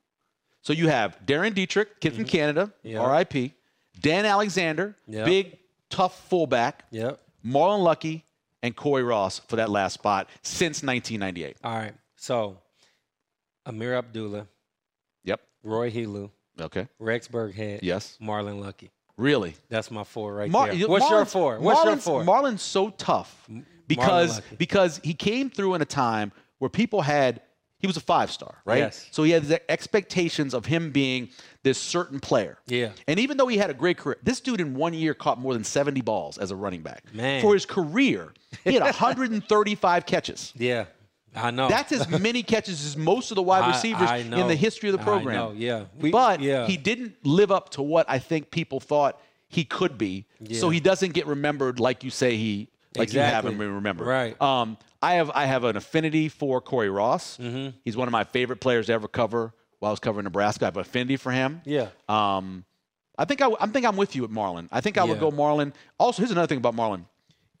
So 0.62 0.72
you 0.72 0.88
have 0.88 1.18
Dahrran 1.26 1.52
Diedrick, 1.54 1.86
kid 2.00 2.14
from 2.14 2.24
Canada, 2.24 2.72
Mm-hmm. 2.82 2.98
R.I.P. 2.98 3.52
Dan 4.00 4.24
Alexander, 4.24 4.96
Yeah. 5.06 5.24
big 5.26 5.58
tough 5.90 6.18
fullback. 6.30 6.84
Yep. 6.92 7.20
Marlon 7.44 7.82
Lucky 7.82 8.24
and 8.62 8.74
Cory 8.74 9.02
Ross 9.02 9.38
for 9.40 9.56
that 9.56 9.68
last 9.68 9.92
spot 9.92 10.30
since 10.40 10.82
1998. 10.82 11.56
All 11.62 11.76
right. 11.76 11.92
So, 12.16 12.56
Ameer 13.66 13.98
Abdullah, 13.98 14.46
Yep. 15.24 15.40
Roy 15.62 15.90
Helu, 15.90 16.30
Okay. 16.62 16.88
Rex 16.98 17.28
Burkhead, 17.28 17.80
Yes. 17.82 18.16
Marlon 18.22 18.60
Lucky. 18.60 18.90
Really. 19.18 19.54
That's 19.68 19.90
my 19.90 20.04
four 20.04 20.34
right 20.34 20.50
Mar- 20.50 20.74
there. 20.74 20.88
What's 20.88 21.08
your 21.10 21.24
four? 21.24 21.58
What's 21.60 21.84
your 21.84 21.96
four? 21.96 22.24
Marlon's 22.24 22.62
so 22.62 22.90
tough 22.90 23.48
because 23.86 24.40
because 24.58 25.00
he 25.04 25.14
came 25.14 25.50
through 25.50 25.74
in 25.74 25.82
a 25.82 25.86
time 25.86 26.32
where 26.58 26.68
people 26.70 27.02
had 27.02 27.40
he 27.78 27.86
was 27.88 27.96
a 27.96 28.00
five 28.00 28.30
star, 28.30 28.62
right? 28.64 28.78
Yes. 28.78 29.08
So 29.10 29.24
he 29.24 29.32
had 29.32 29.44
the 29.44 29.70
expectations 29.70 30.54
of 30.54 30.66
him 30.66 30.92
being 30.92 31.30
this 31.64 31.78
certain 31.78 32.20
player. 32.20 32.58
Yeah. 32.66 32.90
And 33.08 33.18
even 33.18 33.36
though 33.36 33.48
he 33.48 33.58
had 33.58 33.70
a 33.70 33.74
great 33.74 33.98
career, 33.98 34.18
this 34.22 34.40
dude 34.40 34.60
in 34.60 34.74
one 34.74 34.94
year 34.94 35.14
caught 35.14 35.40
more 35.40 35.52
than 35.52 35.64
70 35.64 36.00
balls 36.02 36.38
as 36.38 36.52
a 36.52 36.56
running 36.56 36.82
back. 36.82 37.12
Man. 37.12 37.42
For 37.42 37.54
his 37.54 37.66
career, 37.66 38.32
he 38.62 38.74
had 38.74 38.82
135 38.84 40.06
catches. 40.06 40.52
yeah, 40.56 40.84
I 41.34 41.50
know. 41.50 41.68
That's 41.68 41.92
as 41.92 42.08
many 42.20 42.42
catches 42.42 42.84
as 42.84 42.96
most 42.96 43.30
of 43.30 43.36
the 43.36 43.42
wide 43.42 43.66
receivers 43.68 44.08
I 44.08 44.18
in 44.18 44.48
the 44.48 44.54
history 44.54 44.88
of 44.90 44.96
the 44.96 45.00
I 45.00 45.04
program. 45.04 45.34
know, 45.36 45.52
yeah. 45.56 45.84
We- 45.98 46.10
but 46.10 46.40
yeah. 46.40 46.66
he 46.66 46.76
didn't 46.76 47.16
live 47.24 47.50
up 47.50 47.70
to 47.70 47.82
what 47.82 48.06
I 48.08 48.18
think 48.18 48.50
people 48.50 48.80
thought 48.80 49.20
he 49.48 49.64
could 49.64 49.96
be. 49.98 50.26
So 50.52 50.70
he 50.70 50.80
doesn't 50.80 51.12
get 51.14 51.26
remembered 51.26 51.78
like 51.80 52.04
you 52.04 52.10
say 52.10 52.36
he 52.36 52.68
like 52.96 53.12
you 53.12 53.20
have 53.20 53.44
Exactly. 53.44 53.66
him 53.66 53.74
remembered. 53.74 54.06
Right. 54.06 54.40
Um, 54.42 54.76
I 55.02 55.14
have 55.14 55.30
I 55.30 55.46
have 55.46 55.64
an 55.64 55.76
affinity 55.76 56.28
for 56.28 56.60
Cory 56.60 56.90
Ross. 56.90 57.38
Mm-hmm. 57.38 57.76
He's 57.84 57.96
one 57.96 58.06
of 58.08 58.12
my 58.12 58.24
favorite 58.24 58.60
players 58.60 58.86
to 58.86 58.92
ever 58.92 59.08
cover. 59.08 59.52
While 59.78 59.88
I 59.90 59.92
was 59.92 60.00
covering 60.00 60.24
Nebraska, 60.24 60.64
I 60.64 60.68
have 60.68 60.76
an 60.76 60.82
affinity 60.82 61.16
for 61.16 61.32
him. 61.32 61.60
yeah. 61.64 61.88
Um, 62.08 62.64
I 63.18 63.24
think 63.26 63.42
I, 63.42 63.50
I 63.60 63.66
think 63.66 63.84
I'm 63.84 63.96
with 63.96 64.14
you 64.16 64.24
at 64.24 64.30
Marlon. 64.30 64.68
I 64.72 64.80
think 64.80 64.96
I 64.96 65.04
would 65.04 65.20
go 65.20 65.30
Marlon. 65.30 65.72
Also, 65.98 66.22
here's 66.22 66.30
another 66.30 66.46
thing 66.46 66.58
about 66.58 66.74
Marlon. 66.76 67.04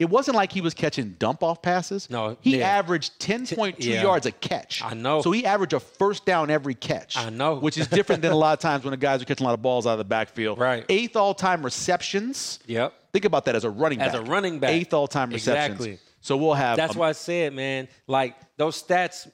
It 0.02 0.10
wasn't 0.10 0.36
like 0.36 0.50
he 0.50 0.60
was 0.60 0.74
catching 0.74 1.10
dump 1.10 1.44
off 1.44 1.62
passes. 1.62 2.10
No, 2.10 2.36
he 2.40 2.58
yeah. 2.58 2.66
averaged 2.66 3.20
10.2 3.20 3.76
yeah. 3.78 4.02
yards 4.02 4.26
a 4.26 4.32
catch. 4.32 4.82
I 4.82 4.94
know. 4.94 5.22
So 5.22 5.30
he 5.30 5.46
averaged 5.46 5.74
a 5.74 5.80
first 5.80 6.26
down 6.26 6.50
every 6.50 6.74
catch. 6.74 7.16
I 7.16 7.30
know. 7.30 7.54
Which 7.54 7.78
is 7.78 7.86
different 7.86 8.20
than 8.22 8.32
a 8.32 8.36
lot 8.36 8.52
of 8.52 8.58
times 8.58 8.82
when 8.82 8.90
the 8.90 8.96
guys 8.96 9.22
are 9.22 9.24
catching 9.24 9.44
a 9.44 9.48
lot 9.48 9.54
of 9.54 9.62
balls 9.62 9.86
out 9.86 9.92
of 9.92 9.98
the 9.98 10.04
backfield. 10.04 10.58
Right. 10.58 10.84
Eighth 10.88 11.14
all 11.14 11.34
time 11.34 11.64
receptions. 11.64 12.58
Yep. 12.66 12.92
Think 13.12 13.24
about 13.24 13.44
that 13.44 13.54
as 13.54 13.62
a 13.62 13.70
running 13.70 14.00
As 14.00 14.12
back. 14.12 14.22
a 14.22 14.24
running 14.24 14.58
back. 14.58 14.70
Eighth 14.70 14.92
all 14.92 15.06
time 15.06 15.30
receptions. 15.30 15.76
Exactly. 15.86 15.98
So 16.20 16.36
we'll 16.36 16.54
have. 16.54 16.76
That's 16.76 16.94
um, 16.94 16.98
why 16.98 17.10
I 17.10 17.12
said, 17.12 17.52
man, 17.52 17.86
like 18.08 18.34
those 18.56 18.82
stats 18.82 19.30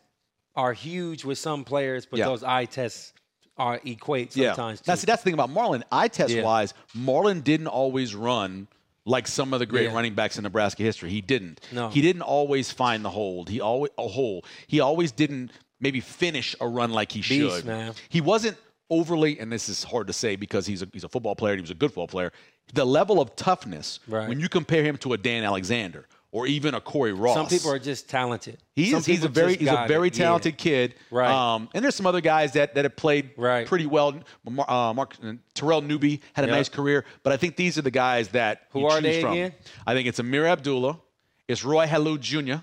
are 0.54 0.74
huge 0.74 1.24
with 1.24 1.38
some 1.38 1.64
players, 1.64 2.04
but 2.04 2.18
Yeah. 2.18 2.26
those 2.26 2.44
eye 2.44 2.66
tests 2.66 3.14
are 3.56 3.80
equate 3.84 4.34
sometimes. 4.34 4.82
Yeah. 4.84 4.92
Now, 4.92 4.94
see, 4.96 5.06
that's 5.06 5.22
the 5.22 5.24
thing 5.24 5.34
about 5.34 5.50
Marlon. 5.50 5.82
Eye 5.90 6.08
test 6.08 6.34
Yeah. 6.34 6.42
wise, 6.42 6.74
Marlon 6.94 7.42
didn't 7.42 7.68
always 7.68 8.14
run 8.14 8.68
like 9.08 9.26
some 9.26 9.52
of 9.54 9.58
the 9.58 9.66
great 9.66 9.86
Yeah. 9.88 9.94
running 9.94 10.14
backs 10.14 10.36
in 10.36 10.42
Nebraska 10.44 10.82
history. 10.82 11.10
He 11.10 11.20
didn't. 11.20 11.60
No. 11.72 11.88
He 11.88 12.00
didn't 12.02 12.22
always 12.22 12.70
find 12.70 13.04
the 13.04 13.10
hold. 13.10 13.48
He 13.48 13.60
always 13.60 13.90
a 13.98 14.06
hole. 14.06 14.44
He 14.66 14.80
always 14.80 15.10
didn't 15.12 15.50
maybe 15.80 16.00
finish 16.00 16.54
a 16.60 16.68
run 16.68 16.90
like 16.92 17.10
he 17.12 17.20
Beast, 17.20 17.56
should. 17.56 17.64
man. 17.64 17.94
He 18.08 18.20
wasn't 18.20 18.56
overly, 18.90 19.38
and 19.38 19.50
this 19.52 19.68
is 19.68 19.84
hard 19.84 20.06
to 20.08 20.12
say 20.12 20.36
because 20.36 20.66
he's 20.66 20.82
a 20.82 20.88
he's 20.92 21.04
a 21.04 21.08
football 21.08 21.34
player 21.36 21.52
and 21.54 21.60
he 21.60 21.62
was 21.62 21.70
a 21.70 21.74
good 21.74 21.90
football 21.90 22.06
player. 22.08 22.32
The 22.74 22.84
level 22.84 23.20
of 23.20 23.34
toughness 23.34 24.00
Right. 24.06 24.28
when 24.28 24.40
you 24.40 24.48
compare 24.48 24.82
him 24.84 24.96
to 24.98 25.14
a 25.14 25.16
Dan 25.18 25.42
Alexander 25.44 26.06
or 26.30 26.46
even 26.46 26.74
a 26.74 26.80
Cory 26.80 27.12
Ross. 27.12 27.34
some 27.34 27.46
people 27.46 27.70
are 27.70 27.78
just 27.78 28.08
talented. 28.08 28.58
He 28.74 28.90
Some 28.90 28.98
is. 29.00 29.06
He's 29.06 29.24
a 29.24 29.28
very 29.28 29.56
he's 29.56 29.68
a 29.68 29.84
very 29.88 30.08
it. 30.08 30.18
Yeah. 30.18 30.24
talented 30.26 30.58
kid. 30.58 30.94
Right. 31.10 31.30
Um, 31.30 31.68
and 31.74 31.82
there's 31.82 31.94
some 31.94 32.06
other 32.06 32.20
guys 32.20 32.52
that 32.52 32.74
that 32.74 32.84
have 32.84 32.96
played 32.96 33.30
Right. 33.36 33.66
pretty 33.66 33.86
well. 33.86 34.14
Uh, 34.46 34.92
Mark 34.94 35.14
uh, 35.24 35.32
Terrell 35.54 35.80
Newby 35.80 36.20
had 36.34 36.44
a 36.44 36.48
Yep. 36.48 36.56
nice 36.56 36.68
career, 36.68 37.04
but 37.22 37.32
I 37.32 37.36
think 37.38 37.56
these 37.56 37.78
are 37.78 37.82
the 37.82 37.90
guys 37.90 38.28
that 38.28 38.62
Who 38.72 38.84
are 38.86 39.00
they 39.00 39.20
from. 39.22 39.32
again? 39.32 39.52
I 39.86 39.94
think 39.94 40.06
it's 40.08 40.18
Ameer 40.20 40.46
Abdullah, 40.46 40.98
it's 41.48 41.64
Roy 41.64 41.86
Helu 41.86 42.20
Jr., 42.20 42.62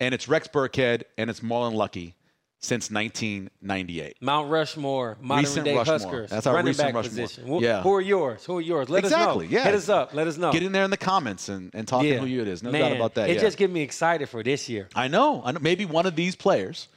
and 0.00 0.14
it's 0.14 0.28
Rex 0.28 0.46
Burkhead, 0.46 1.02
and 1.16 1.30
it's 1.30 1.40
Marlon 1.40 1.74
Lucky 1.74 2.14
since 2.60 2.90
1998. 2.90 4.16
Mount 4.20 4.50
Rushmore, 4.50 5.16
modern 5.20 5.44
Recent 5.44 5.64
day 5.64 5.76
Rushmore. 5.76 5.94
Huskers, 5.98 6.30
That's 6.30 6.46
our 6.46 6.54
running 6.54 6.68
recent 6.68 6.88
back 6.88 6.94
Rushmore. 6.94 7.10
position. 7.26 7.46
Who, 7.46 7.62
Yeah. 7.62 7.82
who 7.82 7.94
are 7.94 8.00
yours? 8.00 8.44
Who 8.44 8.58
are 8.58 8.60
yours? 8.60 8.88
Let 8.88 9.04
Exactly, 9.04 9.46
us 9.46 9.52
know. 9.52 9.58
yeah. 9.58 9.64
Hit 9.64 9.74
us 9.74 9.88
up. 9.88 10.12
Let 10.14 10.26
us 10.26 10.36
know. 10.38 10.52
Get 10.52 10.62
in 10.64 10.72
there 10.72 10.84
in 10.84 10.90
the 10.90 10.96
comments 10.96 11.48
and, 11.48 11.70
and 11.74 11.86
talk 11.86 12.02
yeah. 12.04 12.16
who 12.18 12.26
you 12.26 12.42
it 12.42 12.48
is. 12.48 12.62
No 12.62 12.72
Man, 12.72 12.80
doubt 12.82 12.92
about 12.96 13.14
that. 13.14 13.30
It 13.30 13.36
yeah. 13.36 13.40
just 13.42 13.58
get 13.58 13.70
me 13.70 13.82
excited 13.82 14.28
for 14.28 14.42
this 14.42 14.68
year. 14.68 14.88
I 14.94 15.06
know. 15.08 15.40
I 15.44 15.52
know. 15.52 15.60
Maybe 15.60 15.84
one 15.84 16.06
of 16.06 16.16
these 16.16 16.34
players, 16.34 16.88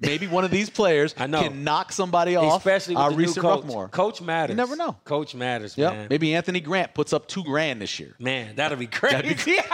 maybe 0.00 0.26
one 0.26 0.44
of 0.46 0.50
these 0.50 0.70
players 0.70 1.14
I 1.18 1.26
know. 1.26 1.42
can 1.42 1.64
knock 1.64 1.92
somebody 1.92 2.36
off. 2.36 2.56
Especially 2.56 2.94
with 2.94 3.02
our 3.02 3.10
the 3.10 3.16
new 3.16 3.22
recent 3.24 3.42
coach. 3.44 3.64
Rushmore. 3.64 3.88
Coach 3.88 4.22
matters. 4.22 4.54
You 4.54 4.56
never 4.56 4.74
know. 4.76 4.96
Coach 5.04 5.34
matters, 5.34 5.76
Yep. 5.76 5.92
man. 5.92 6.06
Maybe 6.08 6.34
Anthony 6.34 6.60
Grant 6.60 6.94
puts 6.94 7.12
up 7.12 7.28
two 7.28 7.44
grand 7.44 7.82
this 7.82 8.00
year. 8.00 8.14
Man, 8.18 8.56
that'll 8.56 8.78
be 8.78 8.86
crazy. 8.86 9.34
be 9.34 9.60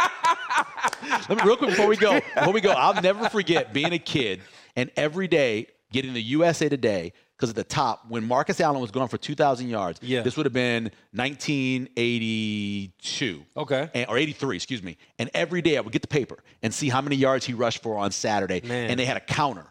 Let 1.29 1.39
me 1.39 1.45
real 1.45 1.57
quick 1.57 1.71
before 1.71 1.89
we 1.89 1.97
go. 1.97 2.21
Before 2.35 2.53
we 2.53 2.61
go, 2.61 2.71
I'll 2.71 3.01
never 3.01 3.29
forget 3.29 3.73
being 3.73 3.93
a 3.93 3.99
kid 3.99 4.41
and 4.75 4.91
every 4.97 5.29
day 5.29 5.69
getting 5.93 6.15
the 6.15 6.23
USA 6.23 6.69
Today 6.69 7.13
because 7.37 7.51
at 7.51 7.57
the 7.57 7.65
top 7.65 8.07
when 8.09 8.27
Marcus 8.27 8.61
Allen 8.61 8.81
was 8.81 8.91
going 8.91 9.09
for 9.09 9.19
2,000 9.19 9.69
yards. 9.69 10.01
Yeah. 10.03 10.23
This 10.23 10.37
would 10.37 10.47
have 10.47 10.53
been 10.53 10.91
1982. 11.13 13.45
Okay. 13.57 13.91
And, 13.95 14.09
or 14.09 14.19
83, 14.19 14.57
excuse 14.57 14.83
me. 14.83 14.97
And 15.19 15.31
every 15.35 15.63
day 15.63 15.77
I 15.77 15.81
would 15.81 15.93
get 15.93 16.03
the 16.03 16.09
paper 16.09 16.39
and 16.63 16.73
see 16.73 16.89
how 16.89 17.03
many 17.03 17.17
yards 17.17 17.45
he 17.45 17.53
rushed 17.53 17.83
for 17.83 17.99
on 17.99 18.11
Saturday. 18.11 18.63
Man. 18.63 18.91
And 18.91 18.99
they 18.99 19.05
had 19.05 19.17
a 19.17 19.21
counter. 19.21 19.67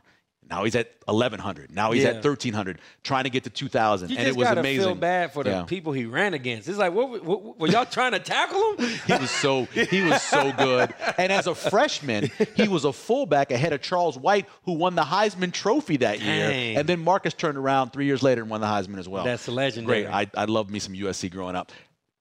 Now 0.48 0.64
he's 0.64 0.76
at 0.76 0.91
1,100. 1.06 1.72
Now 1.74 1.91
he's 1.91 2.04
Yeah. 2.04 2.10
at 2.10 2.22
1,300, 2.22 2.80
trying 3.04 3.24
to 3.24 3.32
get 3.32 3.46
to 3.46 3.50
2,000. 3.50 4.10
You 4.12 4.18
and 4.18 4.28
it 4.28 4.36
was 4.36 4.48
gotta 4.48 4.60
amazing. 4.60 4.86
feel 4.86 4.96
bad 4.96 5.34
for 5.34 5.43
the 5.43 5.50
Yeah. 5.50 5.64
people 5.64 5.91
he 5.91 6.06
ran 6.06 6.36
against. 6.36 6.70
It's 6.70 6.78
like, 6.78 6.93
what, 6.93 7.24
what, 7.24 7.60
were 7.60 7.68
y'all 7.68 7.86
trying 7.86 8.12
to 8.12 8.20
tackle 8.20 8.76
him? 8.76 8.89
He 9.08 9.14
was 9.14 9.32
so 9.32 9.66
he 9.66 10.02
was 10.04 10.22
so 10.22 10.52
good. 10.52 10.93
And 11.18 11.32
as 11.32 11.48
a 11.48 11.56
freshman, 11.56 12.30
he 12.56 12.68
was 12.68 12.86
a 12.86 12.93
fullback 12.93 13.50
ahead 13.52 13.74
of 13.74 13.82
Charles 13.82 14.18
White, 14.20 14.48
who 14.66 14.74
won 14.74 14.93
the 14.96 15.04
Heisman 15.04 15.52
Trophy 15.52 15.98
that 15.98 16.22
year. 16.22 16.78
And 16.80 16.88
then 16.88 17.00
Marcus 17.00 17.34
turned 17.34 17.58
around 17.58 17.91
three 17.91 18.06
years 18.06 18.22
later 18.22 18.41
and 18.41 18.50
won 18.52 18.62
the 18.62 18.68
Heisman 18.68 19.00
as 19.00 19.10
well. 19.10 19.24
That's 19.24 19.48
legendary. 19.48 20.04
Great. 20.04 20.14
I, 20.14 20.30
I 20.41 20.46
love 20.46 20.70
me 20.70 20.78
some 20.80 20.93
USC 20.93 21.32
growing 21.32 21.56
up. 21.56 21.72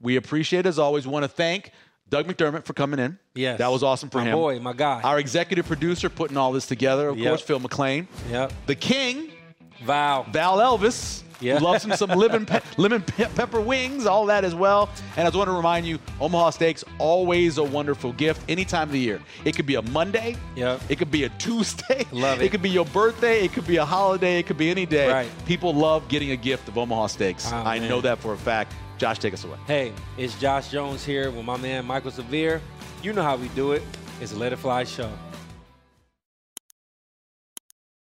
We 0.01 0.17
appreciate 0.17 0.67
as 0.67 0.79
always. 0.79 1.07
Want 1.07 1.25
to 1.25 1.29
thank 1.29 1.73
Doug 2.15 2.29
McDermott 2.29 2.65
for 2.65 2.75
coming 2.75 3.01
in. 3.01 3.19
Yes. 3.35 3.59
that 3.59 3.73
was 3.73 3.83
awesome 3.83 4.09
for 4.09 4.19
him. 4.21 4.27
My 4.27 4.31
him. 4.31 4.39
boy, 4.39 4.61
my 4.61 4.73
guy. 4.73 5.01
Our 5.03 5.19
executive 5.19 5.67
producer 5.67 6.09
putting 6.09 6.37
all 6.37 6.53
this 6.53 6.65
together. 6.67 7.09
Of 7.09 7.19
Yep. 7.19 7.29
course, 7.29 7.41
Phil 7.41 7.59
McLean. 7.59 8.07
Yep. 8.31 8.53
The 8.67 8.75
King. 8.77 9.33
Val. 9.85 10.23
Val 10.31 10.59
Elvis. 10.59 11.23
Yeah. 11.41 11.59
Loves 11.59 11.85
him 11.85 11.93
some 11.97 12.11
lemon, 12.17 12.47
pe- 12.47 12.61
lemon 12.77 13.03
pe- 13.03 13.29
pepper 13.35 13.61
wings, 13.61 14.07
all 14.07 14.27
that 14.27 14.45
as 14.45 14.55
well. 14.55 14.89
And 15.17 15.27
I 15.27 15.31
just 15.31 15.37
want 15.37 15.49
to 15.49 15.53
remind 15.57 15.85
you, 15.87 15.99
Omaha 16.21 16.51
Steaks, 16.51 16.85
always 17.01 17.59
a 17.59 17.65
wonderful 17.65 18.13
gift 18.13 18.43
any 18.49 18.65
time 18.65 18.89
of 18.89 18.93
the 18.93 19.01
year. 19.01 19.21
It 19.45 19.57
could 19.57 19.67
be 19.67 19.75
a 19.75 19.83
Monday. 19.83 20.37
Yep. 20.55 20.81
It 20.89 20.99
could 21.01 21.11
be 21.11 21.25
a 21.25 21.29
Tuesday. 21.31 22.07
Love 22.13 22.41
It 22.41 22.45
it. 22.47 22.49
could 22.53 22.63
be 22.63 22.71
your 22.71 22.85
birthday. 22.87 23.45
It 23.45 23.53
could 23.53 23.67
be 23.67 23.77
a 23.79 23.85
holiday. 23.85 24.39
It 24.39 24.47
could 24.47 24.57
be 24.57 24.71
any 24.71 24.87
day. 24.87 25.11
Right. 25.11 25.29
People 25.47 25.75
love 25.75 26.07
getting 26.09 26.31
a 26.31 26.37
gift 26.37 26.69
of 26.69 26.79
Omaha 26.79 27.09
Steaks. 27.09 27.51
Oh, 27.53 27.57
I 27.57 27.81
man. 27.81 27.89
know 27.89 28.01
that 28.03 28.21
for 28.21 28.33
a 28.33 28.39
fact. 28.39 28.73
Josh, 28.99 29.19
take 29.19 29.35
us 29.35 29.45
away. 29.45 29.59
Hey, 29.67 29.93
it's 30.17 30.39
Josh 30.41 30.71
Jones 30.71 31.05
here 31.05 31.31
with 31.31 31.45
my 31.45 31.57
man 31.57 31.87
Mike'l 31.87 32.13
Severe. 32.13 32.61
You 33.03 33.13
know 33.13 33.23
how 33.23 33.37
we 33.37 33.49
do 33.49 33.73
it. 33.73 33.83
It's 34.21 34.33
a 34.33 34.37
Let 34.37 34.53
It 34.53 34.57
Fly 34.57 34.85
show. 34.85 35.11